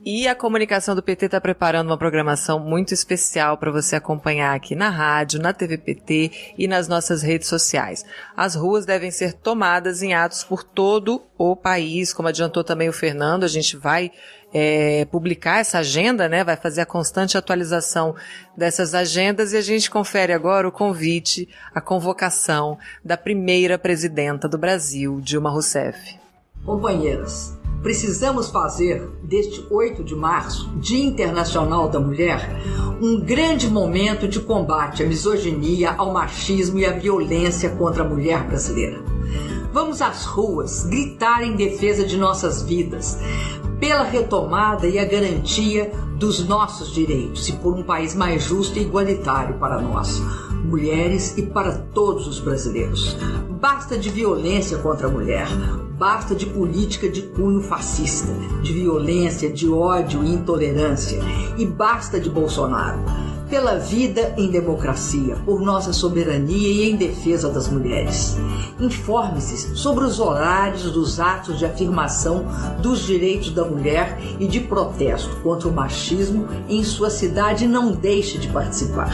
e 0.03 0.27
a 0.27 0.33
comunicação 0.33 0.95
do 0.95 1.03
PT 1.03 1.27
está 1.27 1.39
preparando 1.39 1.87
uma 1.87 1.97
programação 1.97 2.59
muito 2.59 2.93
especial 2.93 3.57
para 3.57 3.71
você 3.71 3.95
acompanhar 3.95 4.55
aqui 4.55 4.75
na 4.75 4.89
rádio, 4.89 5.39
na 5.39 5.53
TV 5.53 5.77
PT 5.77 6.53
e 6.57 6.67
nas 6.67 6.87
nossas 6.87 7.21
redes 7.21 7.47
sociais. 7.47 8.03
As 8.35 8.55
ruas 8.55 8.85
devem 8.85 9.11
ser 9.11 9.33
tomadas 9.33 10.01
em 10.01 10.13
atos 10.13 10.43
por 10.43 10.63
todo 10.63 11.21
o 11.37 11.55
país, 11.55 12.13
como 12.13 12.29
adiantou 12.29 12.63
também 12.63 12.89
o 12.89 12.93
Fernando. 12.93 13.43
A 13.43 13.47
gente 13.47 13.77
vai 13.77 14.11
é, 14.53 15.05
publicar 15.05 15.59
essa 15.59 15.79
agenda, 15.79 16.27
né? 16.27 16.43
Vai 16.43 16.55
fazer 16.55 16.81
a 16.81 16.85
constante 16.85 17.37
atualização 17.37 18.15
dessas 18.55 18.93
agendas 18.93 19.53
e 19.53 19.57
a 19.57 19.61
gente 19.61 19.89
confere 19.89 20.33
agora 20.33 20.67
o 20.67 20.71
convite, 20.71 21.47
a 21.73 21.79
convocação 21.79 22.77
da 23.03 23.17
primeira 23.17 23.77
presidenta 23.77 24.47
do 24.47 24.57
Brasil, 24.57 25.19
Dilma 25.21 25.49
Rousseff. 25.49 26.19
Companheiras, 26.65 27.57
precisamos 27.81 28.49
fazer 28.49 29.01
deste 29.23 29.65
8 29.71 30.03
de 30.03 30.13
março, 30.13 30.69
Dia 30.77 31.03
Internacional 31.03 31.89
da 31.89 31.99
Mulher, 31.99 32.47
um 33.01 33.19
grande 33.19 33.67
momento 33.67 34.27
de 34.27 34.39
combate 34.39 35.01
à 35.01 35.07
misoginia, 35.07 35.91
ao 35.91 36.13
machismo 36.13 36.77
e 36.77 36.85
à 36.85 36.91
violência 36.91 37.69
contra 37.71 38.03
a 38.03 38.07
mulher 38.07 38.43
brasileira. 38.43 39.01
Vamos 39.73 40.01
às 40.01 40.25
ruas 40.25 40.83
gritar 40.83 41.43
em 41.43 41.55
defesa 41.55 42.05
de 42.05 42.17
nossas 42.17 42.61
vidas, 42.61 43.17
pela 43.81 44.03
retomada 44.03 44.87
e 44.87 44.99
a 44.99 45.05
garantia 45.05 45.91
dos 46.15 46.47
nossos 46.47 46.93
direitos 46.93 47.49
e 47.49 47.53
por 47.53 47.73
um 47.73 47.81
país 47.81 48.13
mais 48.13 48.43
justo 48.43 48.77
e 48.77 48.83
igualitário 48.83 49.55
para 49.55 49.81
nós, 49.81 50.21
mulheres 50.63 51.35
e 51.35 51.41
para 51.41 51.79
todos 51.91 52.27
os 52.27 52.39
brasileiros. 52.39 53.17
Basta 53.59 53.97
de 53.97 54.11
violência 54.11 54.77
contra 54.77 55.07
a 55.07 55.09
mulher, 55.09 55.47
basta 55.97 56.35
de 56.35 56.45
política 56.45 57.09
de 57.09 57.23
cunho 57.23 57.61
fascista, 57.61 58.31
de 58.61 58.71
violência, 58.71 59.51
de 59.51 59.67
ódio 59.67 60.23
e 60.23 60.31
intolerância, 60.31 61.19
e 61.57 61.65
basta 61.65 62.19
de 62.19 62.29
Bolsonaro 62.29 63.30
pela 63.51 63.77
vida 63.77 64.33
em 64.37 64.49
democracia, 64.49 65.35
por 65.45 65.59
nossa 65.59 65.91
soberania 65.91 66.69
e 66.69 66.89
em 66.89 66.95
defesa 66.95 67.51
das 67.51 67.67
mulheres. 67.67 68.37
Informe-se 68.79 69.75
sobre 69.75 70.05
os 70.05 70.21
horários 70.21 70.89
dos 70.89 71.19
atos 71.19 71.59
de 71.59 71.65
afirmação 71.65 72.45
dos 72.81 73.05
direitos 73.05 73.51
da 73.51 73.65
mulher 73.65 74.17
e 74.39 74.47
de 74.47 74.61
protesto 74.61 75.35
contra 75.41 75.67
o 75.67 75.73
machismo 75.73 76.47
em 76.69 76.81
sua 76.81 77.09
cidade 77.09 77.67
não 77.67 77.91
deixe 77.91 78.37
de 78.37 78.47
participar. 78.47 79.11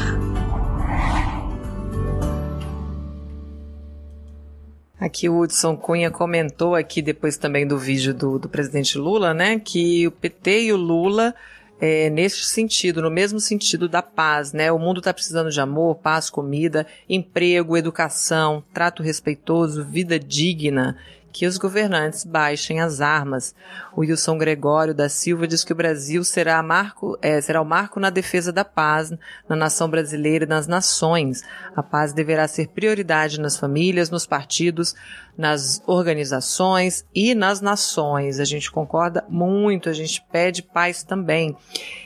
Aqui 4.99 5.27
o 5.27 5.39
Hudson 5.39 5.75
Cunha 5.75 6.11
comentou 6.11 6.75
aqui 6.75 7.01
depois 7.01 7.37
também 7.37 7.65
do 7.65 7.77
vídeo 7.77 8.13
do, 8.13 8.37
do 8.37 8.47
presidente 8.47 8.99
Lula, 8.99 9.33
né, 9.33 9.59
que 9.59 10.05
o 10.05 10.11
PT 10.11 10.65
e 10.65 10.73
o 10.73 10.77
Lula 10.77 11.33
é, 11.79 12.09
neste 12.09 12.45
sentido, 12.45 13.01
no 13.01 13.11
mesmo 13.11 13.39
sentido 13.39 13.87
da 13.87 14.01
paz, 14.01 14.53
né? 14.53 14.71
O 14.71 14.79
mundo 14.79 14.99
está 14.99 15.13
precisando 15.13 15.49
de 15.51 15.61
amor, 15.61 15.95
paz, 15.95 16.29
comida, 16.29 16.87
emprego, 17.07 17.77
educação, 17.77 18.63
trato 18.73 19.03
respeitoso, 19.03 19.83
vida 19.83 20.19
digna 20.19 20.97
que 21.37 21.45
os 21.45 21.59
governantes 21.59 22.23
baixem 22.23 22.81
as 22.81 22.99
armas. 22.99 23.53
O 23.95 24.01
Wilson 24.01 24.39
Gregório 24.39 24.91
da 24.91 25.07
Silva 25.07 25.47
diz 25.47 25.63
que 25.63 25.71
o 25.71 25.75
Brasil 25.75 26.23
será, 26.23 26.63
marco, 26.63 27.15
é, 27.21 27.39
será 27.39 27.61
o 27.61 27.65
marco 27.65 27.99
na 27.99 28.09
defesa 28.09 28.51
da 28.51 28.65
paz 28.65 29.13
na 29.47 29.55
nação 29.55 29.87
brasileira 29.87 30.45
e 30.45 30.47
nas 30.47 30.65
nações. 30.65 31.43
A 31.75 31.83
paz 31.83 32.11
deverá 32.11 32.47
ser 32.47 32.69
prioridade 32.69 33.39
nas 33.39 33.55
famílias, 33.55 34.09
nos 34.09 34.25
partidos, 34.25 34.95
nas 35.37 35.79
organizações 35.85 37.05
e 37.13 37.35
nas 37.35 37.61
nações. 37.61 38.39
A 38.39 38.45
gente 38.45 38.71
concorda 38.71 39.23
muito, 39.29 39.89
a 39.89 39.93
gente 39.93 40.25
pede 40.31 40.63
paz 40.63 41.03
também. 41.03 41.55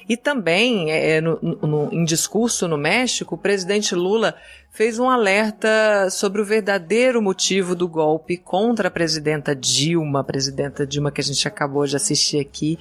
E 0.10 0.18
também, 0.18 0.92
é, 0.92 1.12
é 1.12 1.22
no, 1.22 1.40
no, 1.42 1.94
em 1.94 2.04
discurso 2.04 2.68
no 2.68 2.78
México, 2.78 3.36
o 3.36 3.38
presidente 3.38 3.96
Lula 3.96 4.36
fez 4.72 4.97
um 4.97 5.09
alerta 5.09 6.09
sobre 6.09 6.41
o 6.41 6.45
verdadeiro 6.45 7.22
motivo 7.22 7.76
do 7.76 7.88
golpe 7.89 8.38
contra 8.38 8.88
a 8.88 8.91
presidenta 8.91 9.53
Dilma, 9.53 10.22
a 10.22 10.24
presidenta 10.24 10.88
Dilma 10.88 11.11
que 11.11 11.19
a 11.19 11.24
gente 11.24 11.45
acabou 11.45 11.86
de 11.86 11.97
assistir 11.97 12.39
aqui, 12.39 12.80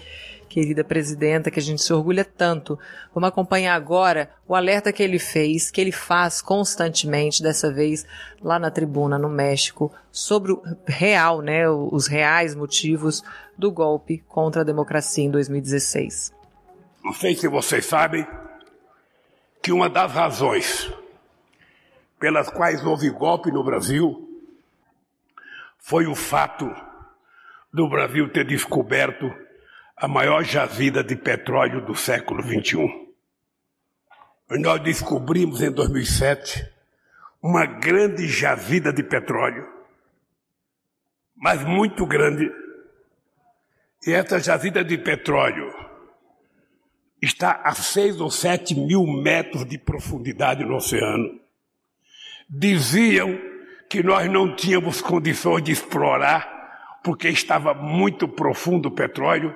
querida 0.48 0.84
presidenta, 0.84 1.50
que 1.50 1.58
a 1.58 1.62
gente 1.62 1.82
se 1.82 1.92
orgulha 1.92 2.24
tanto. 2.24 2.78
Vamos 3.12 3.28
acompanhar 3.28 3.74
agora 3.74 4.30
o 4.46 4.54
alerta 4.54 4.92
que 4.92 5.02
ele 5.02 5.18
fez, 5.18 5.68
que 5.68 5.80
ele 5.80 5.90
faz 5.90 6.40
constantemente, 6.40 7.42
dessa 7.42 7.72
vez 7.72 8.06
lá 8.40 8.56
na 8.56 8.70
tribuna 8.70 9.18
no 9.18 9.28
México, 9.28 9.92
sobre 10.12 10.52
o 10.52 10.62
real, 10.86 11.42
né, 11.42 11.68
os 11.68 12.06
reais 12.06 12.54
motivos 12.54 13.22
do 13.58 13.70
golpe 13.70 14.22
contra 14.28 14.62
a 14.62 14.64
democracia 14.64 15.24
em 15.24 15.30
2016. 15.30 16.32
Não 17.02 17.12
sei 17.12 17.34
se 17.34 17.48
vocês 17.48 17.84
sabem 17.84 18.24
que 19.60 19.72
uma 19.72 19.88
das 19.88 20.12
razões 20.12 20.92
pelas 22.20 22.50
quais 22.50 22.84
houve 22.84 23.08
golpe 23.08 23.50
no 23.50 23.64
Brasil 23.64 24.28
foi 25.78 26.06
o 26.06 26.14
fato 26.14 26.70
do 27.72 27.88
Brasil 27.88 28.30
ter 28.30 28.44
descoberto 28.44 29.24
a 29.96 30.06
maior 30.06 30.44
jazida 30.44 31.02
de 31.02 31.16
petróleo 31.16 31.84
do 31.84 31.94
século 31.94 32.42
XXI. 32.42 33.08
Nós 34.50 34.82
descobrimos 34.82 35.62
em 35.62 35.70
2007 35.70 36.70
uma 37.42 37.64
grande 37.64 38.28
jazida 38.28 38.92
de 38.92 39.02
petróleo, 39.02 39.66
mas 41.34 41.64
muito 41.64 42.04
grande. 42.04 42.50
E 44.06 44.12
essa 44.12 44.38
jazida 44.38 44.84
de 44.84 44.98
petróleo 44.98 45.72
está 47.22 47.62
a 47.64 47.72
seis 47.72 48.20
ou 48.20 48.30
sete 48.30 48.74
mil 48.74 49.06
metros 49.06 49.64
de 49.64 49.78
profundidade 49.78 50.64
no 50.64 50.76
oceano 50.76 51.40
diziam 52.50 53.38
que 53.88 54.02
nós 54.02 54.28
não 54.28 54.56
tínhamos 54.56 55.00
condições 55.00 55.62
de 55.62 55.70
explorar, 55.70 56.98
porque 57.04 57.28
estava 57.28 57.72
muito 57.72 58.26
profundo 58.26 58.88
o 58.88 58.94
petróleo, 58.94 59.54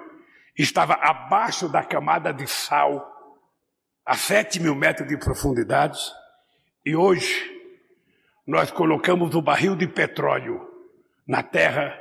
estava 0.56 0.94
abaixo 0.94 1.68
da 1.68 1.82
camada 1.82 2.32
de 2.32 2.46
sal, 2.46 3.10
a 4.06 4.16
7 4.16 4.60
mil 4.60 4.74
metros 4.74 5.08
de 5.08 5.16
profundidade, 5.16 5.98
e 6.86 6.94
hoje 6.94 7.50
nós 8.46 8.70
colocamos 8.70 9.34
o 9.34 9.42
barril 9.42 9.74
de 9.74 9.88
petróleo 9.88 10.60
na 11.26 11.42
terra 11.42 11.98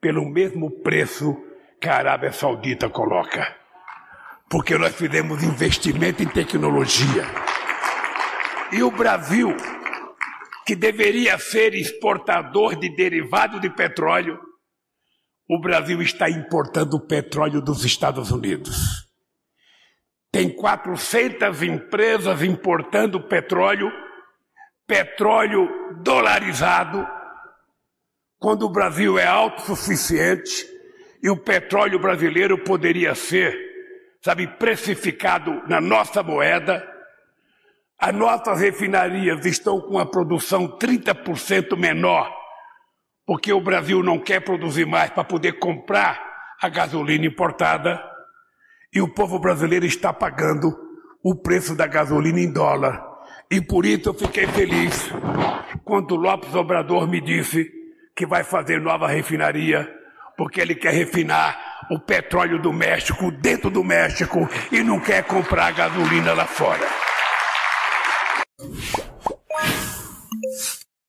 pelo 0.00 0.28
mesmo 0.28 0.70
preço 0.82 1.36
que 1.80 1.88
a 1.88 1.96
Arábia 1.96 2.32
Saudita 2.32 2.88
coloca. 2.88 3.54
Porque 4.48 4.76
nós 4.76 4.94
fizemos 4.94 5.42
investimento 5.42 6.22
em 6.22 6.26
tecnologia. 6.26 7.24
E 8.72 8.82
o 8.82 8.90
Brasil, 8.90 9.54
que 10.64 10.76
deveria 10.76 11.38
ser 11.38 11.74
exportador 11.74 12.76
de 12.76 12.94
derivado 12.94 13.60
de 13.60 13.70
petróleo, 13.70 14.38
o 15.48 15.60
Brasil 15.60 16.00
está 16.00 16.30
importando 16.30 17.06
petróleo 17.06 17.60
dos 17.60 17.84
Estados 17.84 18.30
Unidos. 18.30 19.10
Tem 20.30 20.48
400 20.48 21.62
empresas 21.62 22.42
importando 22.42 23.28
petróleo, 23.28 23.92
petróleo 24.86 25.68
dolarizado, 26.02 27.06
quando 28.38 28.64
o 28.64 28.70
Brasil 28.72 29.18
é 29.18 29.26
autossuficiente 29.26 30.66
e 31.22 31.28
o 31.28 31.36
petróleo 31.36 32.00
brasileiro 32.00 32.64
poderia 32.64 33.14
ser, 33.14 33.54
sabe, 34.20 34.48
precificado 34.56 35.62
na 35.68 35.80
nossa 35.80 36.22
moeda. 36.22 36.91
As 38.04 38.12
nossas 38.12 38.60
refinarias 38.60 39.46
estão 39.46 39.80
com 39.80 39.96
a 39.96 40.04
produção 40.04 40.66
30% 40.66 41.76
menor, 41.78 42.28
porque 43.24 43.52
o 43.52 43.60
Brasil 43.60 44.02
não 44.02 44.18
quer 44.18 44.40
produzir 44.40 44.84
mais 44.84 45.10
para 45.10 45.22
poder 45.22 45.60
comprar 45.60 46.20
a 46.60 46.68
gasolina 46.68 47.24
importada. 47.26 48.02
E 48.92 49.00
o 49.00 49.06
povo 49.06 49.38
brasileiro 49.38 49.86
está 49.86 50.12
pagando 50.12 50.76
o 51.22 51.36
preço 51.36 51.76
da 51.76 51.86
gasolina 51.86 52.40
em 52.40 52.52
dólar. 52.52 53.00
E 53.48 53.60
por 53.60 53.86
isso 53.86 54.08
eu 54.08 54.14
fiquei 54.14 54.48
feliz 54.48 55.08
quando 55.84 56.16
Lopes 56.16 56.56
Obrador 56.56 57.06
me 57.06 57.20
disse 57.20 57.70
que 58.16 58.26
vai 58.26 58.42
fazer 58.42 58.80
nova 58.80 59.06
refinaria, 59.06 59.88
porque 60.36 60.60
ele 60.60 60.74
quer 60.74 60.92
refinar 60.92 61.56
o 61.88 62.00
petróleo 62.00 62.60
do 62.60 62.72
México 62.72 63.30
dentro 63.30 63.70
do 63.70 63.84
México 63.84 64.40
e 64.72 64.82
não 64.82 64.98
quer 64.98 65.22
comprar 65.22 65.72
gasolina 65.72 66.32
lá 66.32 66.46
fora. 66.46 67.12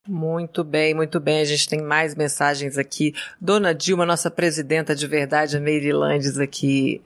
Muito 0.06 0.62
bem, 0.62 0.94
muito 0.94 1.18
bem. 1.18 1.40
A 1.40 1.44
gente 1.44 1.68
tem 1.68 1.80
mais 1.80 2.14
mensagens 2.14 2.76
aqui. 2.76 3.14
Dona 3.40 3.74
Dilma, 3.74 4.04
nossa 4.04 4.30
presidenta 4.30 4.94
de 4.94 5.06
verdade, 5.06 5.56
a 5.56 5.60
Meirelandes 5.60 6.38
aqui 6.38 7.00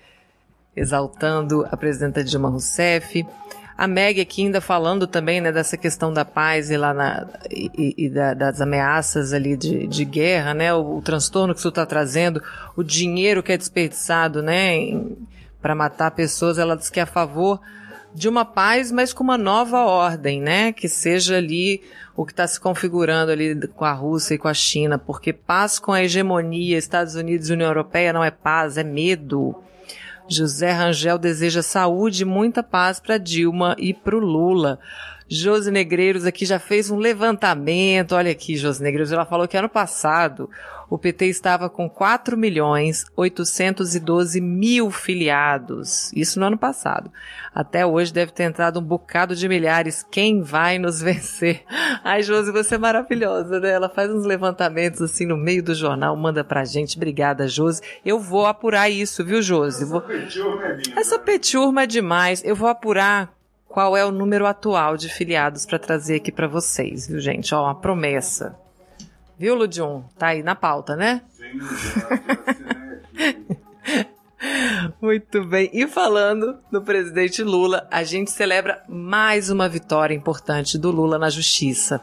exaltando 0.75 1.67
a 1.71 1.77
presidenta 1.77 2.25
Dilma 2.25 2.49
Rousseff. 2.49 3.25
A 3.77 3.87
Meg 3.87 4.21
aqui 4.21 4.43
ainda 4.43 4.61
falando 4.61 5.07
também 5.07 5.41
né, 5.41 5.53
dessa 5.53 5.77
questão 5.77 6.13
da 6.13 6.25
paz 6.25 6.69
e, 6.69 6.77
lá 6.77 6.93
na, 6.93 7.29
e, 7.49 7.95
e 7.97 8.09
da, 8.11 8.35
das 8.35 8.61
ameaças 8.61 9.33
ali 9.33 9.57
de, 9.57 9.87
de 9.87 10.05
guerra, 10.05 10.53
né, 10.53 10.75
o, 10.75 10.97
o 10.97 11.01
transtorno 11.01 11.55
que 11.55 11.61
isso 11.61 11.69
está 11.69 11.87
trazendo, 11.87 12.43
o 12.75 12.83
dinheiro 12.83 13.41
que 13.41 13.53
é 13.53 13.57
desperdiçado 13.57 14.43
né, 14.43 15.01
para 15.63 15.77
matar 15.77 16.11
pessoas. 16.11 16.59
Ela 16.59 16.77
diz 16.77 16.91
que 16.91 16.99
é 16.99 17.05
a 17.05 17.07
favor 17.07 17.61
de 18.19 18.29
uma 18.29 18.45
paz, 18.45 18.91
mas 18.91 19.13
com 19.13 19.23
uma 19.23 19.39
nova 19.39 19.85
ordem, 19.85 20.41
né? 20.41 20.73
Que 20.73 20.89
seja 20.89 21.37
ali 21.37 21.81
o 22.17 22.27
que 22.27 22.33
está 22.33 22.47
se 22.49 22.59
configurando 22.59 23.31
ali 23.31 23.55
com 23.69 23.85
a 23.85 23.93
Rússia 23.93 24.35
e 24.35 24.39
com 24.39 24.49
a 24.49 24.55
China, 24.55 24.99
porque 24.99 25.33
paz 25.33 25.79
com 25.79 25.93
a 25.93 26.03
hegemonia 26.03 26.77
Estados 26.77 27.15
Unidos 27.15 27.49
e 27.49 27.53
União 27.53 27.69
Europeia 27.69 28.13
não 28.13 28.25
é 28.25 28.31
paz, 28.31 28.77
é 28.77 28.83
medo. 28.83 29.55
José 30.29 30.73
Rangel 30.73 31.17
deseja 31.17 31.63
saúde 31.63 32.23
e 32.23 32.27
muita 32.27 32.63
paz 32.63 32.99
para 32.99 33.19
Dilma 33.19 33.77
e 33.79 33.95
para 33.95 34.17
o 34.17 34.21
Lula. 34.21 34.81
Josi 35.29 35.71
Negreiros 35.71 36.25
aqui 36.25 36.47
já 36.47 36.59
fez 36.59 36.91
um 36.91 36.97
levantamento. 36.97 38.13
Olha 38.13 38.31
aqui, 38.31 38.57
Josi 38.57 38.83
Negreiros, 38.83 39.13
ela 39.13 39.27
falou 39.27 39.47
que 39.47 39.57
ano 39.57 39.69
passado 39.69 40.49
o 40.91 40.97
PT 40.97 41.27
estava 41.27 41.69
com 41.69 41.89
4 41.89 42.37
milhões 42.37 43.05
812 43.15 44.41
mil 44.41 44.91
filiados. 44.91 46.11
Isso 46.15 46.41
no 46.41 46.47
ano 46.47 46.57
passado. 46.57 47.13
Até 47.55 47.85
hoje 47.85 48.13
deve 48.13 48.33
ter 48.33 48.45
entrado 48.45 48.81
um 48.81 48.83
bocado 48.83 49.37
de 49.37 49.49
milhares. 49.49 50.03
Quem 50.11 50.41
vai 50.41 50.79
nos 50.79 51.01
vencer? 51.03 51.63
Ai, 52.03 52.23
Josi, 52.23 52.51
você 52.51 52.77
é 52.77 52.79
maravilhosa, 52.79 53.61
né? 53.61 53.71
Ela 53.71 53.91
faz 53.91 54.11
uns 54.11 54.25
levantamentos 54.25 55.03
assim 55.03 55.27
no 55.27 55.37
meio 55.37 55.63
do 55.63 55.75
jornal, 55.75 56.17
manda 56.17 56.43
pra 56.43 56.65
gente. 56.65 56.97
Obrigada, 56.97 57.47
Josi. 57.47 57.83
Eu 58.05 58.19
vou 58.19 58.47
apurar 58.47 58.89
isso, 58.89 59.25
viu, 59.25 59.43
Josi? 59.43 59.83
Essa 59.83 59.93
vou... 59.93 60.01
peturma 60.01 60.65
é 60.65 60.77
minha. 60.77 60.99
Essa 60.99 61.19
peturma 61.19 61.83
é 61.83 61.87
demais. 61.87 62.43
Eu 62.43 62.57
vou 62.57 62.69
apurar 62.69 63.38
qual 63.79 63.97
é 63.97 64.05
o 64.05 64.11
número 64.11 64.45
atual 64.45 64.97
de 64.97 65.09
filiados 65.09 65.65
para 65.65 65.79
trazer 65.79 66.17
aqui 66.17 66.33
para 66.33 66.49
vocês, 66.49 67.07
viu, 67.07 67.21
gente? 67.21 67.55
Ó, 67.55 67.63
uma 67.63 67.77
promessa. 67.77 68.59
Viu, 69.39 69.55
Ludium? 69.55 70.03
Tá 70.19 70.27
aí 70.31 70.43
na 70.43 70.57
pauta, 70.57 70.97
né? 70.97 71.23
Sim, 71.31 71.45
Muito 75.01 75.45
bem. 75.45 75.71
E 75.73 75.87
falando 75.87 76.59
do 76.73 76.83
presidente 76.83 77.43
Lula, 77.43 77.87
a 77.89 78.03
gente 78.03 78.33
celebra 78.33 78.83
mais 78.89 79.49
uma 79.49 79.69
vitória 79.69 80.15
importante 80.15 80.77
do 80.77 80.91
Lula 80.91 81.17
na 81.17 81.31
justiça. 81.31 82.01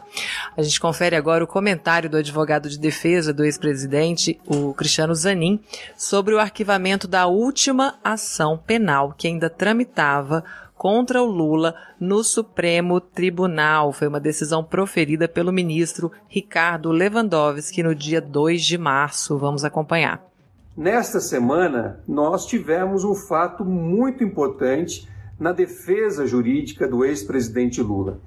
A 0.56 0.62
gente 0.62 0.80
confere 0.80 1.14
agora 1.14 1.44
o 1.44 1.46
comentário 1.46 2.08
do 2.08 2.16
advogado 2.16 2.70
de 2.70 2.78
defesa 2.78 3.34
do 3.34 3.44
ex-presidente, 3.44 4.40
o 4.46 4.72
Cristiano 4.72 5.14
Zanin, 5.14 5.60
sobre 5.94 6.34
o 6.34 6.38
arquivamento 6.38 7.06
da 7.06 7.26
última 7.26 7.98
ação 8.02 8.56
penal 8.56 9.14
que 9.16 9.26
ainda 9.26 9.50
tramitava 9.50 10.42
contra 10.76 11.22
o 11.22 11.26
Lula 11.26 11.74
no 11.98 12.22
Supremo 12.22 13.00
Tribunal. 13.00 13.92
Foi 13.92 14.06
uma 14.06 14.20
decisão 14.20 14.62
proferida 14.62 15.26
pelo 15.26 15.52
ministro 15.52 16.12
Ricardo 16.28 16.90
Lewandowski 16.92 17.82
no 17.82 17.94
dia 17.94 18.20
2 18.20 18.62
de 18.62 18.78
março. 18.78 19.38
Vamos 19.38 19.64
acompanhar. 19.64 20.24
Nesta 20.76 21.20
semana, 21.20 22.00
nós 22.06 22.46
tivemos 22.46 23.02
um 23.02 23.14
fato 23.14 23.64
muito 23.64 24.22
importante 24.22 25.08
na 25.40 25.50
defesa 25.52 26.26
jurídica 26.26 26.86
do 26.86 27.04
ex-presidente 27.04 27.80
Lula. 27.80 28.20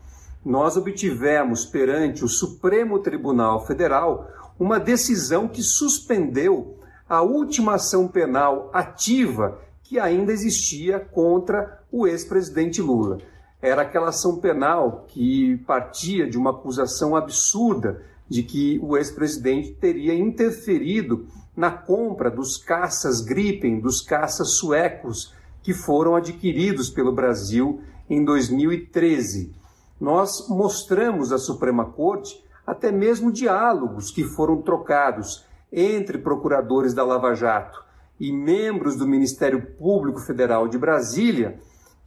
Nós 0.43 0.75
obtivemos 0.75 1.65
perante 1.65 2.25
o 2.25 2.27
Supremo 2.27 2.99
Tribunal 2.99 3.65
Federal 3.65 4.27
uma 4.59 4.79
decisão 4.79 5.47
que 5.47 5.61
suspendeu 5.61 6.79
a 7.07 7.21
última 7.21 7.75
ação 7.75 8.07
penal 8.07 8.69
ativa 8.73 9.59
que 9.83 9.99
ainda 9.99 10.31
existia 10.31 10.99
contra 10.99 11.78
o 11.91 12.07
ex-presidente 12.07 12.81
Lula. 12.81 13.19
Era 13.61 13.81
aquela 13.81 14.09
ação 14.09 14.37
penal 14.37 15.05
que 15.07 15.57
partia 15.67 16.29
de 16.29 16.37
uma 16.37 16.51
acusação 16.51 17.15
absurda 17.15 18.01
de 18.27 18.43
que 18.43 18.79
o 18.81 18.95
ex-presidente 18.95 19.73
teria 19.73 20.13
interferido 20.13 21.27
na 21.57 21.71
compra 21.71 22.29
dos 22.29 22.57
caças 22.57 23.21
Gripen, 23.21 23.79
dos 23.79 24.01
caças 24.01 24.51
suecos 24.51 25.33
que 25.61 25.73
foram 25.73 26.15
adquiridos 26.15 26.89
pelo 26.89 27.11
Brasil 27.11 27.81
em 28.09 28.23
2013. 28.23 29.53
Nós 29.99 30.47
mostramos 30.47 31.33
à 31.33 31.37
Suprema 31.37 31.85
Corte 31.85 32.41
até 32.65 32.91
mesmo 32.91 33.31
diálogos 33.31 34.11
que 34.11 34.23
foram 34.23 34.61
trocados 34.61 35.45
entre 35.71 36.17
procuradores 36.17 36.93
da 36.93 37.03
Lava 37.03 37.33
Jato 37.33 37.83
e 38.19 38.31
membros 38.31 38.95
do 38.95 39.07
Ministério 39.07 39.61
Público 39.77 40.19
Federal 40.19 40.67
de 40.67 40.77
Brasília 40.77 41.59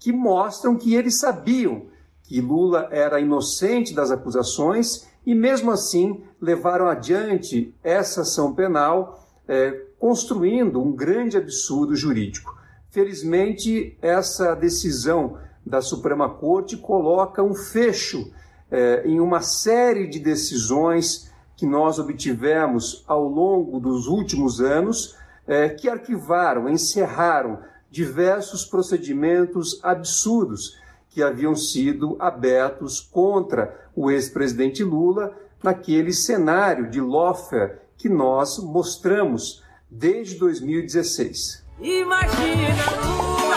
que 0.02 0.12
mostram 0.12 0.76
que 0.76 0.96
eles 0.96 1.20
sabiam 1.20 1.86
que 2.24 2.40
Lula 2.40 2.88
era 2.90 3.20
inocente 3.20 3.94
das 3.94 4.10
acusações 4.10 5.06
e, 5.24 5.32
mesmo 5.32 5.70
assim, 5.70 6.24
levaram 6.40 6.88
adiante 6.88 7.72
essa 7.84 8.22
ação 8.22 8.52
penal, 8.52 9.24
é, 9.46 9.70
construindo 10.00 10.82
um 10.82 10.90
grande 10.90 11.36
absurdo 11.36 11.94
jurídico. 11.94 12.56
Felizmente, 12.90 13.96
essa 14.02 14.56
decisão 14.56 15.38
da 15.64 15.80
Suprema 15.80 16.28
Corte 16.28 16.76
coloca 16.76 17.40
um 17.40 17.54
fecho 17.54 18.32
é, 18.72 19.06
em 19.06 19.20
uma 19.20 19.40
série 19.40 20.08
de 20.08 20.18
decisões 20.18 21.30
que 21.56 21.64
nós 21.64 22.00
obtivemos 22.00 23.04
ao 23.06 23.28
longo 23.28 23.78
dos 23.78 24.08
últimos 24.08 24.60
anos, 24.60 25.16
é, 25.46 25.68
que 25.68 25.88
arquivaram, 25.88 26.68
encerraram 26.68 27.60
diversos 27.92 28.64
procedimentos 28.64 29.78
absurdos 29.82 30.78
que 31.10 31.22
haviam 31.22 31.54
sido 31.54 32.16
abertos 32.18 32.98
contra 33.00 33.86
o 33.94 34.10
ex-presidente 34.10 34.82
Lula 34.82 35.36
naquele 35.62 36.10
cenário 36.10 36.88
de 36.90 37.02
lawfare 37.02 37.76
que 37.98 38.08
nós 38.08 38.58
mostramos 38.58 39.62
desde 39.90 40.36
2016. 40.36 41.62
Imagina 41.82 42.84
Lula 43.04 43.56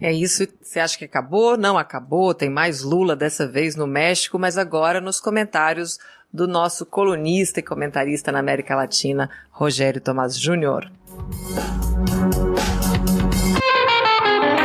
É 0.00 0.12
isso. 0.12 0.44
Você 0.60 0.80
acha 0.80 0.98
que 0.98 1.04
acabou? 1.04 1.56
Não 1.56 1.78
acabou. 1.78 2.34
Tem 2.34 2.50
mais 2.50 2.82
Lula 2.82 3.14
dessa 3.14 3.46
vez 3.46 3.76
no 3.76 3.86
México, 3.86 4.40
mas 4.40 4.58
agora 4.58 5.00
nos 5.00 5.20
comentários 5.20 6.00
do 6.32 6.48
nosso 6.48 6.86
colunista 6.86 7.60
e 7.60 7.62
comentarista 7.62 8.32
na 8.32 8.38
América 8.38 8.74
Latina, 8.74 9.28
Rogério 9.50 10.00
Tomás 10.00 10.38
Júnior. 10.38 10.90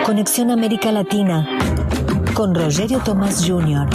Conexão 0.06 0.50
América 0.52 0.90
Latina 0.90 1.46
com 2.38 2.54
Rogério 2.54 3.04
Tomás 3.04 3.44
Júnior. 3.44 3.88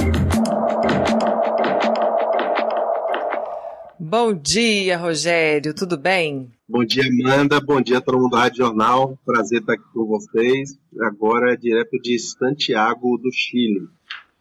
Bom 3.99 4.35
dia, 4.35 4.99
Rogério, 4.99 5.73
tudo 5.73 5.97
bem? 5.97 6.51
Bom 6.69 6.85
dia, 6.85 7.05
Amanda. 7.05 7.61
Bom 7.61 7.81
dia 7.81 7.99
a 7.99 8.01
todo 8.01 8.19
mundo 8.19 8.33
da 8.33 8.41
Rádio 8.41 8.65
Jornal. 8.67 9.17
Prazer 9.25 9.61
estar 9.61 9.75
aqui 9.75 9.85
com 9.95 10.05
vocês. 10.07 10.77
Agora 11.01 11.53
é 11.53 11.57
direto 11.57 11.99
de 12.03 12.19
Santiago 12.19 13.17
do 13.17 13.31
Chile. 13.33 13.89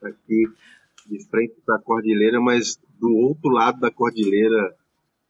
Aqui 0.03 0.47
de 1.07 1.23
frente 1.29 1.53
para 1.65 1.75
a 1.75 1.79
cordilheira, 1.79 2.41
mas 2.41 2.79
do 3.01 3.15
outro 3.15 3.49
lado 3.49 3.79
da 3.79 3.89
cordilheira 3.89 4.75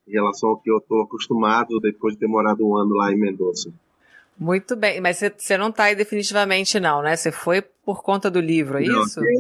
em 0.05 0.11
relação 0.11 0.49
ao 0.49 0.59
que 0.59 0.69
eu 0.69 0.77
estou 0.77 1.01
acostumado 1.01 1.79
depois 1.79 2.13
de 2.13 2.19
ter 2.19 2.27
morado 2.27 2.67
um 2.67 2.75
ano 2.75 2.93
lá 2.93 3.11
em 3.11 3.17
Mendoza. 3.17 3.71
Muito 4.37 4.75
bem, 4.75 4.99
mas 4.99 5.21
você 5.37 5.57
não 5.57 5.69
está 5.69 5.85
aí 5.85 5.95
definitivamente 5.95 6.79
não, 6.79 7.01
né? 7.01 7.15
Você 7.15 7.31
foi 7.31 7.61
por 7.61 8.03
conta 8.03 8.29
do 8.29 8.41
livro, 8.41 8.77
é 8.77 8.85
não, 8.85 9.03
isso? 9.03 9.21
É, 9.23 9.33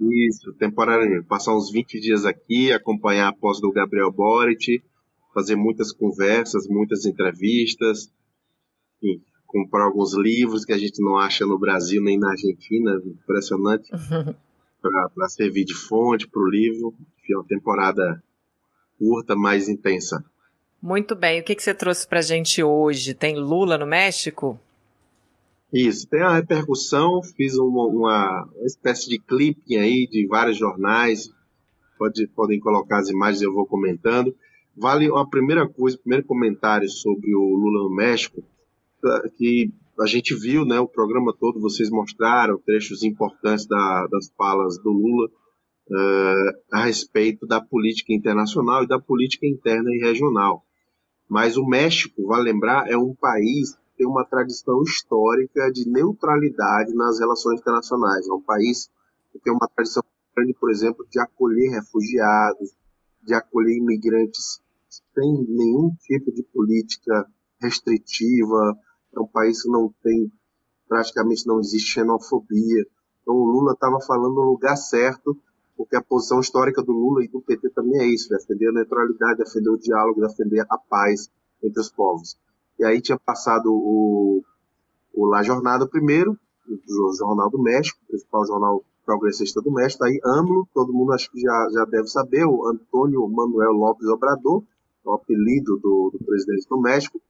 isso, 0.00 0.52
temporariamente. 0.54 1.26
Passar 1.26 1.54
uns 1.54 1.70
20 1.70 2.00
dias 2.00 2.24
aqui, 2.24 2.72
acompanhar 2.72 3.28
a 3.28 3.32
pós 3.32 3.60
do 3.60 3.72
Gabriel 3.72 4.10
Boric, 4.10 4.82
fazer 5.34 5.56
muitas 5.56 5.92
conversas, 5.92 6.66
muitas 6.68 7.04
entrevistas, 7.04 8.10
enfim, 9.02 9.20
comprar 9.46 9.84
alguns 9.84 10.14
livros 10.16 10.64
que 10.64 10.72
a 10.72 10.78
gente 10.78 11.02
não 11.02 11.16
acha 11.18 11.44
no 11.44 11.58
Brasil 11.58 12.02
nem 12.02 12.18
na 12.18 12.30
Argentina, 12.30 13.00
impressionante. 13.04 13.90
para 15.16 15.28
servir 15.28 15.64
de 15.64 15.74
fonte 15.74 16.28
para 16.28 16.42
o 16.42 16.48
livro. 16.48 16.94
Foi 17.26 17.36
uma 17.36 17.44
temporada 17.44 18.22
curta, 18.98 19.34
mais 19.34 19.68
intensa. 19.68 20.24
Muito 20.82 21.14
bem. 21.14 21.40
O 21.40 21.44
que, 21.44 21.54
que 21.54 21.62
você 21.62 21.72
trouxe 21.72 22.06
para 22.06 22.18
a 22.18 22.22
gente 22.22 22.62
hoje? 22.62 23.14
Tem 23.14 23.36
Lula 23.36 23.78
no 23.78 23.86
México? 23.86 24.60
Isso, 25.72 26.06
tem 26.06 26.20
a 26.20 26.34
repercussão. 26.34 27.22
Fiz 27.22 27.56
uma, 27.56 27.86
uma, 27.86 28.44
uma 28.54 28.66
espécie 28.66 29.08
de 29.08 29.18
clipe 29.18 29.76
aí 29.76 30.06
de 30.06 30.26
vários 30.26 30.58
jornais. 30.58 31.32
Pode, 31.98 32.26
podem 32.28 32.60
colocar 32.60 32.98
as 32.98 33.08
imagens, 33.08 33.42
eu 33.42 33.52
vou 33.52 33.66
comentando. 33.66 34.34
Vale 34.76 35.08
a 35.16 35.24
primeira 35.24 35.66
coisa, 35.68 35.96
primeiro 35.96 36.26
comentário 36.26 36.88
sobre 36.88 37.34
o 37.34 37.40
Lula 37.40 37.88
no 37.88 37.94
México, 37.94 38.42
que 39.36 39.72
a 40.00 40.06
gente 40.06 40.34
viu 40.34 40.64
né, 40.64 40.80
o 40.80 40.88
programa 40.88 41.32
todo, 41.38 41.60
vocês 41.60 41.88
mostraram 41.90 42.58
trechos 42.58 43.02
importantes 43.02 43.66
da, 43.66 44.06
das 44.08 44.28
falas 44.36 44.78
do 44.78 44.90
Lula 44.90 45.28
uh, 45.88 46.58
a 46.72 46.84
respeito 46.84 47.46
da 47.46 47.60
política 47.60 48.12
internacional 48.12 48.82
e 48.82 48.88
da 48.88 48.98
política 48.98 49.46
interna 49.46 49.90
e 49.92 49.98
regional. 49.98 50.64
Mas 51.28 51.56
o 51.56 51.64
México, 51.64 52.26
vale 52.26 52.52
lembrar, 52.52 52.88
é 52.90 52.96
um 52.96 53.14
país 53.14 53.74
que 53.74 53.98
tem 53.98 54.06
uma 54.06 54.24
tradição 54.24 54.82
histórica 54.82 55.70
de 55.70 55.88
neutralidade 55.88 56.92
nas 56.94 57.18
relações 57.18 57.60
internacionais. 57.60 58.28
É 58.28 58.32
um 58.32 58.42
país 58.42 58.90
que 59.32 59.38
tem 59.38 59.52
uma 59.52 59.68
tradição 59.68 60.02
grande, 60.36 60.54
por 60.54 60.70
exemplo, 60.70 61.06
de 61.08 61.20
acolher 61.20 61.70
refugiados, 61.70 62.70
de 63.22 63.32
acolher 63.32 63.76
imigrantes 63.76 64.60
sem 65.14 65.46
nenhum 65.48 65.94
tipo 66.02 66.32
de 66.32 66.42
política 66.42 67.26
restritiva, 67.60 68.76
é 69.18 69.22
um 69.22 69.26
país 69.26 69.62
que 69.62 69.68
não 69.68 69.92
tem, 70.02 70.30
praticamente 70.88 71.46
não 71.46 71.60
existe 71.60 71.92
xenofobia. 71.92 72.86
Então 73.22 73.34
o 73.34 73.44
Lula 73.44 73.72
estava 73.72 74.00
falando 74.00 74.34
no 74.34 74.42
lugar 74.42 74.76
certo, 74.76 75.36
porque 75.76 75.96
a 75.96 76.02
posição 76.02 76.40
histórica 76.40 76.82
do 76.82 76.92
Lula 76.92 77.24
e 77.24 77.28
do 77.28 77.40
PT 77.40 77.70
também 77.70 78.00
é 78.00 78.06
isso, 78.06 78.28
defender 78.28 78.68
a 78.68 78.72
neutralidade, 78.72 79.38
defender 79.38 79.70
o 79.70 79.78
diálogo, 79.78 80.20
defender 80.20 80.64
a 80.68 80.78
paz 80.78 81.30
entre 81.62 81.80
os 81.80 81.90
povos. 81.90 82.36
E 82.78 82.84
aí 82.84 83.00
tinha 83.00 83.18
passado 83.18 83.72
o, 83.72 84.42
o 85.12 85.26
La 85.26 85.42
Jornada 85.42 85.86
primeiro, 85.86 86.38
o 86.68 87.12
Jornal 87.16 87.50
do 87.50 87.62
México, 87.62 87.98
o 88.04 88.08
principal 88.08 88.46
jornal 88.46 88.84
progressista 89.04 89.60
do 89.60 89.70
México, 89.70 90.04
aí 90.04 90.18
AMLO, 90.24 90.66
todo 90.72 90.92
mundo 90.92 91.12
acho 91.12 91.30
que 91.30 91.40
já, 91.40 91.68
já 91.72 91.84
deve 91.84 92.08
saber, 92.08 92.44
o 92.46 92.66
Antônio 92.66 93.28
Manuel 93.28 93.72
López 93.72 94.08
Obrador, 94.08 94.62
é 95.04 95.08
o 95.08 95.12
apelido 95.12 95.76
do, 95.76 96.10
do 96.10 96.24
presidente 96.24 96.66
do 96.68 96.80
México, 96.80 97.20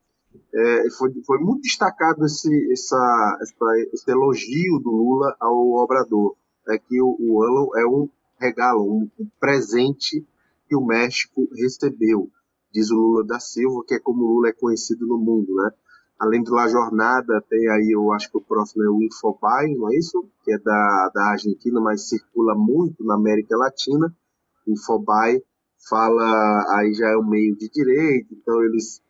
é, 0.53 0.89
foi, 0.91 1.11
foi 1.25 1.39
muito 1.39 1.61
destacado 1.61 2.25
esse, 2.25 2.71
essa, 2.71 3.37
essa, 3.41 3.65
esse 3.93 4.11
elogio 4.11 4.79
do 4.79 4.91
Lula 4.91 5.35
ao 5.39 5.73
Obrador, 5.73 6.35
é 6.67 6.77
que 6.77 7.01
o, 7.01 7.15
o 7.19 7.77
é 7.77 7.85
um 7.85 8.09
regalo, 8.39 8.83
um, 8.83 9.09
um 9.19 9.27
presente 9.39 10.25
que 10.67 10.75
o 10.75 10.85
México 10.85 11.47
recebeu, 11.55 12.29
diz 12.73 12.91
o 12.91 12.95
Lula 12.95 13.25
da 13.25 13.39
Silva, 13.39 13.83
que 13.87 13.95
é 13.95 13.99
como 13.99 14.23
o 14.23 14.33
Lula 14.35 14.49
é 14.49 14.53
conhecido 14.53 15.05
no 15.05 15.17
mundo, 15.17 15.55
né? 15.55 15.71
Além 16.17 16.41
de 16.41 16.49
La 16.49 16.67
Jornada, 16.67 17.43
tem 17.49 17.69
aí, 17.69 17.91
eu 17.91 18.11
acho 18.13 18.31
que 18.31 18.37
o 18.37 18.41
próximo 18.41 18.83
é 18.83 18.89
o 18.89 19.03
Infobay, 19.03 19.75
não 19.75 19.91
é 19.91 19.97
isso? 19.97 20.25
Que 20.43 20.53
é 20.53 20.57
da, 20.57 21.11
da 21.13 21.31
Argentina, 21.31 21.81
mas 21.81 22.07
circula 22.07 22.55
muito 22.55 23.03
na 23.03 23.15
América 23.15 23.57
Latina. 23.57 24.15
Infobay 24.65 25.43
fala, 25.89 26.77
aí 26.77 26.93
já 26.93 27.09
é 27.09 27.17
um 27.17 27.27
meio 27.27 27.55
de 27.55 27.69
direita, 27.69 28.29
então 28.31 28.63
eles 28.63 29.01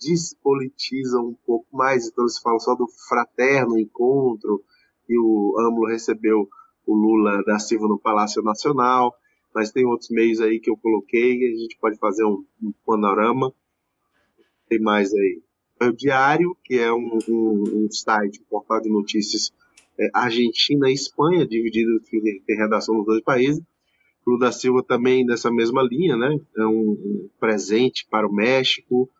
despolitizam 0.00 1.28
um 1.28 1.36
pouco 1.46 1.66
mais, 1.76 2.08
então 2.08 2.24
eles 2.24 2.38
falam 2.38 2.58
só 2.58 2.74
do 2.74 2.86
fraterno 3.08 3.78
encontro, 3.78 4.62
que 5.06 5.18
o 5.18 5.56
AMLO 5.58 5.86
recebeu 5.86 6.48
o 6.86 6.94
Lula 6.94 7.42
da 7.44 7.58
Silva 7.58 7.86
no 7.86 7.98
Palácio 7.98 8.42
Nacional, 8.42 9.14
mas 9.54 9.70
tem 9.70 9.84
outros 9.84 10.10
meios 10.10 10.40
aí 10.40 10.58
que 10.58 10.70
eu 10.70 10.76
coloquei, 10.76 11.52
a 11.52 11.56
gente 11.56 11.76
pode 11.80 11.98
fazer 11.98 12.24
um, 12.24 12.44
um 12.62 12.72
panorama. 12.86 13.52
Tem 14.68 14.80
mais 14.80 15.12
aí. 15.12 15.42
É 15.80 15.86
o 15.86 15.92
Diário, 15.92 16.56
que 16.64 16.78
é 16.78 16.92
um, 16.92 17.18
um, 17.28 17.84
um 17.84 17.90
site, 17.90 18.40
um 18.40 18.44
portal 18.44 18.80
de 18.80 18.88
notícias 18.88 19.52
é, 19.98 20.08
Argentina 20.14 20.88
e 20.88 20.94
Espanha, 20.94 21.46
dividido, 21.46 22.00
tem 22.46 22.56
redação 22.56 22.94
nos 22.94 23.06
dois 23.06 23.22
países. 23.22 23.62
Lula 24.26 24.46
da 24.46 24.52
Silva 24.52 24.82
também 24.82 25.24
nessa 25.24 25.50
mesma 25.50 25.82
linha, 25.82 26.16
né? 26.16 26.38
É 26.56 26.66
um 26.66 27.28
presente 27.38 28.06
para 28.08 28.26
o 28.26 28.32
México, 28.32 29.10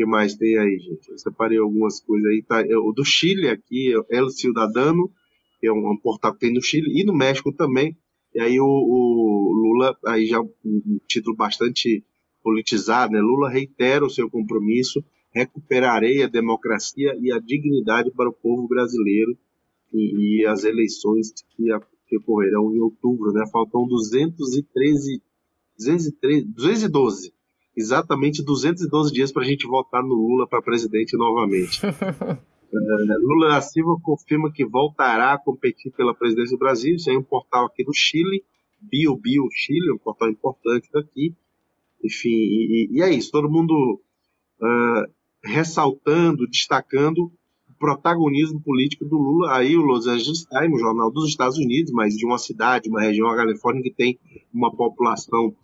que 0.00 0.06
mais 0.06 0.34
tem 0.34 0.56
aí, 0.56 0.78
gente? 0.78 1.10
Eu 1.10 1.18
separei 1.18 1.58
algumas 1.58 2.00
coisas 2.00 2.26
aí. 2.30 2.42
Tá, 2.42 2.64
o 2.78 2.90
do 2.90 3.04
Chile 3.04 3.50
aqui, 3.50 3.92
El 4.08 4.30
Ciudadano, 4.30 5.10
que 5.60 5.66
é 5.66 5.72
um, 5.72 5.90
um, 5.90 5.96
portal 5.98 6.32
que 6.32 6.40
tem 6.40 6.54
no 6.54 6.62
Chile 6.62 6.98
e 6.98 7.04
no 7.04 7.14
México 7.14 7.52
também. 7.52 7.94
E 8.34 8.40
aí 8.40 8.58
o, 8.58 8.64
o 8.64 9.52
Lula, 9.52 9.94
aí 10.06 10.24
já 10.26 10.40
um, 10.40 10.98
título 11.06 11.36
bastante 11.36 12.02
politizado, 12.42 13.12
né? 13.12 13.20
Lula 13.20 13.50
reitera 13.50 14.02
o 14.02 14.08
seu 14.08 14.30
compromisso, 14.30 15.04
recuperarei 15.34 16.22
a 16.22 16.28
democracia 16.28 17.14
e 17.20 17.30
a 17.30 17.38
dignidade 17.38 18.10
para 18.10 18.30
o 18.30 18.32
povo 18.32 18.66
brasileiro 18.66 19.36
e, 19.92 20.38
e 20.40 20.46
as 20.46 20.64
eleições 20.64 21.30
que, 21.54 21.64
que 22.08 22.16
ocorrerão 22.16 22.74
em 22.74 22.80
outubro, 22.80 23.34
né? 23.34 23.44
Faltam 23.52 23.86
213, 23.86 25.22
213 25.76 26.46
212 26.46 27.39
exatamente 27.80 28.44
212 28.44 29.12
dias 29.12 29.32
para 29.32 29.42
a 29.42 29.46
gente 29.46 29.66
votar 29.66 30.02
no 30.02 30.14
Lula 30.14 30.46
para 30.46 30.62
presidente 30.62 31.16
novamente. 31.16 31.80
É, 32.72 33.18
Lula 33.18 33.48
da 33.48 33.60
Silva 33.60 33.96
confirma 34.00 34.48
que 34.52 34.64
voltará 34.64 35.32
a 35.32 35.38
competir 35.38 35.90
pela 35.90 36.14
presidência 36.14 36.56
do 36.56 36.60
Brasil. 36.60 36.94
Isso 36.94 37.10
é 37.10 37.18
um 37.18 37.22
portal 37.22 37.66
aqui 37.66 37.82
do 37.82 37.92
Chile, 37.92 38.44
Bio 38.80 39.16
Bio 39.16 39.48
Chile, 39.50 39.92
um 39.92 39.98
portal 39.98 40.30
importante 40.30 40.88
daqui. 40.92 41.34
Enfim, 42.04 42.28
e, 42.30 42.88
e 42.92 43.02
é 43.02 43.12
isso. 43.12 43.32
Todo 43.32 43.50
mundo 43.50 44.00
uh, 44.60 45.12
ressaltando, 45.42 46.46
destacando 46.46 47.24
o 47.24 47.32
protagonismo 47.78 48.60
político 48.62 49.04
do 49.04 49.16
Lula. 49.16 49.56
Aí 49.56 49.76
o 49.76 49.82
Los 49.82 50.06
Angeles 50.06 50.44
Times, 50.44 50.74
um 50.74 50.78
jornal 50.78 51.10
dos 51.10 51.28
Estados 51.28 51.58
Unidos, 51.58 51.92
mas 51.92 52.14
de 52.14 52.24
uma 52.24 52.38
cidade, 52.38 52.88
uma 52.88 53.02
região, 53.02 53.28
a 53.28 53.36
Califórnia, 53.36 53.82
que 53.82 53.90
tem 53.90 54.18
uma 54.52 54.74
população 54.74 55.54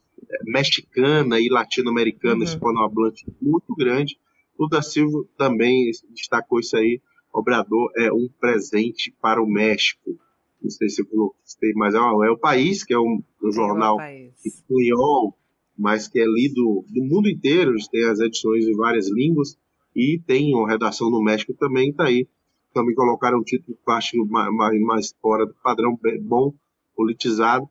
mexicana 0.44 1.40
e 1.40 1.48
latino-americana, 1.48 2.36
uhum. 2.36 2.42
hispanohablante 2.44 3.26
muito 3.40 3.74
grande. 3.74 4.18
O 4.58 4.66
da 4.66 4.82
Silva 4.82 5.24
também 5.36 5.90
destacou 6.10 6.60
isso 6.60 6.76
aí. 6.76 7.00
Obrador 7.32 7.90
é 7.96 8.10
um 8.12 8.28
presente 8.40 9.14
para 9.20 9.42
o 9.42 9.46
México. 9.46 10.18
Não 10.62 10.70
sei 10.70 10.88
se 10.88 11.02
eu 11.02 11.34
mais. 11.74 11.94
É, 11.94 11.98
é 11.98 12.30
o 12.30 12.38
País, 12.38 12.82
que 12.82 12.94
é 12.94 12.98
um, 12.98 13.22
um 13.42 13.52
jornal 13.52 13.98
espanhol, 14.44 15.36
mas 15.76 16.08
que 16.08 16.18
é 16.18 16.24
lido 16.24 16.84
do 16.88 17.04
mundo 17.04 17.28
inteiro. 17.28 17.74
Tem 17.90 18.08
as 18.08 18.20
edições 18.20 18.64
em 18.66 18.76
várias 18.76 19.08
línguas 19.10 19.58
e 19.94 20.20
tem 20.26 20.54
uma 20.54 20.68
redação 20.68 21.10
no 21.10 21.22
México 21.22 21.52
também. 21.54 21.90
Está 21.90 22.04
aí. 22.04 22.26
Também 22.72 22.94
colocaram 22.94 23.38
um 23.38 23.42
título 23.42 23.76
que 23.76 23.90
eu 23.90 23.94
acho 23.94 24.26
mais, 24.26 24.80
mais 24.80 25.14
fora 25.20 25.46
do 25.46 25.54
padrão, 25.62 25.98
bom, 26.22 26.52
politizado 26.94 27.68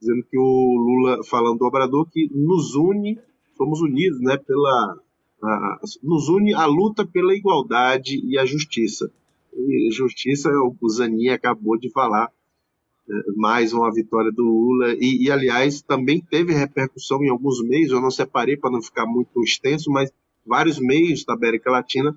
dizendo 0.00 0.24
que 0.30 0.38
o 0.38 0.76
Lula, 0.76 1.24
falando 1.24 1.58
do 1.58 1.66
Obrador, 1.66 2.08
que 2.10 2.28
nos 2.32 2.74
une, 2.74 3.18
somos 3.56 3.80
unidos, 3.80 4.20
né, 4.20 4.36
pela, 4.36 4.96
a, 5.42 5.80
nos 6.02 6.28
une 6.28 6.54
a 6.54 6.66
luta 6.66 7.06
pela 7.06 7.34
igualdade 7.34 8.20
e 8.24 8.38
a 8.38 8.44
justiça. 8.44 9.10
justiça, 9.90 10.50
o 10.80 10.88
Zanin 10.88 11.28
acabou 11.28 11.76
de 11.78 11.90
falar, 11.90 12.30
é, 13.10 13.12
mais 13.36 13.72
uma 13.72 13.92
vitória 13.92 14.30
do 14.30 14.44
Lula, 14.44 14.94
e, 14.98 15.24
e, 15.24 15.30
aliás 15.30 15.82
também 15.82 16.20
teve 16.20 16.52
repercussão 16.52 17.22
em 17.24 17.30
alguns 17.30 17.60
meios, 17.62 17.90
eu 17.90 18.00
não 18.00 18.10
separei 18.10 18.56
para 18.56 18.70
não 18.70 18.82
ficar 18.82 19.06
muito 19.06 19.42
extenso, 19.42 19.90
mas 19.90 20.12
vários 20.46 20.78
meios 20.78 21.24
da 21.24 21.34
América 21.34 21.70
Latina 21.70 22.14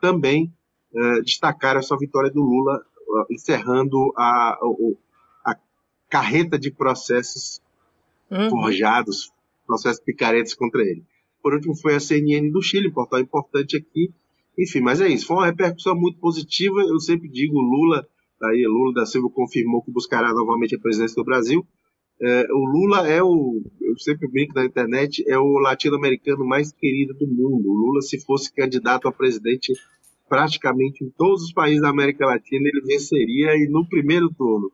também 0.00 0.52
é, 0.94 1.20
destacaram 1.20 1.80
essa 1.80 1.96
vitória 1.96 2.30
do 2.30 2.40
Lula, 2.40 2.82
encerrando 3.30 4.12
a, 4.16 4.58
a 4.60 4.66
carreta 6.08 6.58
de 6.58 6.70
processos 6.70 7.60
uhum. 8.30 8.50
forjados, 8.50 9.32
processos 9.66 10.00
picaretas 10.00 10.54
contra 10.54 10.82
ele. 10.82 11.04
Por 11.42 11.54
último, 11.54 11.74
foi 11.76 11.94
a 11.94 12.00
CNN 12.00 12.50
do 12.50 12.62
Chile, 12.62 12.90
portal 12.90 13.20
importante 13.20 13.76
aqui. 13.76 14.10
Enfim, 14.58 14.80
mas 14.80 15.00
é 15.00 15.08
isso. 15.08 15.26
Foi 15.26 15.36
uma 15.36 15.46
repercussão 15.46 15.94
muito 15.94 16.18
positiva. 16.18 16.80
Eu 16.80 16.98
sempre 16.98 17.28
digo, 17.28 17.60
Lula, 17.60 18.06
aí 18.42 18.66
Lula 18.66 18.92
da 18.92 19.06
Silva 19.06 19.28
confirmou 19.30 19.82
que 19.82 19.90
buscará 19.90 20.32
novamente 20.32 20.74
a 20.74 20.78
presidência 20.80 21.14
do 21.14 21.24
Brasil. 21.24 21.66
É, 22.20 22.46
o 22.50 22.64
Lula 22.64 23.08
é 23.08 23.22
o, 23.22 23.62
eu 23.80 23.96
sempre 23.98 24.26
brinco 24.28 24.52
na 24.52 24.64
internet, 24.64 25.24
é 25.28 25.38
o 25.38 25.58
latino-americano 25.58 26.44
mais 26.44 26.72
querido 26.72 27.14
do 27.14 27.28
mundo. 27.28 27.68
O 27.68 27.74
Lula, 27.74 28.02
se 28.02 28.18
fosse 28.24 28.52
candidato 28.52 29.06
a 29.06 29.12
presidente 29.12 29.72
praticamente 30.28 31.04
em 31.04 31.10
todos 31.16 31.44
os 31.44 31.52
países 31.52 31.80
da 31.80 31.88
América 31.88 32.26
Latina, 32.26 32.68
ele 32.68 32.82
venceria 32.82 33.56
e 33.56 33.68
no 33.68 33.88
primeiro 33.88 34.28
turno. 34.34 34.70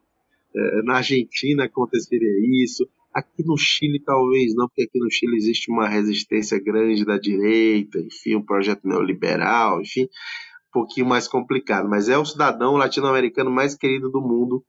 É, 0.55 0.83
na 0.83 0.97
Argentina 0.97 1.65
aconteceria 1.65 2.63
isso, 2.63 2.89
Aqui 3.15 3.47
no 3.47 3.57
Chile, 3.57 4.01
talvez 4.01 4.57
não, 4.57 4.67
porque 4.67 4.83
aqui 4.83 4.99
no 4.99 5.09
Chile 5.09 5.37
existe 5.37 5.71
uma 5.71 5.87
resistência 5.87 6.59
grande 6.59 7.05
da 7.05 7.17
direita, 7.17 8.01
enfim, 8.01 8.35
um 8.35 8.43
projeto 8.43 8.89
neoliberal, 8.89 9.81
enfim, 9.81 10.03
um 10.03 10.73
pouquinho 10.73 11.07
mais 11.07 11.29
complicado. 11.29 11.89
Mas 11.89 12.09
é 12.09 12.19
o 12.19 12.25
cidadão 12.25 12.75
latino-americano 12.75 13.53
mais 13.53 13.77
querido 13.77 14.11
do 14.11 14.21
mundo, 14.21 14.65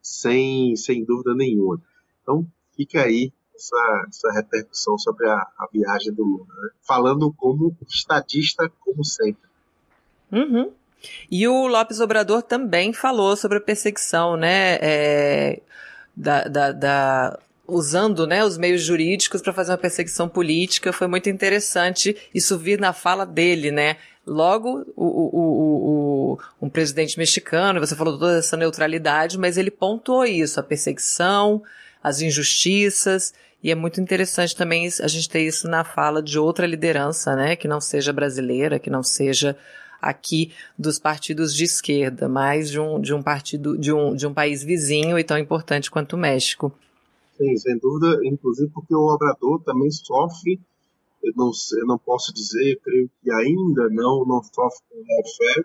sem, 0.00 0.74
sem 0.76 1.04
dúvida 1.04 1.34
nenhuma. 1.34 1.78
Então, 2.22 2.46
fica 2.74 3.02
aí 3.02 3.30
essa, 3.54 4.06
essa 4.08 4.32
repercussão 4.32 4.96
sobre 4.96 5.28
a, 5.28 5.34
a 5.36 5.68
viagem 5.70 6.14
do 6.14 6.24
Lula. 6.24 6.46
Né? 6.46 6.70
Falando 6.80 7.30
como 7.34 7.76
estadista, 7.86 8.72
como 8.80 9.04
sempre. 9.04 9.46
Uhum. 10.32 10.72
E 11.30 11.46
o 11.46 11.66
Lopes 11.66 12.00
Obrador 12.00 12.42
também 12.42 12.92
falou 12.92 13.36
sobre 13.36 13.58
a 13.58 13.60
perseguição, 13.60 14.36
né? 14.36 14.78
É, 14.80 15.60
da, 16.16 16.44
da, 16.44 16.72
da, 16.72 17.38
usando 17.66 18.26
né, 18.26 18.44
os 18.44 18.58
meios 18.58 18.82
jurídicos 18.82 19.40
para 19.40 19.52
fazer 19.52 19.72
uma 19.72 19.78
perseguição 19.78 20.28
política. 20.28 20.92
Foi 20.92 21.06
muito 21.06 21.30
interessante 21.30 22.16
isso 22.34 22.58
vir 22.58 22.78
na 22.78 22.92
fala 22.92 23.24
dele, 23.24 23.70
né? 23.70 23.96
Logo, 24.26 24.84
o, 24.94 25.04
o, 25.04 26.32
o, 26.32 26.38
um 26.60 26.68
presidente 26.68 27.18
mexicano, 27.18 27.80
você 27.80 27.96
falou 27.96 28.18
toda 28.18 28.38
essa 28.38 28.56
neutralidade, 28.56 29.38
mas 29.38 29.56
ele 29.56 29.70
pontuou 29.70 30.24
isso, 30.24 30.60
a 30.60 30.62
perseguição, 30.62 31.62
as 32.02 32.20
injustiças, 32.20 33.32
e 33.62 33.70
é 33.70 33.74
muito 33.74 34.00
interessante 34.00 34.54
também 34.54 34.88
a 35.00 35.08
gente 35.08 35.28
ter 35.28 35.40
isso 35.40 35.68
na 35.68 35.84
fala 35.84 36.22
de 36.22 36.38
outra 36.38 36.66
liderança, 36.66 37.34
né, 37.34 37.56
que 37.56 37.66
não 37.66 37.80
seja 37.80 38.12
brasileira, 38.12 38.78
que 38.78 38.90
não 38.90 39.02
seja 39.02 39.56
aqui 40.00 40.52
dos 40.78 40.98
partidos 40.98 41.54
de 41.54 41.64
esquerda, 41.64 42.28
mas 42.28 42.70
de 42.70 42.78
um, 42.80 43.00
de 43.00 43.12
um 43.12 43.22
partido, 43.22 43.76
de 43.76 43.92
um, 43.92 44.14
de 44.14 44.26
um 44.26 44.34
país 44.34 44.62
vizinho 44.62 45.18
e 45.18 45.24
tão 45.24 45.38
importante 45.38 45.90
quanto 45.90 46.14
o 46.14 46.18
México. 46.18 46.72
Sim, 47.36 47.56
sem 47.56 47.78
dúvida, 47.78 48.20
inclusive 48.24 48.70
porque 48.70 48.94
o 48.94 49.06
Obrador 49.06 49.62
também 49.62 49.90
sofre, 49.90 50.60
eu 51.22 51.32
não, 51.36 51.50
eu 51.78 51.86
não 51.86 51.98
posso 51.98 52.32
dizer, 52.34 52.78
creio 52.82 53.10
que 53.22 53.30
ainda 53.30 53.88
não, 53.90 54.24
não 54.24 54.42
sofre 54.42 54.80
com 54.90 55.28
fé, 55.36 55.64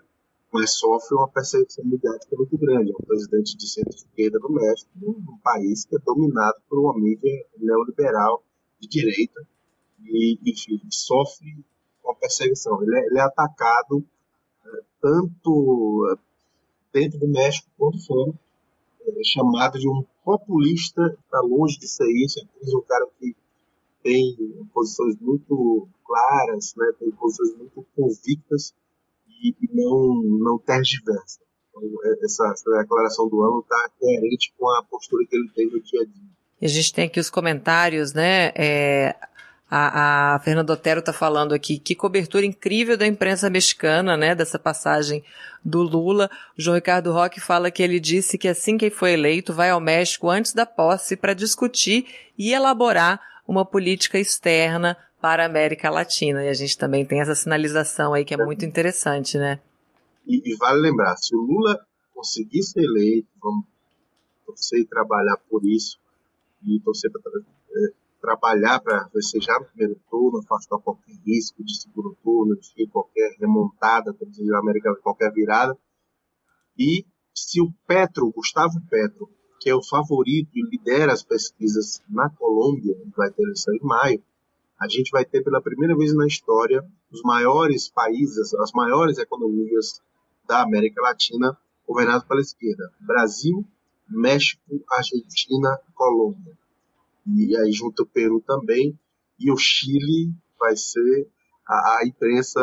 mas 0.52 0.70
sofre 0.70 1.14
uma 1.14 1.28
perseguição 1.28 1.84
mediática 1.84 2.34
muito 2.36 2.56
grande. 2.56 2.92
É 2.92 2.94
um 2.94 3.06
presidente 3.06 3.56
de 3.56 3.68
centro-esquerda 3.68 4.38
do 4.38 4.50
México, 4.50 4.90
um 5.02 5.38
país 5.42 5.84
que 5.84 5.96
é 5.96 5.98
dominado 5.98 6.56
por 6.68 6.78
uma 6.78 6.98
mídia 6.98 7.44
neoliberal 7.58 8.42
de 8.80 8.88
direita, 8.88 9.46
e, 10.02 10.38
enfim, 10.46 10.80
sofre 10.90 11.56
uma 12.02 12.14
perseguição. 12.14 12.82
Ele 12.82 12.96
é, 12.96 13.06
ele 13.06 13.18
é 13.18 13.22
atacado 13.22 14.04
tanto 15.00 16.18
dentro 16.92 17.18
do 17.18 17.28
México 17.28 17.68
quanto 17.78 18.04
fora, 18.06 18.32
é, 19.06 19.24
chamado 19.24 19.78
de 19.78 19.88
um 19.88 20.04
populista, 20.24 21.16
está 21.24 21.40
longe 21.40 21.78
de 21.78 21.86
ser 21.86 22.10
isso, 22.24 22.40
é 22.40 22.76
um 22.76 22.82
cara 22.82 23.06
que 23.18 23.36
tem 24.02 24.36
posições 24.72 25.16
muito 25.20 25.88
claras, 26.04 26.74
né, 26.76 26.92
tem 26.98 27.10
posições 27.10 27.56
muito 27.56 27.84
convictas 27.94 28.74
e, 29.28 29.50
e 29.50 29.68
não, 29.72 30.22
não 30.38 30.58
tergiversa. 30.58 31.40
Então, 31.70 31.82
é, 32.04 32.24
essa, 32.24 32.46
essa 32.52 32.70
declaração 32.82 33.28
do 33.28 33.42
ano 33.42 33.60
está 33.60 33.90
coerente 33.98 34.54
com 34.58 34.68
a 34.70 34.82
postura 34.84 35.26
que 35.26 35.36
ele 35.36 35.50
tem 35.50 35.66
no 35.66 35.80
dia 35.80 36.00
a 36.00 36.04
dia. 36.04 36.36
A 36.62 36.66
gente 36.66 36.92
tem 36.92 37.04
aqui 37.06 37.20
os 37.20 37.28
comentários, 37.28 38.14
né? 38.14 38.50
É, 38.54 39.14
a, 39.70 40.34
a 40.34 40.38
Fernanda 40.40 40.72
Otero 40.72 41.00
está 41.00 41.12
falando 41.12 41.52
aqui 41.52 41.78
que 41.78 41.94
cobertura 41.94 42.46
incrível 42.46 42.96
da 42.96 43.06
imprensa 43.06 43.50
mexicana, 43.50 44.16
né, 44.16 44.34
dessa 44.34 44.58
passagem 44.58 45.24
do 45.64 45.82
Lula. 45.82 46.30
O 46.56 46.62
João 46.62 46.76
Ricardo 46.76 47.12
Roque 47.12 47.40
fala 47.40 47.70
que 47.70 47.82
ele 47.82 47.98
disse 47.98 48.38
que 48.38 48.46
assim 48.46 48.78
que 48.78 48.90
foi 48.90 49.12
eleito 49.12 49.52
vai 49.52 49.70
ao 49.70 49.80
México 49.80 50.30
antes 50.30 50.52
da 50.52 50.64
posse 50.64 51.16
para 51.16 51.34
discutir 51.34 52.06
e 52.38 52.52
elaborar 52.52 53.20
uma 53.46 53.64
política 53.64 54.18
externa 54.18 54.96
para 55.20 55.42
a 55.42 55.46
América 55.46 55.90
Latina. 55.90 56.44
E 56.44 56.48
a 56.48 56.54
gente 56.54 56.78
também 56.78 57.04
tem 57.04 57.20
essa 57.20 57.34
sinalização 57.34 58.14
aí 58.14 58.24
que 58.24 58.34
é 58.34 58.36
muito 58.36 58.64
interessante, 58.64 59.36
né? 59.36 59.58
E, 60.26 60.52
e 60.52 60.56
vale 60.56 60.80
lembrar, 60.80 61.16
se 61.16 61.34
o 61.34 61.40
Lula 61.40 61.80
conseguir 62.14 62.62
ser 62.62 62.80
eleito, 62.80 63.28
vamos 63.40 63.64
torcer 64.44 64.80
e 64.80 64.86
trabalhar 64.86 65.36
por 65.48 65.64
isso, 65.64 65.98
e 66.64 66.80
torcer 66.80 67.10
para 67.10 67.22
trabalhar 68.26 68.80
para 68.80 69.08
já 69.40 69.60
no 69.60 69.66
primeiro 69.66 70.00
turno, 70.10 70.40
afastar 70.40 70.78
qualquer 70.78 71.14
risco 71.24 71.62
de 71.62 71.80
segundo 71.80 72.16
turno, 72.24 72.56
de 72.56 72.88
qualquer 72.88 73.36
remontada, 73.38 74.12
como 74.12 74.32
diz 74.32 74.50
a 74.50 74.58
América, 74.58 74.96
qualquer 74.96 75.32
virada. 75.32 75.78
E 76.76 77.06
se 77.32 77.60
o 77.60 77.72
Petro, 77.86 78.32
Gustavo 78.32 78.80
Petro, 78.90 79.30
que 79.60 79.70
é 79.70 79.74
o 79.76 79.82
favorito 79.82 80.50
e 80.56 80.62
lidera 80.68 81.12
as 81.12 81.22
pesquisas 81.22 82.02
na 82.08 82.28
Colômbia, 82.28 82.96
vai 83.16 83.30
ter 83.30 83.44
eleição 83.44 83.72
em 83.74 83.84
maio, 83.84 84.20
a 84.80 84.88
gente 84.88 85.10
vai 85.10 85.24
ter 85.24 85.44
pela 85.44 85.62
primeira 85.62 85.96
vez 85.96 86.12
na 86.12 86.26
história 86.26 86.84
os 87.12 87.22
maiores 87.22 87.88
países, 87.88 88.52
as 88.54 88.72
maiores 88.72 89.18
economias 89.18 90.02
da 90.48 90.62
América 90.62 91.00
Latina 91.00 91.56
governadas 91.86 92.24
pela 92.24 92.40
esquerda: 92.40 92.92
Brasil, 93.00 93.64
México, 94.08 94.84
Argentina, 94.90 95.78
Colômbia 95.94 96.56
e 97.26 97.56
aí 97.56 97.72
junto 97.72 98.02
o 98.02 98.06
Peru 98.06 98.42
também, 98.46 98.98
e 99.38 99.50
o 99.50 99.56
Chile 99.56 100.32
vai 100.58 100.76
ser 100.76 101.28
a, 101.66 101.98
a 101.98 102.06
imprensa 102.06 102.60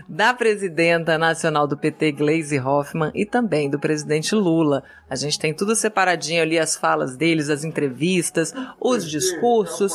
da 0.09 0.33
presidenta 0.33 1.19
nacional 1.19 1.67
do 1.67 1.77
PT, 1.77 2.13
Gleisi 2.13 2.59
Hoffmann, 2.59 3.11
e 3.15 3.27
também 3.27 3.69
do 3.69 3.79
presidente 3.79 4.35
Lula. 4.35 4.83
A 5.11 5.15
gente 5.15 5.39
tem 5.39 5.53
tudo 5.53 5.77
separadinho 5.77 6.41
ali, 6.41 6.59
as 6.59 6.75
falas 6.75 7.19
deles, 7.19 7.51
as 7.51 7.65
entrevistas, 7.65 8.55
os 8.81 9.07
discursos. 9.07 9.93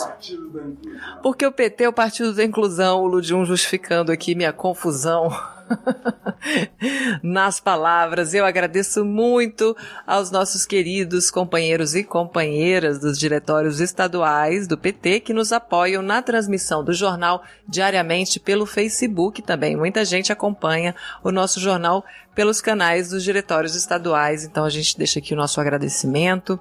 Porque 1.23 1.43
o 1.43 1.51
PT 1.51 1.85
é 1.85 1.89
o 1.89 1.93
Partido 1.93 2.35
da 2.35 2.43
Inclusão, 2.43 3.01
o 3.01 3.07
Ludium 3.07 3.43
justificando 3.45 4.11
aqui 4.11 4.35
minha 4.35 4.53
confusão 4.53 5.35
nas 7.23 7.59
palavras. 7.59 8.33
Eu 8.33 8.45
agradeço 8.45 9.03
muito 9.03 9.75
aos 10.05 10.31
nossos 10.31 10.65
queridos 10.65 11.31
companheiros 11.31 11.95
e 11.95 12.03
companheiras 12.03 12.99
dos 12.99 13.17
diretórios 13.17 13.79
estaduais 13.79 14.67
do 14.67 14.77
PT 14.77 15.21
que 15.21 15.33
nos 15.33 15.51
apoiam 15.51 16.01
na 16.01 16.21
transmissão 16.21 16.83
do 16.83 16.93
jornal 16.93 17.43
diariamente 17.67 18.39
pelo 18.39 18.65
Facebook 18.65 19.41
também. 19.41 19.75
Muita 19.75 20.05
gente 20.05 20.31
acompanha 20.31 20.95
o 21.23 21.31
nosso 21.31 21.59
jornal 21.59 22.05
pelos 22.33 22.61
canais 22.61 23.09
dos 23.09 23.23
diretórios 23.23 23.75
estaduais, 23.75 24.43
então 24.43 24.65
a 24.65 24.69
gente 24.69 24.97
deixa 24.97 25.19
aqui 25.19 25.33
o 25.33 25.37
nosso 25.37 25.59
agradecimento 25.61 26.59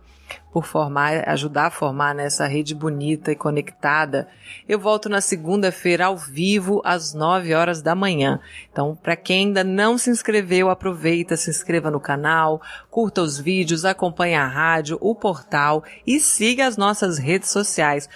por 0.52 0.64
formar, 0.64 1.28
ajudar 1.28 1.66
a 1.66 1.70
formar 1.70 2.14
nessa 2.14 2.46
rede 2.46 2.74
bonita 2.74 3.32
e 3.32 3.36
conectada. 3.36 4.28
Eu 4.68 4.78
volto 4.78 5.08
na 5.08 5.20
segunda-feira 5.20 6.06
ao 6.06 6.16
vivo 6.16 6.80
às 6.84 7.12
9 7.12 7.54
horas 7.54 7.82
da 7.82 7.94
manhã. 7.94 8.40
Então, 8.70 8.96
para 8.96 9.16
quem 9.16 9.46
ainda 9.46 9.64
não 9.64 9.98
se 9.98 10.10
inscreveu, 10.10 10.70
aproveita, 10.70 11.36
se 11.36 11.50
inscreva 11.50 11.90
no 11.90 12.00
canal, 12.00 12.60
curta 12.90 13.22
os 13.22 13.38
vídeos, 13.38 13.84
acompanhe 13.84 14.34
a 14.34 14.46
rádio, 14.46 14.98
o 15.00 15.14
portal 15.14 15.82
e 16.06 16.20
siga 16.20 16.66
as 16.66 16.76
nossas 16.76 17.18
redes 17.18 17.50
sociais. 17.50 18.08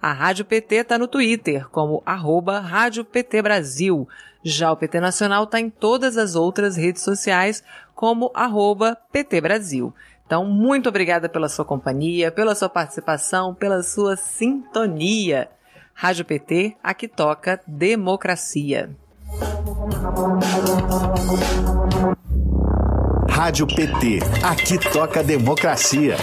A 0.00 0.12
Rádio 0.12 0.44
PT 0.44 0.76
está 0.76 0.98
no 0.98 1.08
Twitter 1.08 1.68
como 1.70 2.02
arroba 2.04 2.60
Rádio 2.60 3.04
PT 3.04 3.42
Brasil. 3.42 4.06
Já 4.44 4.70
o 4.70 4.76
PT 4.76 5.00
Nacional 5.00 5.44
está 5.44 5.58
em 5.58 5.68
todas 5.68 6.16
as 6.16 6.36
outras 6.36 6.76
redes 6.76 7.02
sociais 7.02 7.64
como 7.94 8.30
arroba 8.34 8.96
PT 9.10 9.40
Brasil. 9.40 9.92
Então, 10.26 10.44
muito 10.44 10.88
obrigada 10.88 11.28
pela 11.28 11.48
sua 11.48 11.64
companhia, 11.64 12.32
pela 12.32 12.54
sua 12.56 12.68
participação, 12.68 13.54
pela 13.54 13.82
sua 13.84 14.16
sintonia. 14.16 15.48
Rádio 15.94 16.24
PT, 16.24 16.76
aqui 16.82 17.06
toca 17.06 17.60
democracia. 17.64 18.90
Rádio 23.30 23.66
PT, 23.68 24.18
aqui 24.42 24.78
toca 24.90 25.22
democracia. 25.22 26.16